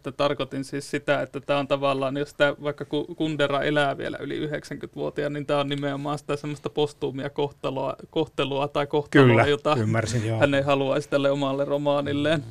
että 0.00 0.12
tarkoitin 0.12 0.64
siis 0.64 0.90
sitä, 0.90 1.22
että 1.22 1.40
tämä 1.40 1.58
on 1.58 1.68
tavallaan, 1.68 2.16
jos 2.16 2.34
tämä 2.34 2.54
vaikka 2.62 2.84
Kundera 3.16 3.62
elää 3.62 3.98
vielä 3.98 4.16
yli 4.20 4.46
90-vuotiaana, 4.46 5.32
niin 5.32 5.46
tämä 5.46 5.60
on 5.60 5.68
nimenomaan 5.68 6.18
sitä 6.18 6.36
semmoista 6.36 6.70
postuumia 6.70 7.30
kohtelua, 7.30 7.96
kohtelua 8.10 8.68
tai 8.68 8.86
kohtelua, 8.86 9.26
Kyllä, 9.26 9.46
jota 9.46 9.76
ymmärsin, 9.76 10.26
joo. 10.26 10.40
hän 10.40 10.54
ei 10.54 10.62
haluaisi 10.62 11.08
tälle 11.08 11.30
omalle 11.30 11.64
romaanilleen. 11.64 12.44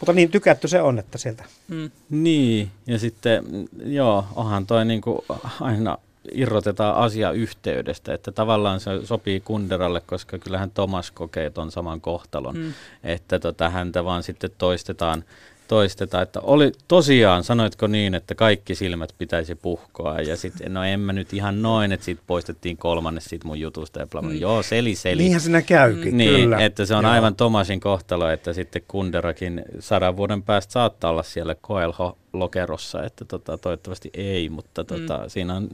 Mutta 0.00 0.12
niin 0.12 0.30
tykätty 0.30 0.68
se 0.68 0.82
on, 0.82 0.98
että 0.98 1.18
sieltä. 1.18 1.44
Mm. 1.68 1.90
Niin, 2.10 2.70
ja 2.86 2.98
sitten 2.98 3.44
joo, 3.84 4.24
onhan 4.36 4.66
toi 4.66 4.84
niinku 4.84 5.24
aina 5.60 5.98
irrotetaan 6.32 6.96
asia 6.96 7.30
yhteydestä, 7.30 8.14
että 8.14 8.32
tavallaan 8.32 8.80
se 8.80 8.90
sopii 9.04 9.40
Kunderalle, 9.40 10.00
koska 10.06 10.38
kyllähän 10.38 10.70
Thomas 10.70 11.10
kokee 11.10 11.50
ton 11.50 11.70
saman 11.70 12.00
kohtalon, 12.00 12.56
mm. 12.58 12.72
että 13.04 13.38
tota, 13.38 13.70
häntä 13.70 14.04
vaan 14.04 14.22
sitten 14.22 14.50
toistetaan 14.58 15.24
toisteta, 15.72 16.22
että 16.22 16.40
oli 16.40 16.72
tosiaan, 16.88 17.44
sanoitko 17.44 17.86
niin, 17.86 18.14
että 18.14 18.34
kaikki 18.34 18.74
silmät 18.74 19.14
pitäisi 19.18 19.54
puhkoa 19.54 20.20
ja 20.20 20.36
sitten, 20.36 20.74
no 20.74 20.84
en 20.84 21.00
mä 21.00 21.12
nyt 21.12 21.32
ihan 21.32 21.62
noin, 21.62 21.92
että 21.92 22.04
siitä 22.04 22.22
poistettiin 22.26 22.76
kolmannes 22.76 23.24
siitä 23.24 23.46
mun 23.46 23.60
jutusta 23.60 24.00
ja 24.00 24.06
bla, 24.06 24.22
mm. 24.22 24.40
joo, 24.40 24.62
seli, 24.62 24.94
seli. 24.94 25.22
Niinhän 25.22 25.40
sinä 25.40 25.62
käykin, 25.62 26.16
niin, 26.16 26.40
kyllä. 26.40 26.58
että 26.64 26.86
se 26.86 26.94
on 26.94 27.04
joo. 27.04 27.12
aivan 27.12 27.36
Tomasin 27.36 27.80
kohtalo, 27.80 28.28
että 28.28 28.52
sitten 28.52 28.82
Kunderakin 28.88 29.64
sadan 29.80 30.16
vuoden 30.16 30.42
päästä 30.42 30.72
saattaa 30.72 31.10
olla 31.10 31.22
siellä 31.22 31.54
Koelho 31.60 32.18
lokerossa, 32.32 33.04
että 33.04 33.24
tota, 33.24 33.58
toivottavasti 33.58 34.10
ei, 34.14 34.48
mutta 34.48 34.84
tota, 34.84 35.18
mm. 35.18 35.28
siinä 35.28 35.54
on 35.54 35.68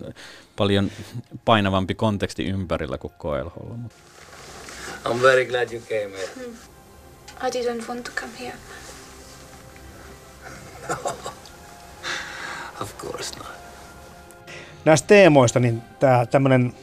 paljon 0.57 0.91
painavampi 1.45 1.95
konteksti 1.95 2.45
ympärillä 2.45 2.99
kuin 2.99 3.13
Koelholla. 3.19 3.75
I'm 5.05 5.23
very 5.23 5.45
glad 5.45 5.73
you 5.73 5.83
came 5.83 6.17
here. 6.17 6.31
Mm. 6.37 6.57
I 7.47 7.51
didn't 7.51 7.89
want 7.89 8.05
to 8.05 8.11
come 8.21 8.33
here. 8.41 8.55
of 12.83 12.99
course 12.99 13.39
not. 13.39 13.47
Näistä 14.85 15.07
teemoista, 15.07 15.61
niin 15.61 15.83
tämä 16.01 16.27
tämmöinen, 16.27 16.75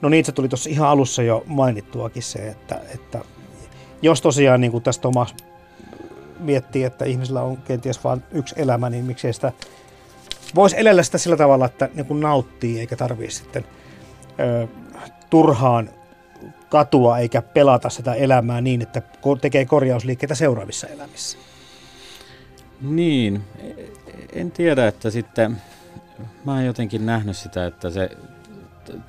no 0.00 0.08
se 0.24 0.32
tuli 0.32 0.48
tuossa 0.48 0.70
ihan 0.70 0.88
alussa 0.88 1.22
jo 1.22 1.44
mainittuakin 1.46 2.22
se, 2.22 2.48
että, 2.48 2.80
että 2.94 3.18
jos 4.02 4.22
tosiaan 4.22 4.60
niin 4.60 4.70
kuin 4.70 4.82
tästä 4.82 5.08
oma 5.08 5.26
miettii, 6.38 6.84
että 6.84 7.04
ihmisellä 7.04 7.42
on 7.42 7.56
kenties 7.56 8.04
vain 8.04 8.22
yksi 8.30 8.54
elämä, 8.58 8.90
niin 8.90 9.04
miksei 9.04 9.32
sitä 9.32 9.52
voisi 10.54 10.76
elellä 10.78 11.02
sitä 11.02 11.18
sillä 11.18 11.36
tavalla, 11.36 11.66
että 11.66 11.88
niin 11.94 12.06
kuin 12.06 12.20
nauttii 12.20 12.80
eikä 12.80 12.96
tarvitse 12.96 13.36
sitten 13.36 13.64
ö, 14.40 14.68
turhaan 15.30 15.90
katua 16.68 17.18
eikä 17.18 17.42
pelata 17.42 17.90
sitä 17.90 18.14
elämää 18.14 18.60
niin, 18.60 18.82
että 18.82 19.02
tekee 19.40 19.64
korjausliikkeitä 19.64 20.34
seuraavissa 20.34 20.86
elämissä. 20.86 21.38
Niin, 22.80 23.44
en 24.32 24.50
tiedä, 24.50 24.88
että 24.88 25.10
sitten 25.10 25.56
mä 26.44 26.52
oon 26.52 26.64
jotenkin 26.64 27.06
nähnyt 27.06 27.36
sitä, 27.36 27.66
että 27.66 27.90
se 27.90 28.10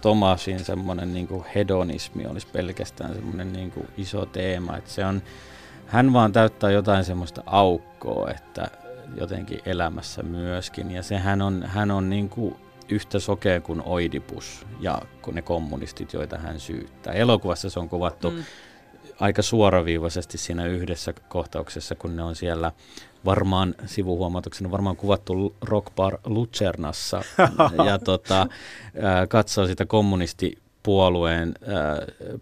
Tomasin 0.01 0.65
semmoinen 0.65 1.13
niin 1.13 1.27
hedonismi 1.55 2.25
olisi 2.25 2.47
pelkästään 2.47 3.13
semmoinen 3.13 3.53
niin 3.53 3.73
iso 3.97 4.25
teema, 4.25 4.77
että 4.77 4.91
se 4.91 5.05
on, 5.05 5.21
hän 5.87 6.13
vaan 6.13 6.33
täyttää 6.33 6.71
jotain 6.71 7.05
semmoista 7.05 7.43
aukkoa, 7.45 8.31
että 8.31 8.67
jotenkin 9.15 9.59
elämässä 9.65 10.23
myöskin, 10.23 10.91
ja 10.91 11.03
se 11.03 11.17
hän 11.17 11.41
on, 11.41 11.63
hän 11.63 11.91
on 11.91 12.09
niin 12.09 12.29
kuin 12.29 12.55
yhtä 12.89 13.19
sokea 13.19 13.61
kuin 13.61 13.81
Oidipus 13.85 14.65
ja 14.79 15.01
ne 15.31 15.41
kommunistit, 15.41 16.13
joita 16.13 16.37
hän 16.37 16.59
syyttää. 16.59 17.13
Elokuvassa 17.13 17.69
se 17.69 17.79
on 17.79 17.89
kuvattu 17.89 18.31
mm. 18.31 18.43
Aika 19.19 19.41
suoraviivaisesti 19.41 20.37
siinä 20.37 20.65
yhdessä 20.65 21.13
kohtauksessa, 21.27 21.95
kun 21.95 22.15
ne 22.15 22.23
on 22.23 22.35
siellä 22.35 22.71
varmaan 23.25 23.75
sivuhuomautuksena 23.85 24.71
varmaan 24.71 24.95
kuvattu 24.95 25.55
Rockbar 25.61 26.17
Lucernassa 26.25 27.21
ja 27.87 27.99
tota, 27.99 28.47
katsoo 29.29 29.67
sitä 29.67 29.85
kommunistipuolueen 29.85 31.53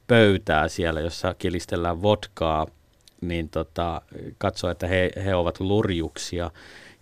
pöytää 0.08 0.68
siellä, 0.68 1.02
jossa 1.02 1.34
kilistellään 1.34 2.02
vodkaa, 2.02 2.68
niin 3.22 3.50
tota, 3.50 4.02
katsoo, 4.38 4.70
että 4.70 4.88
he, 4.88 5.12
he 5.26 5.36
ovat 5.36 5.60
lurjuksia. 5.60 6.52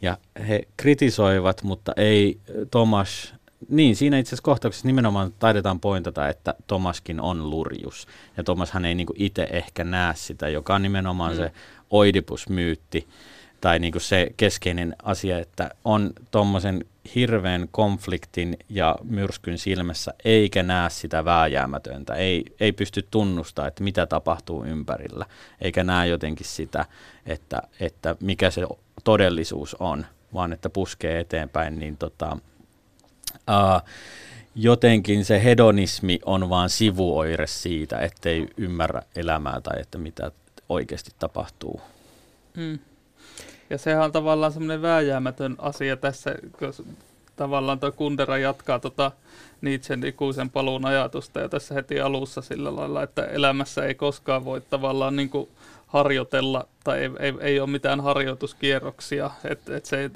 Ja 0.02 0.18
he 0.48 0.68
kritisoivat, 0.78 1.64
mutta 1.64 1.94
ei 1.98 2.40
Tomas 2.72 3.34
niin, 3.70 3.96
siinä 3.96 4.18
itse 4.18 4.30
asiassa 4.30 4.44
kohtauksessa 4.44 4.88
nimenomaan 4.88 5.34
taidetaan 5.40 5.80
pointata, 5.80 6.30
että 6.30 6.54
Tomaskin 6.68 7.22
on 7.22 7.50
lurjus. 7.50 8.08
Ja 8.38 8.44
Tomashan 8.44 8.86
ei 8.86 8.96
niinku 8.96 9.14
itse 9.18 9.48
ehkä 9.52 9.84
näe 9.84 10.14
sitä, 10.16 10.50
joka 10.50 10.76
on 10.76 10.82
nimenomaan 10.82 11.32
mm. 11.32 11.38
se 11.38 11.52
Oidipus-myytti, 11.90 13.08
tai 13.62 13.80
niin 13.80 13.92
kuin 13.92 14.02
se 14.02 14.28
keskeinen 14.38 14.96
asia, 15.04 15.40
että 15.40 15.70
on 15.86 16.14
tuommoisen 16.32 16.86
hirveän 17.16 17.68
konfliktin 17.72 18.58
ja 18.70 18.96
myrskyn 19.04 19.58
silmässä, 19.58 20.14
eikä 20.26 20.64
näe 20.64 20.90
sitä 20.90 21.26
vääjäämätöntä, 21.26 22.16
ei, 22.16 22.46
ei 22.60 22.72
pysty 22.72 23.08
tunnustamaan, 23.12 23.68
että 23.68 23.84
mitä 23.84 24.06
tapahtuu 24.06 24.66
ympärillä, 24.66 25.26
eikä 25.62 25.84
näe 25.84 26.08
jotenkin 26.08 26.46
sitä, 26.46 26.86
että, 27.26 27.62
että 27.80 28.16
mikä 28.20 28.52
se 28.52 28.62
todellisuus 29.04 29.76
on, 29.76 30.06
vaan 30.34 30.54
että 30.54 30.70
puskee 30.70 31.20
eteenpäin, 31.20 31.80
niin 31.80 31.98
tota, 31.98 32.38
ää, 33.48 33.82
jotenkin 34.56 35.26
se 35.26 35.44
hedonismi 35.44 36.20
on 36.26 36.50
vaan 36.50 36.70
sivuoire 36.70 37.48
siitä, 37.48 38.00
ettei 38.00 38.48
ymmärrä 38.58 39.02
elämää 39.16 39.62
tai 39.62 39.82
että 39.82 39.98
mitä 39.98 40.32
oikeasti 40.70 41.12
tapahtuu. 41.20 41.82
Mm. 42.58 42.80
Ja 43.70 43.78
sehän 43.78 44.04
on 44.04 44.12
tavallaan 44.12 44.52
semmoinen 44.52 44.82
vääjäämätön 44.82 45.56
asia 45.58 45.98
tässä, 45.98 46.36
kun 46.60 46.74
tavallaan 47.36 47.80
tuo 47.80 47.92
Kundera 47.92 48.38
jatkaa 48.38 48.80
tota 48.80 49.12
Nietzschen 49.62 50.06
ikuisen 50.06 50.50
paluun 50.50 50.86
ajatusta 50.86 51.40
ja 51.40 51.50
tässä 51.50 51.76
heti 51.76 52.00
alussa 52.00 52.42
sillä 52.42 52.76
lailla, 52.76 53.04
että 53.04 53.26
elämässä 53.26 53.86
ei 53.86 53.96
koskaan 53.96 54.46
voi 54.46 54.62
tavallaan 54.62 55.16
niin 55.16 55.30
kuin 55.30 55.50
harjoitella 55.88 56.68
tai 56.84 57.00
ei, 57.00 57.10
ei, 57.20 57.34
ei 57.42 57.60
ole 57.60 57.70
mitään 57.70 58.02
harjoituskierroksia, 58.02 59.32
että 59.44 59.78
et 59.78 59.94
et, 59.94 60.14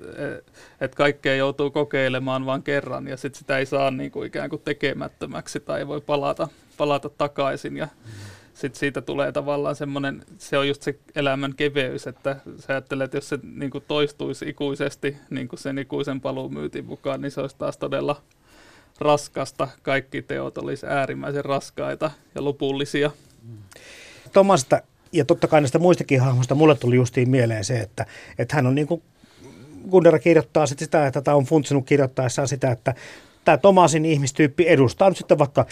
et 0.82 0.96
kaikkea 0.96 1.36
joutuu 1.36 1.72
kokeilemaan 1.72 2.46
vain 2.46 2.64
kerran 2.64 3.08
ja 3.08 3.18
sitten 3.18 3.40
sitä 3.40 3.58
ei 3.58 3.66
saa 3.66 3.92
niin 3.92 4.12
kuin 4.12 4.28
ikään 4.28 4.50
kuin 4.50 4.62
tekemättömäksi 4.66 5.60
tai 5.60 5.80
ei 5.80 5.88
voi 5.88 6.02
palata, 6.02 6.48
palata 6.78 7.10
takaisin 7.10 7.78
ja 7.78 7.86
mm. 7.86 8.12
Sitten 8.58 8.80
siitä 8.80 9.02
tulee 9.02 9.32
tavallaan 9.32 9.76
semmoinen, 9.76 10.24
se 10.38 10.58
on 10.58 10.68
just 10.68 10.82
se 10.82 11.00
elämän 11.16 11.56
keveys, 11.56 12.08
että 12.08 12.36
sä 12.60 12.74
ajattelet, 12.74 13.06
että 13.06 13.18
jos 13.18 13.30
se 13.30 13.40
niin 13.44 13.72
kuin 13.72 13.84
toistuisi 13.88 14.50
ikuisesti 14.50 15.18
niin 15.30 15.48
kuin 15.48 15.60
sen 15.60 15.78
ikuisen 15.78 16.22
paluumyytin 16.22 16.86
mukaan, 16.86 17.22
niin 17.22 17.32
se 17.32 17.42
olisi 17.42 17.56
taas 17.58 17.78
todella 17.78 18.22
raskasta. 19.00 19.68
Kaikki 19.82 20.22
teot 20.22 20.58
olisi 20.58 20.86
äärimmäisen 20.86 21.46
raskaita 21.46 22.12
ja 22.36 22.44
lopullisia. 22.44 23.12
Tomasta 24.34 24.82
ja 25.12 25.26
totta 25.26 25.48
kai 25.48 25.62
näistä 25.62 25.80
muistakin 25.80 26.22
hahmoista 26.22 26.56
mulle 26.56 26.76
tuli 26.76 26.96
justiin 26.96 27.30
mieleen 27.30 27.66
se, 27.66 27.80
että, 27.80 28.06
että 28.38 28.56
hän 28.56 28.68
on 28.68 28.76
niin 28.76 28.88
kuin 28.88 29.02
Gundera 29.92 30.20
kirjoittaa 30.20 30.68
sit 30.68 30.80
sitä, 30.80 31.08
että 31.08 31.22
tämä 31.22 31.38
on 31.38 31.46
funtsinut 31.46 31.86
kirjoittaessaan 31.86 32.48
sitä, 32.48 32.72
että 32.72 32.94
tämä 33.46 33.58
Tomasin 33.58 34.06
ihmistyyppi 34.06 34.70
edustaa 34.70 35.10
nyt 35.10 35.18
sitten 35.18 35.38
vaikka 35.38 35.66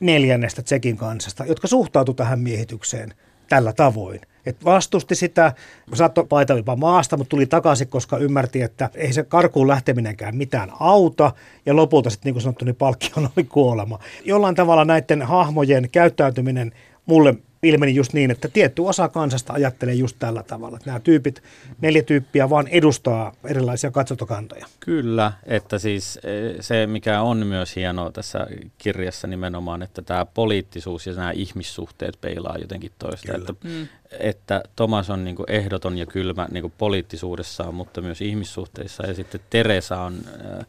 neljännestä 0.00 0.62
Tsekin 0.62 0.96
kansasta, 0.96 1.44
jotka 1.44 1.68
suhtautuu 1.68 2.14
tähän 2.14 2.40
miehitykseen 2.40 3.14
tällä 3.48 3.72
tavoin. 3.72 4.20
Et 4.46 4.64
vastusti 4.64 5.14
sitä, 5.14 5.52
saattoi 5.94 6.26
paita 6.28 6.54
jopa 6.54 6.76
maasta, 6.76 7.16
mutta 7.16 7.30
tuli 7.30 7.46
takaisin, 7.46 7.88
koska 7.88 8.18
ymmärti, 8.18 8.62
että 8.62 8.90
ei 8.94 9.12
se 9.12 9.22
karkuun 9.22 9.68
lähteminenkään 9.68 10.36
mitään 10.36 10.72
auta. 10.80 11.32
Ja 11.66 11.76
lopulta 11.76 12.10
sitten, 12.10 12.28
niin 12.28 12.34
kuin 12.34 12.42
sanottu, 12.42 12.64
niin 12.64 12.76
palkkion 12.76 13.28
oli 13.36 13.44
kuolema. 13.44 13.98
Jollain 14.24 14.54
tavalla 14.54 14.84
näiden 14.84 15.22
hahmojen 15.22 15.90
käyttäytyminen 15.90 16.72
mulle 17.06 17.34
ilmeni 17.64 17.94
just 17.94 18.12
niin, 18.12 18.30
että 18.30 18.48
tietty 18.48 18.82
osa 18.82 19.08
kansasta 19.08 19.52
ajattelee 19.52 19.94
just 19.94 20.16
tällä 20.18 20.42
tavalla. 20.42 20.76
Että 20.76 20.90
nämä 20.90 21.00
tyypit, 21.00 21.42
neljä 21.80 22.02
tyyppiä 22.02 22.50
vaan 22.50 22.68
edustaa 22.68 23.32
erilaisia 23.44 23.90
katsotokantoja. 23.90 24.66
Kyllä, 24.80 25.32
että 25.46 25.78
siis 25.78 26.16
e, 26.16 26.62
se 26.62 26.86
mikä 26.86 27.20
on 27.20 27.46
myös 27.46 27.76
hienoa 27.76 28.10
tässä 28.10 28.46
kirjassa 28.78 29.26
nimenomaan, 29.26 29.82
että 29.82 30.02
tämä 30.02 30.24
poliittisuus 30.24 31.06
ja 31.06 31.12
nämä 31.12 31.30
ihmissuhteet 31.30 32.20
peilaa 32.20 32.58
jotenkin 32.58 32.92
toista. 32.98 33.32
Kyllä. 33.32 33.46
Että, 33.50 33.68
mm. 33.68 33.88
että 34.20 34.62
Thomas 34.76 35.10
on 35.10 35.24
niin 35.24 35.36
ehdoton 35.48 35.98
ja 35.98 36.06
kylmä 36.06 36.48
niin 36.50 36.72
poliittisuudessaan, 36.78 37.74
mutta 37.74 38.00
myös 38.00 38.20
ihmissuhteissa 38.20 39.06
ja 39.06 39.14
sitten 39.14 39.40
Teresa 39.50 40.00
on... 40.00 40.14
Äh, 40.60 40.66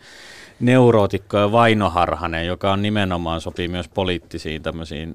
neurootikko 0.59 1.37
ja 1.37 1.51
vainoharhanen, 1.51 2.47
joka 2.47 2.71
on 2.71 2.81
nimenomaan 2.81 3.41
sopii 3.41 3.67
myös 3.67 3.87
poliittisiin 3.87 4.61
tämmöisiin 4.61 5.13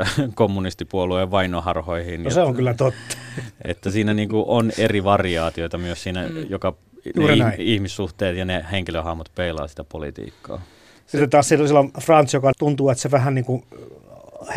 äh, 0.00 0.14
kommunistipuolueen 0.34 1.30
vainoharhoihin. 1.30 2.22
No 2.22 2.30
se 2.30 2.42
on 2.42 2.54
kyllä 2.54 2.74
totta. 2.74 3.16
Että 3.64 3.90
siinä 3.90 4.14
niinku 4.14 4.44
on 4.48 4.72
eri 4.78 5.04
variaatioita 5.04 5.78
myös 5.78 6.02
siinä, 6.02 6.28
mm. 6.28 6.46
joka 6.48 6.74
ne 7.16 7.54
ihmissuhteet 7.58 8.36
ja 8.36 8.44
ne 8.44 8.64
henkilöhahmot 8.72 9.30
peilaa 9.34 9.68
sitä 9.68 9.84
politiikkaa. 9.84 10.62
Sitten 11.06 11.30
taas 11.30 11.48
silloin 11.48 11.92
Frans, 12.00 12.34
joka 12.34 12.52
tuntuu, 12.58 12.90
että 12.90 13.02
se 13.02 13.10
vähän 13.10 13.34
niin 13.34 13.44
kuin 13.44 13.64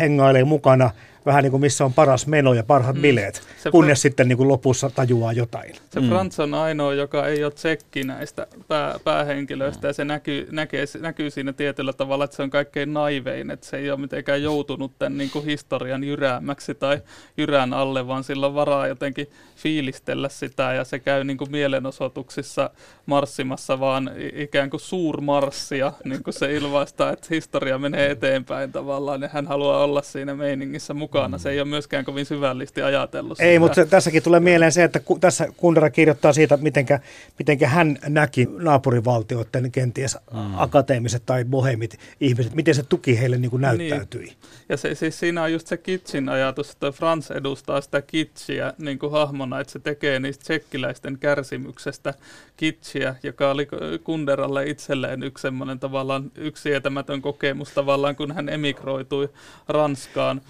hengailee 0.00 0.44
mukana– 0.44 0.90
vähän 1.26 1.42
niin 1.42 1.50
kuin 1.50 1.60
missä 1.60 1.84
on 1.84 1.92
paras 1.92 2.26
meno 2.26 2.54
ja 2.54 2.62
parhaat 2.62 2.96
mm. 2.96 3.02
bileet, 3.02 3.42
se 3.62 3.70
kunnes 3.70 3.98
Fra- 3.98 4.02
sitten 4.02 4.28
niin 4.28 4.36
kuin 4.36 4.48
lopussa 4.48 4.90
tajuaa 4.90 5.32
jotain. 5.32 5.74
Se 5.90 6.00
mm. 6.00 6.08
Frans 6.08 6.40
on 6.40 6.54
ainoa, 6.54 6.94
joka 6.94 7.26
ei 7.26 7.44
ole 7.44 7.52
tsekki 7.52 8.04
näistä 8.04 8.46
pää, 8.68 8.98
päähenkilöistä, 9.04 9.86
mm. 9.86 9.88
ja 9.88 9.92
se 9.92 10.04
näkyy, 10.04 10.48
näkee, 10.50 10.84
näkyy 11.00 11.30
siinä 11.30 11.52
tietyllä 11.52 11.92
tavalla, 11.92 12.24
että 12.24 12.36
se 12.36 12.42
on 12.42 12.50
kaikkein 12.50 12.94
naivein, 12.94 13.50
että 13.50 13.66
se 13.66 13.76
ei 13.76 13.90
ole 13.90 14.00
mitenkään 14.00 14.42
joutunut 14.42 14.92
tämän 14.98 15.18
niin 15.18 15.30
kuin 15.30 15.44
historian 15.44 16.04
jyräämäksi 16.04 16.74
tai 16.74 17.02
jyrään 17.36 17.72
alle, 17.72 18.06
vaan 18.06 18.24
sillä 18.24 18.46
on 18.46 18.54
varaa 18.54 18.86
jotenkin 18.86 19.30
fiilistellä 19.56 20.28
sitä, 20.28 20.72
ja 20.72 20.84
se 20.84 20.98
käy 20.98 21.24
niin 21.24 21.36
kuin 21.36 21.50
mielenosoituksissa 21.50 22.70
marssimassa 23.06 23.80
vaan 23.80 24.10
ikään 24.34 24.70
kuin 24.70 24.80
suurmarssia, 24.80 25.92
niin 26.04 26.22
kuin 26.22 26.34
se 26.34 26.54
ilmaistaa, 26.54 27.12
että 27.12 27.26
historia 27.30 27.78
menee 27.78 28.10
eteenpäin 28.10 28.72
tavallaan, 28.72 29.22
ja 29.22 29.28
hän 29.32 29.46
haluaa 29.46 29.84
olla 29.84 30.02
siinä 30.02 30.34
meiningissä 30.34 30.94
mukana 30.94 31.13
mukana. 31.14 31.38
Se 31.38 31.50
ei 31.50 31.60
ole 31.60 31.68
myöskään 31.68 32.04
kovin 32.04 32.26
syvällisesti 32.26 32.82
ajatellut 32.82 33.40
Ei, 33.40 33.48
sitä. 33.48 33.60
mutta 33.60 33.86
tässäkin 33.86 34.22
tulee 34.22 34.40
mieleen 34.40 34.72
se, 34.72 34.84
että 34.84 35.00
ku, 35.00 35.18
tässä 35.18 35.48
Kundera 35.56 35.90
kirjoittaa 35.90 36.32
siitä, 36.32 36.56
mitenkä, 36.56 37.00
mitenkä 37.38 37.68
hän 37.68 37.98
näki 38.08 38.48
naapurivaltioiden 38.58 39.72
kenties 39.72 40.18
mm. 40.32 40.58
akateemiset 40.58 41.22
tai 41.26 41.44
bohemit 41.44 41.98
ihmiset, 42.20 42.54
miten 42.54 42.74
se 42.74 42.82
tuki 42.82 43.20
heille 43.20 43.38
niin 43.38 43.50
kuin 43.50 43.60
näyttäytyi. 43.60 44.24
Niin. 44.24 44.36
Ja 44.68 44.76
se, 44.76 44.94
siis 44.94 45.18
siinä 45.20 45.42
on 45.42 45.52
just 45.52 45.66
se 45.66 45.76
kitsin 45.76 46.28
ajatus, 46.28 46.70
että 46.70 46.92
Frans 46.92 47.30
edustaa 47.30 47.80
sitä 47.80 48.02
kitsiä 48.02 48.72
niin 48.78 48.98
kuin 48.98 49.12
hahmona, 49.12 49.60
että 49.60 49.72
se 49.72 49.78
tekee 49.78 50.20
niistä 50.20 50.42
tsekkiläisten 50.42 51.18
kärsimyksestä 51.18 52.14
kitsiä, 52.56 53.14
joka 53.22 53.50
oli 53.50 53.68
Kunderalle 54.04 54.66
itselleen 54.66 55.22
yksi 55.22 55.42
semmoinen 55.42 55.78
tavallaan 55.78 56.30
yksi 56.34 56.62
sietämätön 56.62 57.22
kokemus 57.22 57.70
tavallaan, 57.70 58.16
kun 58.16 58.32
hän 58.32 58.48
emigroitui 58.48 59.28
Ranskaan. 59.68 60.40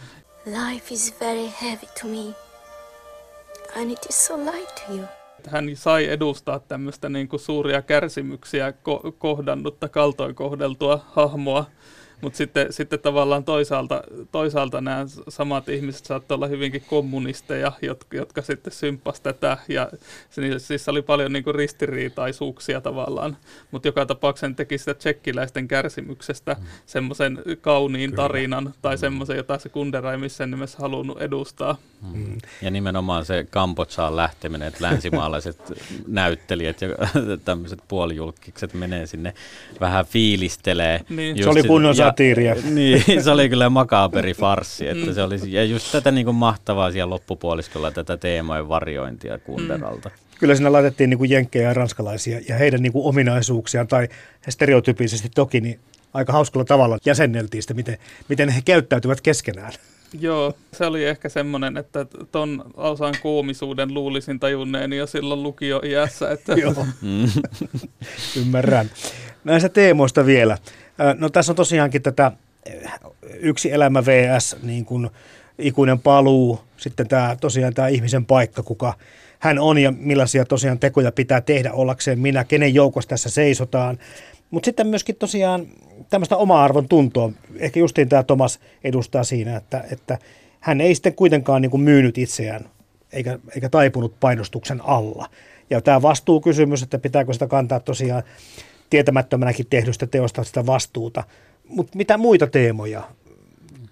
Life 0.46 0.94
is 0.94 1.14
very 1.20 1.48
heavy 1.62 1.86
to 2.00 2.06
me. 2.06 2.34
And 3.76 3.90
it 3.90 4.06
is 4.08 4.26
so 4.26 4.36
light 4.36 4.74
to 4.86 4.92
you. 4.92 5.04
Hän 5.48 5.76
sai 5.76 6.08
edustaa 6.08 6.58
tämmöistä 6.58 7.08
niin 7.08 7.28
kuin 7.28 7.40
suuria 7.40 7.82
kärsimyksiä 7.82 8.70
ko- 8.70 9.12
kohdannutta, 9.18 9.88
kaltoin 9.88 10.34
kohdeltua 10.34 11.04
hahmoa 11.12 11.64
mutta 12.24 12.36
sitten, 12.36 12.72
sitten 12.72 13.00
tavallaan 13.00 13.44
toisaalta, 13.44 14.02
toisaalta 14.32 14.80
nämä 14.80 15.04
samat 15.28 15.68
ihmiset 15.68 16.04
saattavat 16.04 16.38
olla 16.38 16.46
hyvinkin 16.46 16.82
kommunisteja, 16.86 17.72
jotka, 17.82 18.16
jotka 18.16 18.42
sitten 18.42 18.72
symppasivat 18.72 19.22
tätä. 19.22 19.58
Ja 19.68 19.88
siis 20.58 20.88
oli 20.88 21.02
paljon 21.02 21.32
niin 21.32 21.44
kuin 21.44 21.54
ristiriitaisuuksia 21.54 22.80
tavallaan. 22.80 23.36
Mutta 23.70 23.88
joka 23.88 24.06
tapauksessa 24.06 24.56
teki 24.56 24.78
sitä 24.78 24.94
tsekkiläisten 24.94 25.68
kärsimyksestä 25.68 26.56
mm. 26.60 26.66
semmoisen 26.86 27.38
kauniin 27.60 28.10
Kyllä. 28.10 28.22
tarinan 28.22 28.74
tai 28.82 28.94
mm. 28.94 29.00
semmoisen, 29.00 29.36
jota 29.36 29.58
se 29.58 29.68
Kundera 29.68 30.12
ei 30.12 30.18
missään 30.18 30.50
nimessä 30.50 30.78
halunnut 30.80 31.22
edustaa. 31.22 31.76
Mm. 32.02 32.18
mm. 32.18 32.38
Ja 32.62 32.70
nimenomaan 32.70 33.24
se 33.24 33.46
Kambodsaan 33.50 34.16
lähteminen, 34.16 34.68
että 34.68 34.84
länsimaalaiset 34.84 35.72
näyttelijät 36.06 36.80
ja 36.80 36.88
tämmöiset 37.44 37.78
puolijulkikset 37.88 38.74
menee 38.74 39.06
sinne 39.06 39.34
vähän 39.80 40.06
fiilistelee. 40.06 41.00
Niin. 41.08 41.42
Se 41.42 41.48
oli 41.48 41.62
kunnon 41.62 41.96
satiiria. 42.14 42.56
niin, 42.70 43.22
se 43.22 43.30
oli 43.30 43.48
kyllä 43.48 43.70
makaberi 43.70 44.34
farssi, 44.34 44.88
että 44.88 45.12
se 45.12 45.22
oli, 45.22 45.36
ja 45.46 45.64
just 45.64 45.92
tätä 45.92 46.10
niin 46.10 46.24
kuin 46.24 46.36
mahtavaa 46.36 46.92
siellä 46.92 47.10
loppupuoliskolla, 47.10 47.90
tätä 47.90 48.16
teemojen 48.16 48.68
varjointia 48.68 49.38
Kunderalta. 49.38 50.08
Mm. 50.08 50.38
Kyllä 50.38 50.54
siinä 50.54 50.72
laitettiin 50.72 51.10
niin 51.10 51.18
kuin 51.18 51.30
jenkkejä 51.30 51.68
ja 51.68 51.74
ranskalaisia 51.74 52.40
ja 52.48 52.54
heidän 52.54 52.82
niin 52.82 52.92
kuin 52.92 53.06
ominaisuuksiaan 53.06 53.88
tai 53.88 54.08
stereotypisesti 54.48 55.28
toki, 55.34 55.60
niin 55.60 55.78
aika 56.14 56.32
hauskalla 56.32 56.64
tavalla 56.64 56.98
jäsenneltiin 57.06 57.62
sitä, 57.62 57.74
miten, 57.74 57.98
miten 58.28 58.48
he 58.48 58.62
käyttäytyvät 58.64 59.20
keskenään. 59.20 59.72
Joo, 60.20 60.54
se 60.72 60.86
oli 60.86 61.04
ehkä 61.04 61.28
semmoinen, 61.28 61.76
että 61.76 62.06
ton 62.32 62.64
osan 62.74 63.14
koomisuuden 63.22 63.94
luulisin 63.94 64.40
tajunneeni 64.40 64.96
jo 64.96 65.06
silloin 65.06 65.42
lukio 65.42 65.80
iässä. 65.84 66.30
Että... 66.30 66.52
Joo, 66.52 66.86
ymmärrän. 68.40 68.90
Näistä 69.44 69.68
teemoista 69.68 70.26
vielä. 70.26 70.58
No 71.18 71.28
tässä 71.28 71.52
on 71.52 71.56
tosiaankin 71.56 72.02
tätä 72.02 72.32
yksi 73.40 73.72
elämä 73.72 74.06
VS, 74.06 74.56
niin 74.62 74.84
kuin 74.84 75.10
ikuinen 75.58 75.98
paluu, 75.98 76.60
sitten 76.76 77.08
tämä, 77.08 77.36
tosiaan 77.40 77.74
tämä 77.74 77.88
ihmisen 77.88 78.26
paikka, 78.26 78.62
kuka 78.62 78.94
hän 79.38 79.58
on 79.58 79.78
ja 79.78 79.92
millaisia 79.98 80.44
tosiaan 80.44 80.78
tekoja 80.78 81.12
pitää 81.12 81.40
tehdä 81.40 81.72
ollakseen 81.72 82.18
minä, 82.18 82.44
kenen 82.44 82.74
joukossa 82.74 83.08
tässä 83.08 83.30
seisotaan. 83.30 83.98
Mutta 84.50 84.64
sitten 84.64 84.86
myöskin 84.86 85.16
tosiaan 85.16 85.66
tämmöistä 86.10 86.36
oma-arvon 86.36 86.88
tuntoa. 86.88 87.30
Ehkä 87.56 87.80
justiin 87.80 88.08
tämä 88.08 88.22
Thomas 88.22 88.60
edustaa 88.84 89.24
siinä, 89.24 89.56
että, 89.56 89.84
että 89.90 90.18
hän 90.60 90.80
ei 90.80 90.94
sitten 90.94 91.14
kuitenkaan 91.14 91.62
niin 91.62 91.70
kuin 91.70 91.82
myynyt 91.82 92.18
itseään 92.18 92.68
eikä, 93.12 93.38
eikä 93.54 93.68
taipunut 93.68 94.20
painostuksen 94.20 94.80
alla. 94.84 95.28
Ja 95.70 95.80
tämä 95.80 96.02
vastuukysymys, 96.02 96.82
että 96.82 96.98
pitääkö 96.98 97.32
sitä 97.32 97.46
kantaa 97.46 97.80
tosiaan 97.80 98.22
tietämättömänäkin 98.94 99.66
tehdystä 99.70 100.06
teosta 100.06 100.44
sitä 100.44 100.66
vastuuta. 100.66 101.24
Mutta 101.68 101.96
mitä 101.96 102.18
muita 102.18 102.46
teemoja 102.46 103.02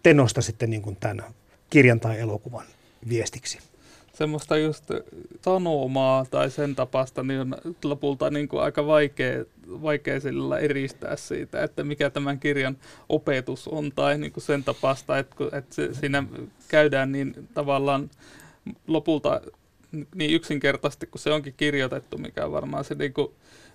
te 0.02 0.14
sitten 0.40 0.70
niin 0.70 0.82
kuin 0.82 0.96
tämän 0.96 1.24
kirjan 1.70 2.00
tai 2.00 2.20
elokuvan 2.20 2.66
viestiksi? 3.08 3.58
Semmoista 4.14 4.56
just 4.56 4.84
sanomaa 5.44 6.24
tai 6.30 6.50
sen 6.50 6.74
tapasta 6.76 7.22
niin 7.22 7.40
on 7.40 7.54
lopulta 7.84 8.30
niin 8.30 8.48
kuin 8.48 8.62
aika 8.62 8.86
vaikea, 8.86 9.44
vaikea 9.68 10.20
sillä 10.20 10.58
eristää 10.58 11.16
siitä, 11.16 11.62
että 11.62 11.84
mikä 11.84 12.10
tämän 12.10 12.40
kirjan 12.40 12.76
opetus 13.08 13.68
on 13.68 13.92
tai 13.94 14.18
niin 14.18 14.32
kuin 14.32 14.44
sen 14.44 14.64
tapasta, 14.64 15.18
että, 15.18 15.36
että 15.52 15.74
se, 15.74 15.94
siinä 15.94 16.24
käydään 16.68 17.12
niin 17.12 17.48
tavallaan 17.54 18.10
lopulta 18.86 19.40
niin 20.14 20.34
yksinkertaisesti 20.34 21.06
kuin 21.06 21.20
se 21.20 21.32
onkin 21.32 21.54
kirjoitettu, 21.56 22.18
mikä 22.18 22.44
on 22.44 22.52
varmaan 22.52 22.84
se 22.84 22.94
niin 22.94 23.12
kuin 23.12 23.28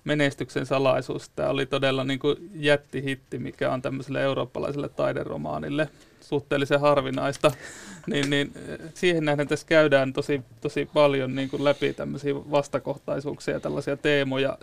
menestyksen 0.08 0.66
salaisuus. 0.66 1.28
Tämä 1.28 1.48
oli 1.48 1.66
todella 1.66 2.04
niin 2.04 2.18
kuin 2.18 2.50
jättihitti, 2.54 3.38
mikä 3.38 3.72
on 3.72 3.82
tämmöiselle 3.82 4.22
eurooppalaiselle 4.22 4.88
taideromaanille 4.88 5.88
suhteellisen 6.20 6.80
harvinaista, 6.80 7.52
niin, 8.12 8.30
niin 8.30 8.52
siihen 8.94 9.24
nähden 9.24 9.48
tässä 9.48 9.66
käydään 9.66 10.12
tosi, 10.12 10.40
tosi 10.60 10.88
paljon 10.94 11.34
niin 11.34 11.50
kuin 11.50 11.64
läpi 11.64 11.92
tämmöisiä 11.92 12.34
vastakohtaisuuksia 12.34 13.54
ja 13.54 13.60
tällaisia 13.60 13.96
teemoja, 13.96 14.58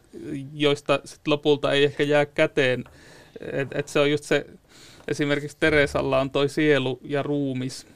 joista 0.54 1.00
sit 1.06 1.28
lopulta 1.28 1.72
ei 1.72 1.84
ehkä 1.84 2.04
jää 2.04 2.26
käteen. 2.26 2.84
Et, 3.40 3.68
et 3.72 3.88
se 3.88 4.00
on 4.00 4.12
just 4.12 4.24
se, 4.24 4.46
esimerkiksi 5.08 5.58
Teresalla 5.60 6.20
on 6.20 6.30
toi 6.30 6.50
sielu 6.50 7.00
ja 7.04 7.24
ruumis, 7.24 7.88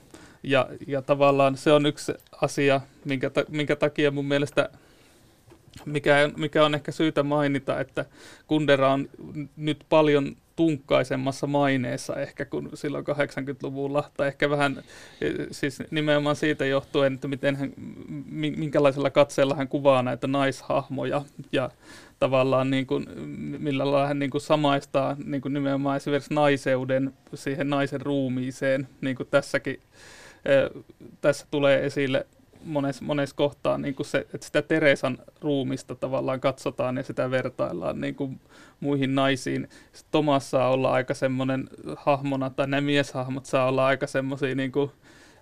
ja, 0.43 0.68
ja 0.88 1.02
tavallaan 1.02 1.58
se 1.58 1.72
on 1.72 1.86
yksi 1.86 2.14
asia, 2.41 2.82
minkä, 3.06 3.30
ta, 3.30 3.45
minkä 3.50 3.76
takia 3.76 4.12
mun 4.12 4.26
mielestä 4.26 4.70
mikä, 5.86 6.30
mikä 6.38 6.65
on 6.65 6.76
ehkä 6.76 6.91
syytä 6.91 7.24
mainita, 7.24 7.80
että 7.80 8.05
Kundera 8.47 8.93
on 8.93 9.09
nyt 9.57 9.86
paljon 9.89 10.36
tunkkaisemmassa 10.55 11.47
maineessa 11.47 12.15
ehkä 12.15 12.45
kuin 12.45 12.70
silloin 12.74 13.05
80-luvulla, 13.07 14.11
tai 14.17 14.28
ehkä 14.28 14.49
vähän 14.49 14.84
siis 15.51 15.80
nimenomaan 15.91 16.36
siitä 16.36 16.65
johtuen, 16.65 17.13
että 17.13 17.28
miten 17.28 17.55
hän, 17.55 17.74
minkälaisella 18.57 19.09
katseella 19.09 19.55
hän 19.55 19.67
kuvaa 19.67 20.03
näitä 20.03 20.28
naishahmoja. 20.28 21.22
Ja 21.51 21.70
tavallaan 22.20 22.70
niin 22.70 22.88
kuin, 22.88 23.05
millä 23.59 23.91
lailla 23.91 24.07
hän 24.07 24.20
niin 24.20 24.32
kuin 24.32 24.41
samaistaa 24.41 25.15
niin 25.26 25.41
kuin 25.41 25.53
nimenomaan 25.53 25.97
esimerkiksi 25.97 26.34
naiseuden 26.34 27.13
siihen 27.34 27.70
naisen 27.70 28.01
ruumiiseen, 28.01 28.88
niin 29.01 29.15
kuin 29.15 29.28
tässäkin 29.32 29.80
tässä 31.22 31.47
tulee 31.51 31.86
esille 31.86 32.28
monessa, 32.64 33.05
monessa 33.05 33.36
kohtaa 33.36 33.78
niin 33.78 33.95
kuin 33.95 34.07
se, 34.07 34.18
että 34.34 34.45
sitä 34.45 34.62
Teresan 34.62 35.18
ruumista 35.41 35.95
tavallaan 35.95 36.39
katsotaan 36.39 36.97
ja 36.97 37.03
sitä 37.03 37.32
vertaillaan 37.32 38.01
niin 38.01 38.16
kuin 38.16 38.39
muihin 38.80 39.16
naisiin. 39.16 39.68
Sitten 39.93 40.12
Tomas 40.12 40.51
saa 40.51 40.70
olla 40.70 40.91
aika 40.91 41.14
semmoinen 41.14 41.70
hahmona, 41.97 42.49
tai 42.49 42.68
nämä 42.68 42.82
mieshahmot 42.82 43.45
saa 43.45 43.68
olla 43.68 43.86
aika 43.86 44.07
semmoisia 44.07 44.55
niin 44.55 44.72
kuin 44.72 44.91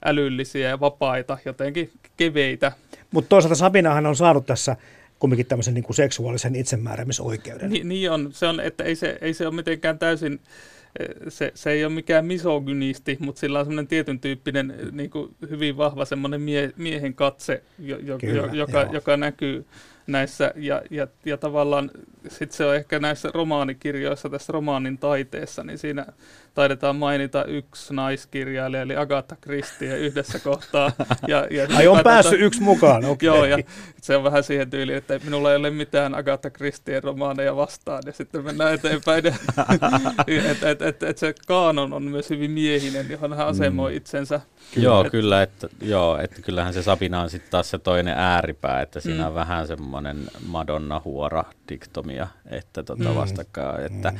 älyllisiä 0.06 0.70
ja 0.70 0.80
vapaita, 0.80 1.38
jotenkin 1.46 1.92
keveitä. 2.18 2.72
Mutta 3.12 3.30
toisaalta 3.30 3.56
Sabinahan 3.56 4.06
on 4.06 4.16
saanut 4.16 4.46
tässä 4.46 4.76
kumminkin 5.20 5.46
tämmöisen 5.46 5.74
niin 5.74 5.84
kuin 5.84 5.96
seksuaalisen 5.96 6.56
itsemääräämisoikeuden. 6.56 7.70
Ni, 7.70 7.84
niin 7.84 8.12
on, 8.12 8.30
se 8.32 8.48
on, 8.48 8.60
että 8.60 8.84
ei 8.84 8.96
se, 8.96 9.18
ei 9.22 9.34
se 9.34 9.48
ole 9.48 9.56
mitenkään 9.56 10.00
täysin 10.00 10.40
se, 11.28 11.52
se 11.56 11.72
ei 11.72 11.86
ole 11.86 11.94
mikään 11.94 12.26
misogynisti, 12.26 13.18
mutta 13.20 13.40
sillä 13.40 13.60
on 13.60 13.66
semmoinen 13.66 13.88
tietyn 13.88 14.20
tyyppinen 14.20 14.74
niin 14.92 15.10
kuin 15.10 15.36
hyvin 15.50 15.78
vahva 15.78 16.06
semmoinen 16.06 16.42
mie, 16.42 16.74
miehen 16.78 17.14
katse, 17.14 17.64
jo, 17.80 17.98
jo, 17.98 18.18
Kyllä, 18.18 18.50
joka, 18.54 18.88
joka 18.92 19.18
näkyy 19.18 19.66
näissä, 20.08 20.52
ja, 20.56 20.82
ja, 20.90 21.08
ja 21.26 21.38
tavallaan 21.38 21.92
sitten 22.28 22.58
se 22.58 22.66
on 22.66 22.76
ehkä 22.76 23.00
näissä 23.00 23.30
romaanikirjoissa, 23.34 24.30
tässä 24.30 24.54
romaanin 24.54 24.98
taiteessa, 24.98 25.64
niin 25.64 25.78
siinä 25.78 26.06
taidetaan 26.58 26.96
mainita 26.96 27.46
yksi 27.46 27.94
naiskirjailija, 27.94 28.82
eli 28.82 28.96
Agatha 28.96 29.36
Christie 29.44 29.98
yhdessä 29.98 30.40
kohtaa. 30.40 30.92
Ja, 31.28 31.48
ja 31.52 31.68
Ai 31.76 31.88
on 31.88 32.00
päässyt 32.04 32.42
yksi 32.42 32.62
mukaan, 32.62 33.06
okei. 33.06 33.30
Okay. 33.30 33.40
Joo, 33.40 33.46
ja 33.46 33.58
se 34.02 34.16
on 34.16 34.24
vähän 34.24 34.44
siihen 34.44 34.70
tyyliin, 34.70 34.98
että 34.98 35.20
minulla 35.24 35.52
ei 35.52 35.58
ole 35.58 35.70
mitään 35.70 36.16
Agatha 36.16 36.50
Christien 36.50 37.04
romaaneja 37.04 37.56
vastaan, 37.56 38.04
ja 38.06 38.12
sitten 38.12 38.44
mennään 38.44 38.74
eteenpäin. 38.74 39.24
että 40.52 40.70
et, 40.70 40.82
et, 40.82 41.04
et 41.04 41.18
se 41.18 41.36
kaanon 41.48 41.94
on 41.94 42.04
myös 42.04 42.30
hyvin 42.30 42.52
miehinen, 42.52 43.10
johon 43.10 43.38
hän 43.38 43.48
asemoi 43.48 43.92
mm. 43.92 43.98
itsensä. 43.98 44.42
Kyllä, 44.74 44.86
joo, 44.86 45.06
et, 45.06 45.12
kyllä, 45.12 45.42
että, 45.42 45.70
joo, 45.82 46.18
että 46.18 46.42
kyllähän 46.42 46.74
se 46.74 46.84
Sabina 46.84 47.22
on 47.22 47.30
sitten 47.30 47.52
taas 47.52 47.70
se 47.70 47.80
toinen 47.80 48.18
ääripää, 48.18 48.82
että 48.82 49.00
siinä 49.00 49.22
mm. 49.22 49.28
on 49.28 49.36
vähän 49.36 49.68
semmoinen 49.68 49.97
Madonna-huora 50.48 51.44
diktomia, 51.70 52.28
että 52.46 52.84
tota 52.84 53.10
mm. 53.10 53.16
vastakkain, 53.16 53.86
että, 53.86 54.12
mm. 54.12 54.18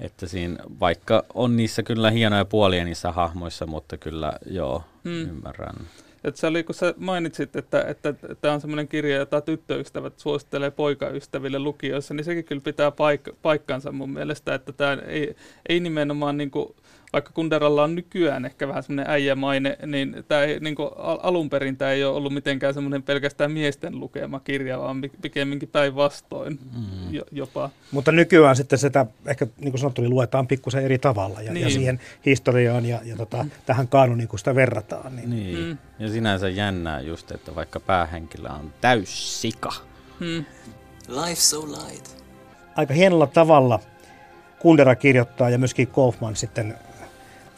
että 0.00 0.26
siinä, 0.26 0.56
vaikka 0.80 1.24
on 1.34 1.56
niissä 1.56 1.82
kyllä 1.82 2.10
hienoja 2.10 2.44
puolia 2.44 2.84
niissä 2.84 3.12
hahmoissa, 3.12 3.66
mutta 3.66 3.96
kyllä 3.96 4.32
joo, 4.46 4.84
mm. 5.04 5.22
ymmärrän. 5.22 5.76
Et 6.24 6.36
se 6.36 6.46
oli, 6.46 6.64
kun 6.64 6.74
sä 6.74 6.94
mainitsit, 6.96 7.56
että, 7.56 7.82
että 7.82 8.14
tämä 8.40 8.54
on 8.54 8.60
semmoinen 8.60 8.88
kirja, 8.88 9.16
jota 9.16 9.40
tyttöystävät 9.40 10.18
suosittelee 10.18 10.70
poikaystäville 10.70 11.58
lukijoissa, 11.58 12.14
niin 12.14 12.24
sekin 12.24 12.44
kyllä 12.44 12.62
pitää 12.64 12.90
paik- 12.90 13.34
paikkansa 13.42 13.92
mun 13.92 14.10
mielestä, 14.10 14.54
että 14.54 14.72
tämä 14.72 14.98
ei, 15.06 15.36
ei 15.68 15.80
nimenomaan 15.80 16.36
niin 16.36 16.50
kuin 16.50 16.74
vaikka 17.12 17.30
Kunderalla 17.34 17.82
on 17.82 17.94
nykyään 17.94 18.44
ehkä 18.44 18.68
vähän 18.68 18.82
semmoinen 18.82 19.12
äijämaine, 19.12 19.78
niin, 19.86 20.24
tämä 20.28 20.42
ei, 20.42 20.60
niin 20.60 20.74
kuin 20.74 20.88
alun 20.96 21.50
perin 21.50 21.76
tämä 21.76 21.90
ei 21.90 22.04
ole 22.04 22.16
ollut 22.16 22.34
mitenkään 22.34 22.74
semmoinen 22.74 23.02
pelkästään 23.02 23.52
miesten 23.52 24.00
lukema 24.00 24.40
kirja, 24.40 24.78
vaan 24.78 25.02
pikemminkin 25.22 25.68
päinvastoin 25.68 26.58
mm. 26.76 27.20
jopa. 27.32 27.70
Mutta 27.92 28.12
nykyään 28.12 28.56
sitten 28.56 28.78
sitä 28.78 29.06
ehkä 29.26 29.46
niin 29.58 29.72
kuin 29.72 29.80
sanottu, 29.80 30.02
niin 30.02 30.10
luetaan 30.10 30.46
pikkusen 30.46 30.84
eri 30.84 30.98
tavalla 30.98 31.42
ja, 31.42 31.52
niin. 31.52 31.64
ja 31.64 31.70
siihen 31.70 32.00
historiaan 32.26 32.86
ja, 32.86 33.00
ja 33.04 33.16
tota, 33.16 33.42
mm. 33.42 33.50
tähän 33.66 33.88
kaanoniin, 33.88 34.28
kun 34.28 34.38
sitä 34.38 34.54
verrataan. 34.54 35.16
Niin. 35.16 35.30
niin. 35.30 35.58
Mm. 35.58 35.78
Ja 35.98 36.08
sinänsä 36.08 36.48
jännää 36.48 37.00
just, 37.00 37.30
että 37.30 37.54
vaikka 37.54 37.80
päähenkilö 37.80 38.48
on 38.48 38.72
täys 38.80 39.40
sika. 39.40 39.72
Mm. 40.20 40.44
Life 41.08 41.40
so 41.40 41.66
light. 41.66 42.20
Aika 42.76 42.94
hienolla 42.94 43.26
tavalla 43.26 43.80
Kundera 44.58 44.94
kirjoittaa 44.94 45.50
ja 45.50 45.58
myöskin 45.58 45.86
Kaufman 45.86 46.36
sitten 46.36 46.74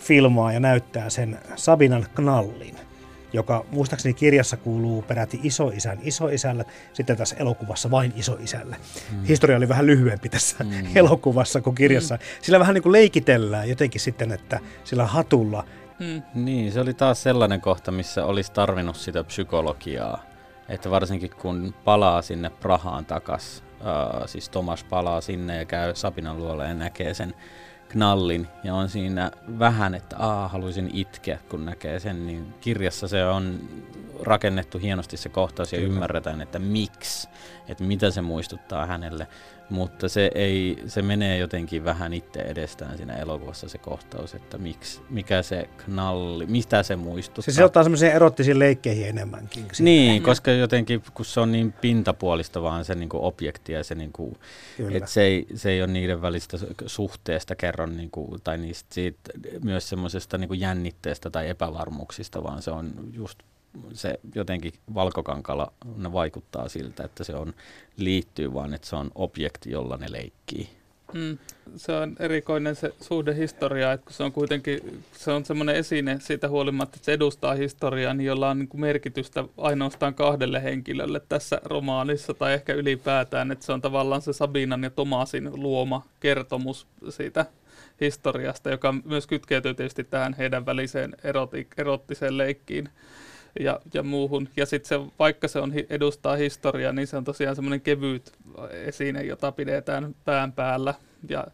filmaa 0.03 0.53
ja 0.53 0.61
näyttää 0.61 1.11
sen 1.11 1.39
Sabinan 1.57 2.07
knallin, 2.15 2.77
joka 3.33 3.65
muistaakseni 3.71 4.15
kirjassa 4.15 4.57
kuuluu 4.57 5.03
peräti 5.03 5.41
isoisän 5.43 5.99
isoisälle, 6.03 6.65
sitten 6.93 7.17
tässä 7.17 7.37
elokuvassa 7.39 7.91
vain 7.91 8.13
isoisälle. 8.17 8.77
Mm. 9.13 9.25
Historia 9.25 9.57
oli 9.57 9.69
vähän 9.69 9.87
lyhyempi 9.87 10.29
tässä 10.29 10.65
mm. 10.65 10.87
elokuvassa 10.95 11.61
kuin 11.61 11.75
kirjassa. 11.75 12.15
Mm. 12.15 12.21
Sillä 12.43 12.59
vähän 12.61 12.75
niin 12.75 12.83
kuin 12.83 12.93
leikitellään 12.93 13.69
jotenkin 13.69 14.01
sitten, 14.01 14.33
että 14.33 14.61
sillä 14.85 15.07
hatulla. 15.07 15.65
Mm. 15.99 16.23
Niin, 16.35 16.73
se 16.73 16.81
oli 16.81 16.95
taas 16.95 17.23
sellainen 17.23 17.61
kohta, 17.61 17.93
missä 17.93 18.25
olisi 18.25 18.53
tarvinnut 18.53 18.97
sitä 18.97 19.25
psykologiaa. 19.25 20.23
Että 20.69 20.91
varsinkin 20.91 21.31
kun 21.31 21.75
palaa 21.85 22.23
sinne 22.23 22.51
Prahaan 22.51 23.05
takas, 23.05 23.65
uh, 23.81 24.29
siis 24.29 24.49
Tomas 24.49 24.85
palaa 24.85 25.21
sinne 25.21 25.57
ja 25.57 25.65
käy 25.65 25.95
Sabinan 25.95 26.39
luolle 26.39 26.69
ja 26.69 26.75
näkee 26.75 27.15
sen 27.15 27.35
knallin 27.93 28.49
ja 28.65 28.75
on 28.75 28.89
siinä 28.89 29.31
vähän, 29.59 29.95
että 29.95 30.17
aa, 30.19 30.49
haluaisin 30.49 30.91
itkeä, 30.93 31.39
kun 31.49 31.65
näkee 31.67 32.01
sen, 32.01 32.27
niin 32.27 32.55
kirjassa 32.61 33.09
se 33.09 33.25
on 33.25 33.61
rakennettu 34.23 34.79
hienosti 34.79 35.17
se 35.17 35.29
kohtaus 35.29 35.73
ja 35.73 35.79
Kyllä. 35.79 35.95
ymmärretään, 35.95 36.41
että 36.41 36.59
miksi, 36.59 37.29
että 37.69 37.85
mitä 37.85 38.11
se 38.11 38.23
muistuttaa 38.23 38.87
hänelle 38.87 39.27
mutta 39.73 40.09
se, 40.09 40.31
ei, 40.35 40.83
se 40.87 41.03
menee 41.03 41.39
jotenkin 41.39 41.85
vähän 41.85 42.13
itse 42.13 42.41
edestään 42.41 42.97
siinä 42.97 43.17
elokuvassa 43.17 43.69
se 43.69 43.79
kohtaus, 43.79 44.35
että 44.35 44.59
miksi, 44.59 45.01
mikä 45.11 45.43
se 45.43 45.69
knalli, 45.85 46.47
mistä 46.47 46.83
se 46.83 46.97
muistuttaa. 46.97 47.55
Se 47.55 47.65
ottaa 47.65 47.83
semmoisia 47.83 48.13
erottisiin 48.13 48.59
leikkeihin 48.59 49.09
enemmänkin. 49.09 49.63
Siitä. 49.63 49.83
Niin, 49.83 50.23
koska 50.23 50.51
jotenkin, 50.51 51.03
kun 51.15 51.25
se 51.25 51.41
on 51.41 51.53
niin 51.53 51.73
pintapuolista 51.73 52.63
vaan 52.63 52.85
se 52.85 52.95
niinku 52.95 53.27
objekti 53.27 53.73
ja 53.73 53.85
se, 53.85 53.95
niinku, 53.95 54.37
että 54.91 55.11
se, 55.11 55.23
ei, 55.23 55.47
se 55.55 55.71
ei 55.71 55.83
ole 55.83 55.93
niiden 55.93 56.23
välistä 56.23 56.59
suhteesta 56.87 57.57
kerron, 57.57 57.97
niinku, 57.97 58.39
tai 58.45 58.59
niistä 58.59 58.95
siitä, 58.95 59.31
myös 59.65 59.89
semmoisesta 59.89 60.39
niinku 60.39 60.55
jännitteestä 60.55 61.31
tai 61.31 61.49
epävarmuuksista, 61.49 62.43
vaan 62.43 62.63
se 62.63 62.71
on 62.71 62.93
just 63.13 63.39
se 63.93 64.19
jotenkin 64.35 64.73
valkokankalla 64.95 65.73
ne 65.97 66.13
vaikuttaa 66.13 66.69
siltä, 66.69 67.05
että 67.05 67.25
se 67.25 67.35
on 67.35 67.55
liittyy 67.97 68.55
vaan, 68.55 68.75
että 68.75 68.89
se 68.89 68.97
on 68.97 69.11
objekti, 69.15 69.71
jolla 69.71 69.97
ne 69.97 70.13
leikkii. 70.13 70.69
Mm. 71.13 71.39
Se 71.77 71.93
on 71.93 72.17
erikoinen 72.19 72.77
se 72.77 72.95
suhdehistoria, 73.01 73.93
että 73.93 74.05
kun 74.05 74.13
se 74.13 74.23
on 74.23 74.33
kuitenkin 74.33 75.03
se 75.13 75.31
on 75.31 75.45
semmoinen 75.45 75.77
esine 75.77 76.17
siitä 76.21 76.49
huolimatta, 76.49 76.97
että 76.97 77.05
se 77.05 77.13
edustaa 77.13 77.55
historiaa, 77.55 78.15
niin 78.15 78.27
jolla 78.27 78.51
on 78.51 78.59
niin 78.59 78.69
kuin 78.69 78.81
merkitystä 78.81 79.45
ainoastaan 79.59 80.15
kahdelle 80.15 80.63
henkilölle 80.63 81.21
tässä 81.29 81.61
romaanissa 81.65 82.35
tai 82.35 82.53
ehkä 82.53 82.75
ylipäätään, 82.75 83.51
että 83.51 83.67
se 83.67 83.73
on 83.73 83.81
tavallaan 83.81 84.23
se 84.23 84.33
Sabinan 84.33 84.83
ja 84.83 84.91
Tomasin 84.91 85.51
luoma 85.55 86.07
kertomus 86.21 86.87
siitä 87.09 87.47
historiasta, 88.01 88.71
joka 88.71 88.95
myös 89.05 89.27
kytkeytyy 89.27 89.75
tietysti 89.75 90.05
tähän 90.05 90.35
heidän 90.35 90.67
väliseen 90.67 91.17
eroti, 91.25 91.69
erottiseen 91.77 92.39
leikkiin 92.39 92.89
ja, 93.61 93.81
ja 93.95 94.03
muuhun. 94.03 94.49
Ja 94.57 94.67
sitten 94.67 94.89
se, 94.89 95.11
vaikka 95.19 95.49
se 95.49 95.59
on, 95.59 95.73
edustaa 95.91 96.37
historiaa, 96.37 96.93
niin 96.93 97.07
se 97.07 97.17
on 97.17 97.25
tosiaan 97.25 97.57
semmoinen 97.57 97.81
kevyt 97.81 98.33
esine, 98.71 99.23
jota 99.23 99.53
pidetään 99.53 100.15
pään 100.25 100.53
päällä. 100.53 100.95
Ja 101.29 101.47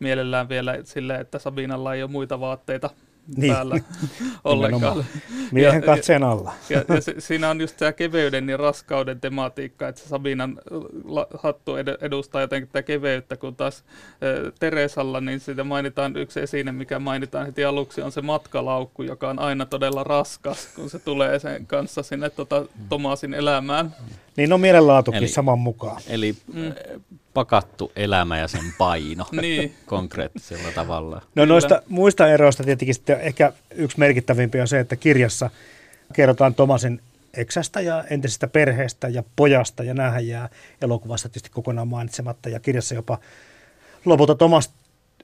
mielellään 0.00 0.48
vielä 0.48 0.78
sille, 0.84 1.14
että 1.14 1.38
Sabinalla 1.38 1.94
ei 1.94 2.02
ole 2.02 2.10
muita 2.10 2.40
vaatteita 2.40 2.90
Niin. 3.36 3.54
päällä 3.54 3.80
ollenkaan. 4.44 5.04
Miehen 5.52 5.74
Ja- 5.74 5.80
katseen 5.86 6.22
alla. 6.22 6.52
Ja, 6.70 6.84
ja 6.94 7.00
se, 7.00 7.14
siinä 7.18 7.50
on 7.50 7.60
just 7.60 7.76
tämä 7.76 7.92
keveyden 7.92 8.48
ja 8.48 8.56
raskauden 8.56 9.20
tematiikka, 9.20 9.88
että 9.88 10.00
Sabinan 10.08 10.58
la, 11.04 11.26
hattu 11.42 11.76
ed- 11.76 11.98
edustaa 12.00 12.40
jotenkin 12.40 12.68
tätä 12.68 12.82
keveyttä, 12.82 13.36
kun 13.36 13.56
taas 13.56 13.78
äh, 14.10 14.52
Teresalla, 14.60 15.20
niin 15.20 15.40
siitä 15.40 15.64
mainitaan 15.64 16.16
yksi 16.16 16.40
esine, 16.40 16.72
mikä 16.72 16.98
mainitaan 16.98 17.46
heti 17.46 17.64
aluksi, 17.64 18.02
on 18.02 18.12
se 18.12 18.22
matkalaukku, 18.22 19.02
joka 19.02 19.28
on 19.30 19.38
aina 19.38 19.66
todella 19.66 20.04
raskas, 20.04 20.68
kun 20.76 20.90
se 20.90 20.98
tulee 20.98 21.38
sen 21.38 21.66
kanssa 21.66 22.02
sinne 22.02 22.30
tota, 22.30 22.64
Tomasin 22.88 23.34
elämään. 23.34 23.94
Niin 24.36 24.52
on 24.52 24.60
mielenlaatukin 24.60 25.18
Eli- 25.18 25.28
saman 25.28 25.58
mukaan. 25.58 26.00
Eli 26.08 26.34
Mm. 26.52 26.72
Pakattu 27.38 27.92
elämä 27.96 28.38
ja 28.38 28.48
sen 28.48 28.74
paino 28.78 29.26
Niin. 29.40 29.74
konkreettisella 29.86 30.72
tavalla. 30.74 31.16
No 31.16 31.22
Kyllä. 31.34 31.46
noista 31.46 31.82
muista 31.88 32.28
eroista 32.28 32.64
tietenkin 32.64 32.94
sitten 32.94 33.20
ehkä 33.20 33.52
yksi 33.74 33.98
merkittävimpiä 33.98 34.62
on 34.62 34.68
se, 34.68 34.80
että 34.80 34.96
kirjassa 34.96 35.50
kerrotaan 36.12 36.54
Tomasin 36.54 37.00
eksästä 37.34 37.80
ja 37.80 38.04
entisestä 38.10 38.46
perheestä 38.46 39.08
ja 39.08 39.22
pojasta, 39.36 39.84
ja 39.84 39.94
näähän 39.94 40.26
jää 40.26 40.48
elokuvassa 40.82 41.28
tietysti 41.28 41.50
kokonaan 41.50 41.88
mainitsematta, 41.88 42.48
ja 42.48 42.60
kirjassa 42.60 42.94
jopa 42.94 43.18
lopulta 44.04 44.34
Tomas 44.34 44.70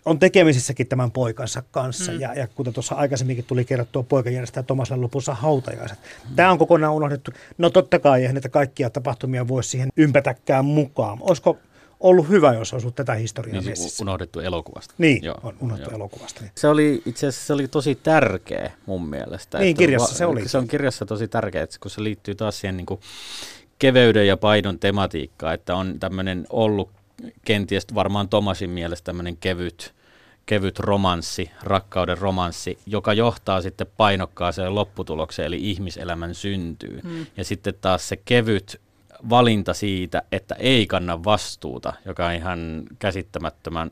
on 0.05 0.19
tekemisissäkin 0.19 0.87
tämän 0.87 1.11
poikansa 1.11 1.63
kanssa, 1.71 2.13
mm. 2.13 2.21
ja, 2.21 2.35
ja 2.35 2.47
kuten 2.47 2.73
tuossa 2.73 2.95
aikaisemminkin 2.95 3.45
tuli 3.45 3.65
kerrottua, 3.65 4.03
poika 4.03 4.31
järjestää 4.31 4.63
Tomaselle 4.63 5.03
lopussa 5.03 5.35
hautajaiset. 5.35 5.99
Tämä 6.37 6.51
on 6.51 6.59
kokonaan 6.59 6.95
unohdettu. 6.95 7.31
No 7.59 7.71
totta 7.71 7.99
kai, 7.99 8.21
eihän 8.21 8.35
näitä 8.35 8.49
kaikkia 8.49 8.91
tapahtumia 8.91 9.49
voisi 9.49 9.71
siihen 9.71 9.89
ympätäkään 9.97 10.65
mukaan. 10.65 11.19
Olisiko 11.21 11.59
ollut 12.05 12.29
hyvä, 12.29 12.53
jos 12.53 12.73
olisi 12.73 12.87
ollut 12.87 12.95
tätä 12.95 13.15
historiaa 13.15 13.53
Niin 13.53 13.65
se 13.65 13.71
messissä? 13.71 14.05
unohdettu 14.05 14.41
elokuvasta. 14.41 14.95
Niin, 14.99 15.25
Joo, 15.25 15.41
on 15.43 15.55
unohdettu 15.61 15.91
joo. 15.91 15.97
elokuvasta. 15.97 16.41
Niin. 16.41 16.53
Se 16.55 16.69
oli 16.69 17.03
itse 17.07 17.27
asiassa 17.27 17.47
se 17.47 17.53
oli 17.53 17.69
tosi 17.69 17.95
tärkeä 17.95 18.73
mun 18.87 19.07
mielestä. 19.09 19.59
Niin, 19.59 19.71
että 19.71 19.79
kirjassa 19.79 20.15
se 20.15 20.27
oli. 20.27 20.49
Se 20.49 20.59
on 20.59 20.69
kirjassa 20.69 21.07
tosi 21.07 21.29
tärkeä, 21.29 21.63
että 21.63 21.77
kun 21.81 21.91
se 21.91 22.03
liittyy 22.03 22.35
taas 22.35 22.61
siihen 22.61 22.77
niin 22.77 22.87
kuin 22.87 23.01
keveyden 23.79 24.27
ja 24.27 24.37
paidon 24.37 24.79
tematiikkaan, 24.79 25.55
että 25.55 25.75
on 25.75 26.01
tämmöinen 26.01 26.47
ollut 26.51 26.91
kenties 27.45 27.87
varmaan 27.95 28.29
Tomasin 28.29 28.71
mielestä 28.71 29.05
tämmöinen 29.05 29.37
kevyt, 29.37 29.95
kevyt 30.47 30.79
romanssi, 30.79 31.51
rakkauden 31.63 32.19
romanssi, 32.19 32.79
joka 32.87 33.13
johtaa 33.13 33.63
sitten 33.63 33.87
painokkaaseen 33.97 34.75
lopputulokseen, 34.75 35.47
eli 35.47 35.71
ihmiselämän 35.71 36.35
syntyyn. 36.35 37.01
Mm. 37.05 37.27
Ja 37.37 37.45
sitten 37.45 37.75
taas 37.81 38.09
se 38.09 38.17
kevyt 38.17 38.81
valinta 39.31 39.75
siitä, 39.75 40.23
että 40.33 40.55
ei 40.59 40.87
kanna 40.87 41.25
vastuuta, 41.25 41.93
joka 42.07 42.27
on 42.27 42.33
ihan 42.33 42.83
käsittämättömän 42.99 43.91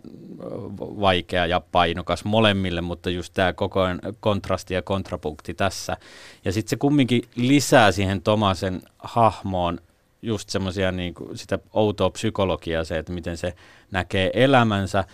vaikea 0.78 1.47
ja 1.47 1.61
painokas 1.72 2.24
molemmille, 2.24 2.80
mutta 2.80 3.11
just 3.11 3.35
tämä 3.35 3.53
koko 3.53 3.80
ajan 3.80 4.01
kontrasti 4.20 4.74
ja 4.74 4.83
kontrapunkti 4.83 5.55
tässä. 5.55 5.97
Ja 6.45 6.53
sitten 6.53 6.70
se 6.70 6.76
kumminkin 6.76 7.22
lisää 7.37 7.93
siihen 7.93 8.22
Tomasen 8.22 8.83
hahmoon 8.99 9.78
just 10.22 10.49
semmoisia 10.49 10.93
niin 10.93 11.14
sitä 11.35 11.59
outoa 11.72 12.11
psykologiaa, 12.11 12.85
se, 12.85 12.99
että 12.99 13.12
miten 13.12 13.37
se 13.37 13.55
näkee 13.91 14.30
elämänsä. 14.35 15.05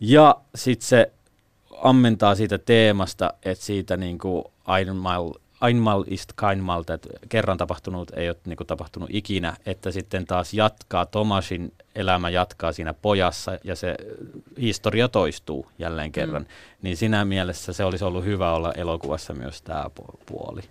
Ja 0.00 0.36
sitten 0.54 0.88
se 0.88 1.12
ammentaa 1.82 2.34
siitä 2.34 2.58
teemasta, 2.58 3.34
että 3.42 3.64
siitä 3.64 3.96
niin 3.96 4.18
kuin 4.18 4.44
einmal, 4.78 5.32
einmal 5.66 6.04
ist 6.06 6.32
keinmal, 6.40 6.80
että 6.80 7.08
kerran 7.28 7.58
tapahtunut 7.58 8.10
ei 8.16 8.28
ole 8.28 8.36
niin 8.46 8.56
kuin 8.56 8.66
tapahtunut 8.66 9.08
ikinä, 9.12 9.56
että 9.66 9.90
sitten 9.90 10.26
taas 10.26 10.54
jatkaa, 10.54 11.06
Tomasin 11.06 11.72
elämä 11.94 12.30
jatkaa 12.30 12.72
siinä 12.72 12.94
pojassa 12.94 13.58
ja 13.64 13.76
se 13.76 13.96
historia 14.60 15.08
toistuu 15.08 15.66
jälleen 15.78 16.12
kerran. 16.12 16.42
Mm. 16.42 16.48
Niin 16.82 16.96
siinä 16.96 17.24
mielessä 17.24 17.72
se 17.72 17.84
olisi 17.84 18.04
ollut 18.04 18.24
hyvä 18.24 18.52
olla 18.52 18.72
elokuvassa 18.72 19.34
myös 19.34 19.62
tämä 19.62 19.90
puoli. 20.26 20.62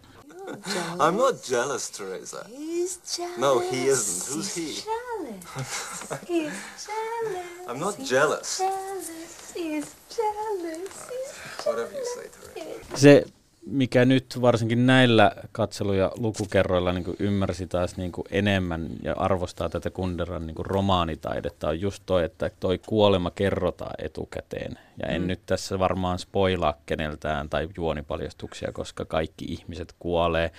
I'm 1.00 1.16
not 1.18 1.50
jealous, 1.50 1.92
Teresa. 1.92 2.46
He's 2.50 3.00
jealous. 3.18 3.38
No, 3.38 3.60
he 3.60 3.78
isn't. 3.88 4.28
Who's 4.30 4.56
he? 4.56 4.84
Jealous. 4.86 5.46
He's 6.30 6.54
jealous. 6.88 7.68
I'm 7.68 7.80
not 7.80 7.96
jealous. 8.12 8.60
Jealous. 8.60 9.10
He's 9.56 9.88
jealous. 10.18 10.90
He's 11.10 11.66
Whatever 11.66 11.94
you 11.94 12.06
say, 12.16 12.30
Teresa. 12.30 12.98
Se, 12.98 13.26
mikä 13.66 14.06
nyt 14.06 14.42
varsinkin 14.42 14.86
näillä 14.86 15.32
katselu- 15.52 15.94
ja 15.94 16.12
lukukerroilla 16.18 16.94
niin 16.94 17.04
kuin 17.04 17.18
ymmärsi 17.20 17.68
taas 17.68 17.98
niin 17.98 18.12
kuin 18.12 18.26
enemmän 18.32 18.90
ja 19.04 19.14
arvostaa 19.18 19.70
tätä 19.70 19.90
Kunderan 19.90 20.48
niin 20.48 20.56
kuin 20.56 20.66
romaanitaidetta, 20.66 21.70
on 21.70 21.82
just 21.82 22.04
toi, 22.06 22.24
että 22.24 22.52
toi 22.60 22.78
kuolema 22.78 23.32
kerrotaan 23.32 23.96
etukäteen. 23.98 24.80
Ja 25.02 25.08
en 25.08 25.22
Mm. 25.22 25.28
nyt 25.28 25.40
tässä 25.46 25.80
varmaan 25.80 26.20
spoilaa 26.20 26.74
keneltään 26.86 27.50
tai 27.50 27.70
juonipaljastuksia, 27.78 28.72
koska 28.72 29.06
kaikki 29.06 29.46
ihmiset 29.46 29.96
kuolee, 30.00 30.52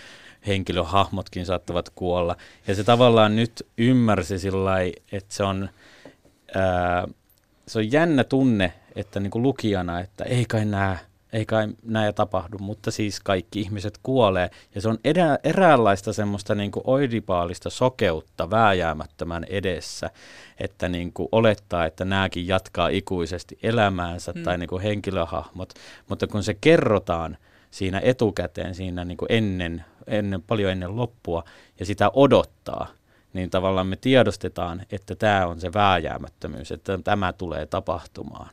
henkilöhahmotkin 0.47 1.47
saattavat 1.47 1.91
kuolla. 1.95 2.37
Ja 2.67 2.75
se 2.75 2.85
tavallaan 2.85 3.37
nyt 3.37 3.67
ymmärsi 3.79 4.39
sillä 4.39 4.77
että 5.13 5.35
se 5.35 5.45
on... 5.45 5.69
Ää, 6.55 7.09
se 7.69 7.79
on 7.79 7.93
jännä 7.93 8.25
tunne, 8.25 8.73
että 8.97 9.21
niin 9.21 9.31
kuin 9.31 9.43
lukijana, 9.43 10.01
että 10.01 10.25
ei 10.25 10.45
kai 10.45 10.65
nämä 10.65 10.97
ei 11.35 11.47
kai 11.47 11.69
näin 11.83 12.15
tapahdu, 12.15 12.59
mutta 12.59 12.91
siis 12.91 13.21
kaikki 13.21 13.61
ihmiset 13.61 13.99
kuolee. 14.03 14.51
Ja 14.75 14.81
se 14.81 14.89
on 14.89 14.99
erä, 15.05 15.39
eräänlaista 15.45 16.13
semmoista 16.13 16.55
niin 16.55 16.71
kuin 16.71 16.83
oidipaalista 16.87 17.71
sokeutta 17.71 18.51
vääjäämättömän 18.51 19.45
edessä, 19.45 20.11
että 20.61 20.89
niin 20.89 21.13
kuin 21.13 21.29
olettaa, 21.33 21.87
että 21.87 22.05
nämäkin 22.05 22.47
jatkaa 22.47 22.89
ikuisesti 22.89 23.59
elämäänsä 23.63 24.33
mm. 24.33 24.43
tai 24.43 24.59
niin 24.59 24.69
kuin 24.69 24.83
henkilöhahmot. 24.83 25.75
Mutta 26.09 26.27
kun 26.27 26.43
se 26.43 26.55
kerrotaan 26.55 27.37
siinä 27.71 28.01
etukäteen, 28.05 28.75
siinä 28.75 29.05
niin 29.05 29.19
kuin 29.19 29.33
ennen, 29.33 29.85
ennen, 30.07 30.43
paljon 30.43 30.73
ennen 30.73 30.97
loppua, 30.97 31.45
ja 31.81 31.87
sitä 31.87 32.11
odottaa, 32.15 32.87
niin 33.33 33.51
tavallaan 33.51 33.87
me 33.87 33.97
tiedostetaan, 33.97 34.83
että 34.93 35.15
tämä 35.15 35.47
on 35.47 35.61
se 35.61 35.73
vääjäämättömyys, 35.73 36.73
että 36.73 36.99
tämä 37.05 37.33
tulee 37.33 37.67
tapahtumaan 37.67 38.51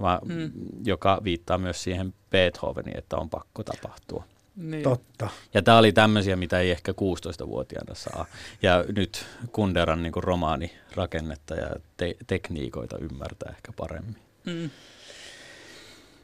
vaan, 0.00 0.20
Mm. 0.24 0.50
joka 0.84 1.20
viittaa 1.24 1.58
myös 1.58 1.82
siihen 1.82 2.14
Beethoveniin, 2.30 2.98
että 2.98 3.16
on 3.16 3.30
pakko 3.30 3.62
tapahtua. 3.62 4.24
Niin. 4.56 4.82
Totta. 4.82 5.28
Ja 5.54 5.62
tämä 5.62 5.78
oli 5.78 5.92
tämmöisiä, 5.92 6.36
mitä 6.36 6.58
ei 6.60 6.70
ehkä 6.70 6.92
16-vuotiaana 6.92 7.94
saa. 7.94 8.26
Ja 8.62 8.84
nyt 8.96 9.26
Kunderan 9.52 10.02
niin 10.02 10.12
romaani 10.16 10.72
rakennetta 10.94 11.54
ja 11.54 11.70
te- 11.96 12.16
tekniikoita 12.26 12.98
ymmärtää 12.98 13.50
ehkä 13.56 13.72
paremmin. 13.76 14.16
Mm. 14.46 14.70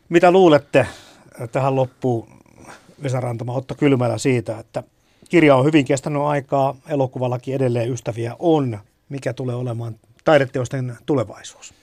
Mitä 0.09 0.31
luulette 0.31 0.87
tähän 1.53 1.77
loppuun, 1.77 2.29
Vesa 3.03 3.21
Rantama, 3.21 3.53
Otto 3.53 3.75
Kylmälä 3.75 4.19
siitä, 4.19 4.59
että 4.59 4.83
kirja 5.29 5.57
on 5.57 5.65
hyvin 5.65 5.85
kestänyt 5.85 6.23
aikaa, 6.23 6.77
elokuvallakin 6.89 7.55
edelleen 7.55 7.93
ystäviä 7.93 8.37
on. 8.39 8.79
Mikä 9.09 9.33
tulee 9.33 9.55
olemaan 9.55 9.97
taideteosten 10.25 10.97
tulevaisuus? 11.07 11.75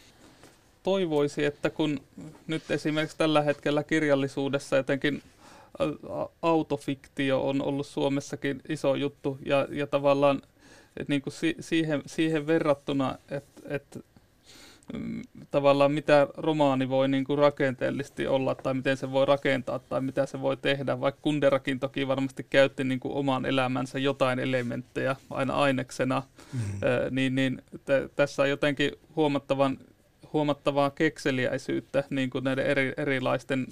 Toivoisi, 0.84 1.46
että 1.46 1.70
kun 1.70 2.00
nyt 2.48 2.72
esimerkiksi 2.72 3.18
tällä 3.18 3.42
hetkellä 3.42 3.84
kirjallisuudessa 3.84 4.78
jotenkin 4.78 5.22
autofiktio 6.42 7.48
on 7.50 7.62
ollut 7.62 7.88
Suomessakin 7.88 8.62
iso 8.70 8.96
juttu 8.96 9.38
ja, 9.46 9.68
ja 9.72 9.88
tavallaan 9.88 10.42
et 10.98 11.08
niin 11.08 11.22
kuin 11.22 11.34
si, 11.34 11.56
siihen, 11.60 12.02
siihen 12.06 12.48
verrattuna, 12.48 13.18
että 13.32 13.62
et, 13.66 14.06
mm, 14.94 15.22
tavallaan 15.52 15.92
mitä 15.92 16.28
romaani 16.38 16.90
voi 16.90 17.08
niin 17.08 17.24
kuin 17.24 17.40
rakenteellisesti 17.40 18.28
olla 18.28 18.56
tai 18.56 18.74
miten 18.74 18.98
se 18.98 19.12
voi 19.12 19.26
rakentaa 19.26 19.80
tai 19.80 20.02
mitä 20.02 20.26
se 20.26 20.42
voi 20.42 20.58
tehdä, 20.58 21.00
vaikka 21.00 21.22
Kunderakin 21.22 21.80
toki 21.80 22.08
varmasti 22.08 22.46
käytti 22.50 22.84
niin 22.84 23.00
kuin 23.00 23.14
oman 23.14 23.46
elämänsä 23.46 24.00
jotain 24.00 24.40
elementtejä 24.40 25.16
aina 25.30 25.54
aineksena, 25.54 26.24
mm. 26.54 26.60
niin, 27.12 27.36
niin 27.36 27.62
t- 27.86 28.16
tässä 28.16 28.42
on 28.42 28.50
jotenkin 28.50 28.92
huomattavan 29.16 29.78
huomattavaa 30.34 30.90
kekseliäisyyttä 30.90 32.04
niin 32.10 32.30
kuin 32.30 32.44
näiden 32.44 32.66
eri, 32.66 32.94
erilaisten 32.98 33.68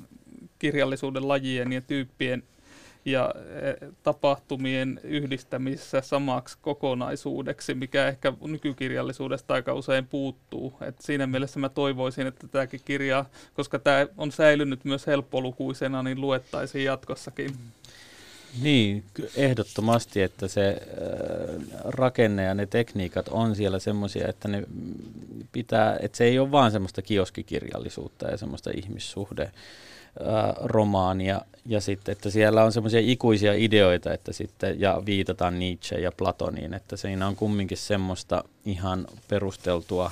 kirjallisuuden 0.60 1.28
lajien 1.28 1.72
ja 1.72 1.82
tyyppien 1.82 2.44
ja 3.06 3.34
eh, 3.62 3.90
tapahtumien 4.04 5.00
yhdistämisessä 5.04 6.02
samaksi 6.02 6.58
kokonaisuudeksi, 6.62 7.74
mikä 7.74 8.08
ehkä 8.08 8.34
nykykirjallisuudesta 8.42 9.54
aika 9.54 9.74
usein 9.74 10.08
puuttuu. 10.08 10.74
Et 10.82 10.96
siinä 11.00 11.28
mielessä 11.28 11.60
mä 11.60 11.70
toivoisin, 11.70 12.28
että 12.28 12.48
tämäkin 12.48 12.82
kirja, 12.86 13.26
koska 13.54 13.80
tämä 13.80 14.08
on 14.18 14.32
säilynyt 14.32 14.86
myös 14.86 15.08
helppolukuisena, 15.08 16.04
niin 16.04 16.22
luettaisiin 16.22 16.86
jatkossakin. 16.86 17.52
Niin, 18.62 19.04
ehdottomasti, 19.36 20.22
että 20.22 20.48
se 20.48 20.82
rakenne 21.84 22.44
ja 22.44 22.54
ne 22.54 22.66
tekniikat 22.66 23.28
on 23.28 23.56
siellä 23.56 23.80
semmoisia, 23.80 24.28
että 24.28 24.48
ne 24.48 24.64
pitää, 25.52 25.98
että 26.00 26.18
se 26.18 26.24
ei 26.24 26.40
ole 26.40 26.52
vaan 26.52 26.72
semmoista 26.72 27.02
kioskikirjallisuutta 27.02 28.28
ja 28.28 28.38
semmoista 28.38 28.70
ihmissuhde 28.76 29.52
romaania 30.62 31.42
ja 31.66 31.82
sitten, 31.82 32.12
että 32.12 32.30
siellä 32.30 32.64
on 32.64 32.72
semmoisia 32.72 33.00
ikuisia 33.04 33.54
ideoita 33.54 34.14
että 34.14 34.34
sitten, 34.34 34.80
ja 34.80 35.02
viitataan 35.06 35.60
Nietzsche 35.60 36.00
ja 36.00 36.12
Platoniin, 36.12 36.74
että 36.74 36.98
siinä 36.98 37.28
on 37.28 37.36
kumminkin 37.36 37.78
semmoista 37.78 38.44
ihan 38.66 39.08
perusteltua 39.28 40.12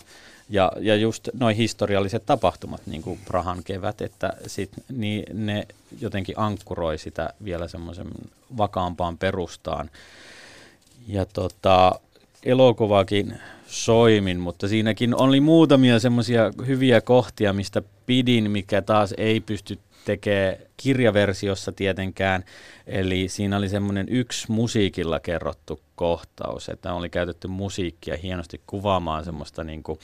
ja, 0.49 0.71
ja 0.79 0.95
just 0.95 1.29
noin 1.33 1.55
historialliset 1.55 2.25
tapahtumat, 2.25 2.81
niin 2.85 3.01
kuin 3.01 3.19
Prahan 3.25 3.63
kevät, 3.63 4.01
että 4.01 4.33
sit, 4.47 4.71
niin 4.91 5.45
ne 5.45 5.67
jotenkin 6.01 6.35
ankkuroi 6.37 6.97
sitä 6.97 7.33
vielä 7.43 7.67
semmoisen 7.67 8.07
vakaampaan 8.57 9.17
perustaan. 9.17 9.89
Ja 11.07 11.25
tota, 11.25 11.99
elokuvakin 12.43 13.37
soimin, 13.67 14.39
mutta 14.39 14.67
siinäkin 14.67 15.15
oli 15.15 15.39
muutamia 15.39 15.99
semmoisia 15.99 16.51
hyviä 16.67 17.01
kohtia, 17.01 17.53
mistä 17.53 17.81
pidin, 18.05 18.51
mikä 18.51 18.81
taas 18.81 19.13
ei 19.17 19.39
pysty 19.39 19.79
tekee 20.05 20.67
kirjaversiossa 20.77 21.71
tietenkään. 21.71 22.43
Eli 22.87 23.27
siinä 23.27 23.57
oli 23.57 23.69
semmoinen 23.69 24.09
yksi 24.09 24.51
musiikilla 24.51 25.19
kerrottu 25.19 25.79
kohtaus, 25.95 26.69
että 26.69 26.93
oli 26.93 27.09
käytetty 27.09 27.47
musiikkia 27.47 28.17
hienosti 28.17 28.61
kuvaamaan 28.67 29.25
semmoista 29.25 29.63
niin 29.63 29.83
kuin, 29.83 29.99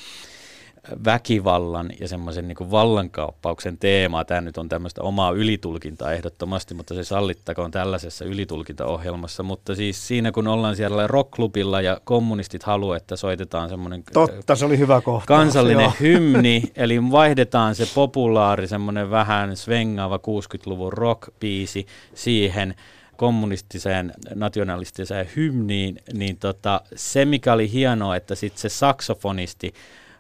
väkivallan 1.06 1.90
ja 2.00 2.08
semmoisen 2.08 2.48
niin 2.48 2.72
vallankaappauksen 2.72 3.78
teemaa. 3.78 4.26
Tämä 4.26 4.42
nyt 4.42 4.58
on 4.58 4.70
tämmöistä 4.70 5.02
omaa 5.02 5.32
ylitulkintaa 5.32 6.12
ehdottomasti, 6.12 6.74
mutta 6.74 6.96
se 6.96 7.04
sallittakoon 7.04 7.72
tällaisessa 7.72 8.26
ylitulkintaohjelmassa. 8.26 9.44
Mutta 9.44 9.76
siis 9.76 10.08
siinä, 10.08 10.32
kun 10.32 10.48
ollaan 10.48 10.76
siellä 10.76 11.08
rockklubilla 11.08 11.82
ja 11.82 12.02
kommunistit 12.04 12.64
haluaa, 12.64 12.98
että 12.98 13.16
soitetaan 13.16 13.70
semmoinen 13.70 14.04
Totta, 14.14 14.56
se 14.56 14.66
oli 14.66 14.78
hyvä 14.78 15.02
kohta. 15.02 15.28
kansallinen 15.28 15.84
Joo. 15.84 15.94
hymni, 16.00 16.64
eli 16.76 17.12
vaihdetaan 17.12 17.76
se 17.76 17.88
populaari, 17.96 18.68
semmoinen 18.68 19.12
vähän 19.12 19.58
svengaava 19.58 20.18
60-luvun 20.18 20.94
rock-biisi 20.94 21.86
siihen 22.14 22.76
kommunistiseen 23.18 24.14
nationalistiseen 24.36 25.30
hymniin, 25.36 26.00
niin 26.14 26.38
tota, 26.38 26.82
se 26.96 27.26
mikä 27.26 27.54
oli 27.54 27.72
hienoa, 27.72 28.16
että 28.16 28.36
sitten 28.36 28.62
se 28.62 28.70
saksofonisti 28.70 29.74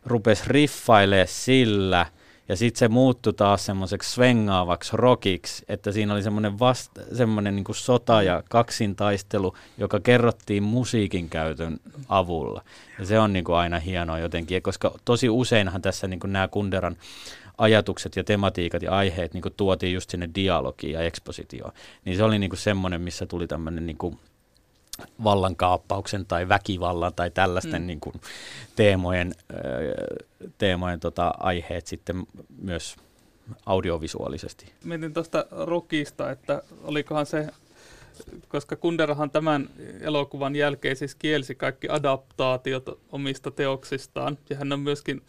rupesi 0.06 0.44
riffailemaan 0.48 1.28
sillä, 1.28 2.06
ja 2.50 2.56
sitten 2.56 2.80
se 2.80 2.88
muuttui 2.88 3.34
taas 3.34 3.66
semmoiseksi 3.66 4.12
svengaavaksi 4.12 4.92
rockiksi, 4.94 5.66
että 5.68 5.92
siinä 5.92 6.14
oli 6.14 6.24
semmoinen, 6.24 6.60
vasta, 6.60 7.02
semmoinen 7.14 7.56
niin 7.56 7.66
sota- 7.72 8.22
ja 8.22 8.44
kaksintaistelu, 8.50 9.56
joka 9.78 10.00
kerrottiin 10.00 10.64
musiikin 10.64 11.30
käytön 11.30 11.80
avulla. 12.10 12.64
Ja 13.00 13.06
se 13.06 13.20
on 13.20 13.34
niin 13.34 13.46
kuin 13.46 13.56
aina 13.56 13.80
hienoa 13.80 14.20
jotenkin, 14.20 14.62
koska 14.62 14.94
tosi 15.06 15.30
useinhan 15.30 15.82
tässä 15.82 16.08
niin 16.08 16.20
kuin 16.20 16.34
nämä 16.34 16.48
Kunderan 16.48 16.98
ajatukset 17.58 18.16
ja 18.16 18.24
tematiikat 18.24 18.84
ja 18.84 18.92
aiheet 18.92 19.34
niin 19.34 19.42
kuin 19.42 19.54
tuotiin 19.58 19.94
just 19.94 20.10
sinne 20.10 20.30
dialogiin 20.36 20.94
ja 20.94 21.02
ekspositioon. 21.02 21.74
Niin 22.06 22.18
se 22.18 22.24
oli 22.24 22.40
niin 22.40 22.50
kuin 22.50 22.60
semmoinen, 22.60 23.02
missä 23.02 23.26
tuli 23.26 23.48
tämmöinen 23.48 23.86
niin 23.86 23.98
kuin 23.98 24.20
vallankaappauksen 25.24 26.26
tai 26.26 26.50
väkivallan 26.50 27.14
tai 27.14 27.32
tällaisten 27.32 27.82
mm. 27.82 27.88
niin 27.88 28.00
kuin 28.00 28.22
teemojen, 28.76 29.36
teemojen 30.58 31.00
tota, 31.00 31.34
aiheet 31.40 31.88
sitten 31.88 32.28
myös 32.62 32.96
audiovisuaalisesti. 33.66 34.74
Mietin 34.84 35.14
tuosta 35.14 35.46
rokista, 35.52 36.32
että 36.32 36.62
olikohan 36.84 37.26
se 37.26 37.48
koska 38.48 38.76
Kunderahan 38.76 39.32
tämän 39.32 39.70
elokuvan 40.02 40.56
jälkeen 40.56 40.96
siis 40.96 41.16
kielsi 41.16 41.56
kaikki 41.56 41.90
adaptaatiot 41.90 43.00
omista 43.12 43.52
teoksistaan, 43.52 44.38
ja 44.50 44.56
hän 44.56 44.74
on 44.74 44.80
myöskin 44.80 45.22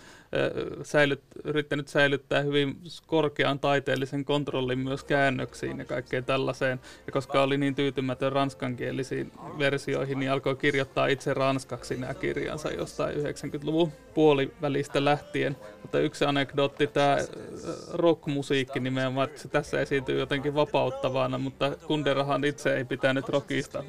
säilyt, 0.83 1.21
yrittänyt 1.45 1.89
säilyttää 1.89 2.43
hyvin 2.43 2.77
korkean 3.07 3.59
taiteellisen 3.59 4.25
kontrollin 4.25 4.79
myös 4.79 5.05
käännöksiin 5.05 5.79
ja 5.79 5.85
kaikkeen 5.85 6.25
tällaiseen. 6.25 6.81
Ja 7.07 7.13
koska 7.13 7.43
oli 7.43 7.59
niin 7.59 7.75
tyytymätön 7.75 8.33
ranskankielisiin 8.33 9.33
versioihin, 9.59 10.19
niin 10.19 10.33
alkoi 10.33 10.57
kirjoittaa 10.57 11.07
itse 11.07 11.35
ranskaksi 11.35 11.97
nämä 11.97 12.15
kirjansa 12.15 12.71
jostain 12.71 13.17
90-luvun 13.17 13.93
puolivälistä 14.15 15.05
lähtien. 15.05 15.57
Mutta 15.83 16.01
yksi 16.01 16.25
anekdootti, 16.25 16.87
tämä 16.87 17.19
rockmusiikki 17.93 18.81
nimenomaan, 18.81 19.29
että 19.29 19.43
se 19.43 19.49
tässä 19.49 19.81
esiintyy 19.81 20.19
jotenkin 20.19 20.55
vapauttavana, 20.55 21.39
mutta 21.39 21.77
Kunderahan 21.87 22.45
itse 22.45 22.77
ei 22.77 22.85
pitänyt 22.85 23.29
rockista 23.29 23.85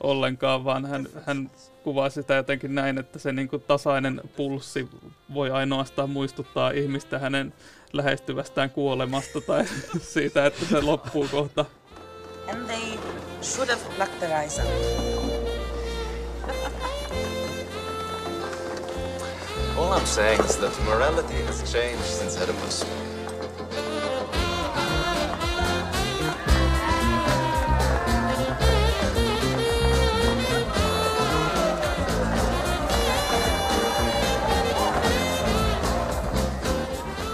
ollenkaan, 0.00 0.64
vaan 0.64 0.86
hän, 0.86 1.08
hän 1.26 1.50
kuvaa 1.82 2.10
sitä 2.10 2.34
jotenkin 2.34 2.74
näin, 2.74 2.98
että 2.98 3.18
se 3.18 3.32
niin 3.32 3.48
kuin 3.48 3.62
tasainen 3.62 4.20
pulssi 4.36 4.88
voi 5.34 5.50
ainoastaan 5.50 6.10
muistuttaa 6.10 6.70
ihmistä 6.70 7.18
hänen 7.18 7.54
lähestyvästään 7.92 8.70
kuolemasta 8.70 9.40
tai 9.40 9.64
siitä, 10.14 10.46
että 10.46 10.64
se 10.64 10.80
loppuu 10.80 11.28
kohta. 11.30 11.64
And 12.48 12.66
they 12.66 12.98
should 13.42 13.68
have 13.70 13.80
plucked 13.96 14.18
the 14.18 14.42
rice 14.42 14.62
out. 14.62 15.22
All 19.76 19.92
I'm 19.98 20.06
saying 20.06 20.44
is 20.44 20.56
that 20.56 20.84
morality 20.84 21.42
has 21.46 21.62
changed 21.72 22.04
since 22.04 22.40
Oedipus. 22.40 22.86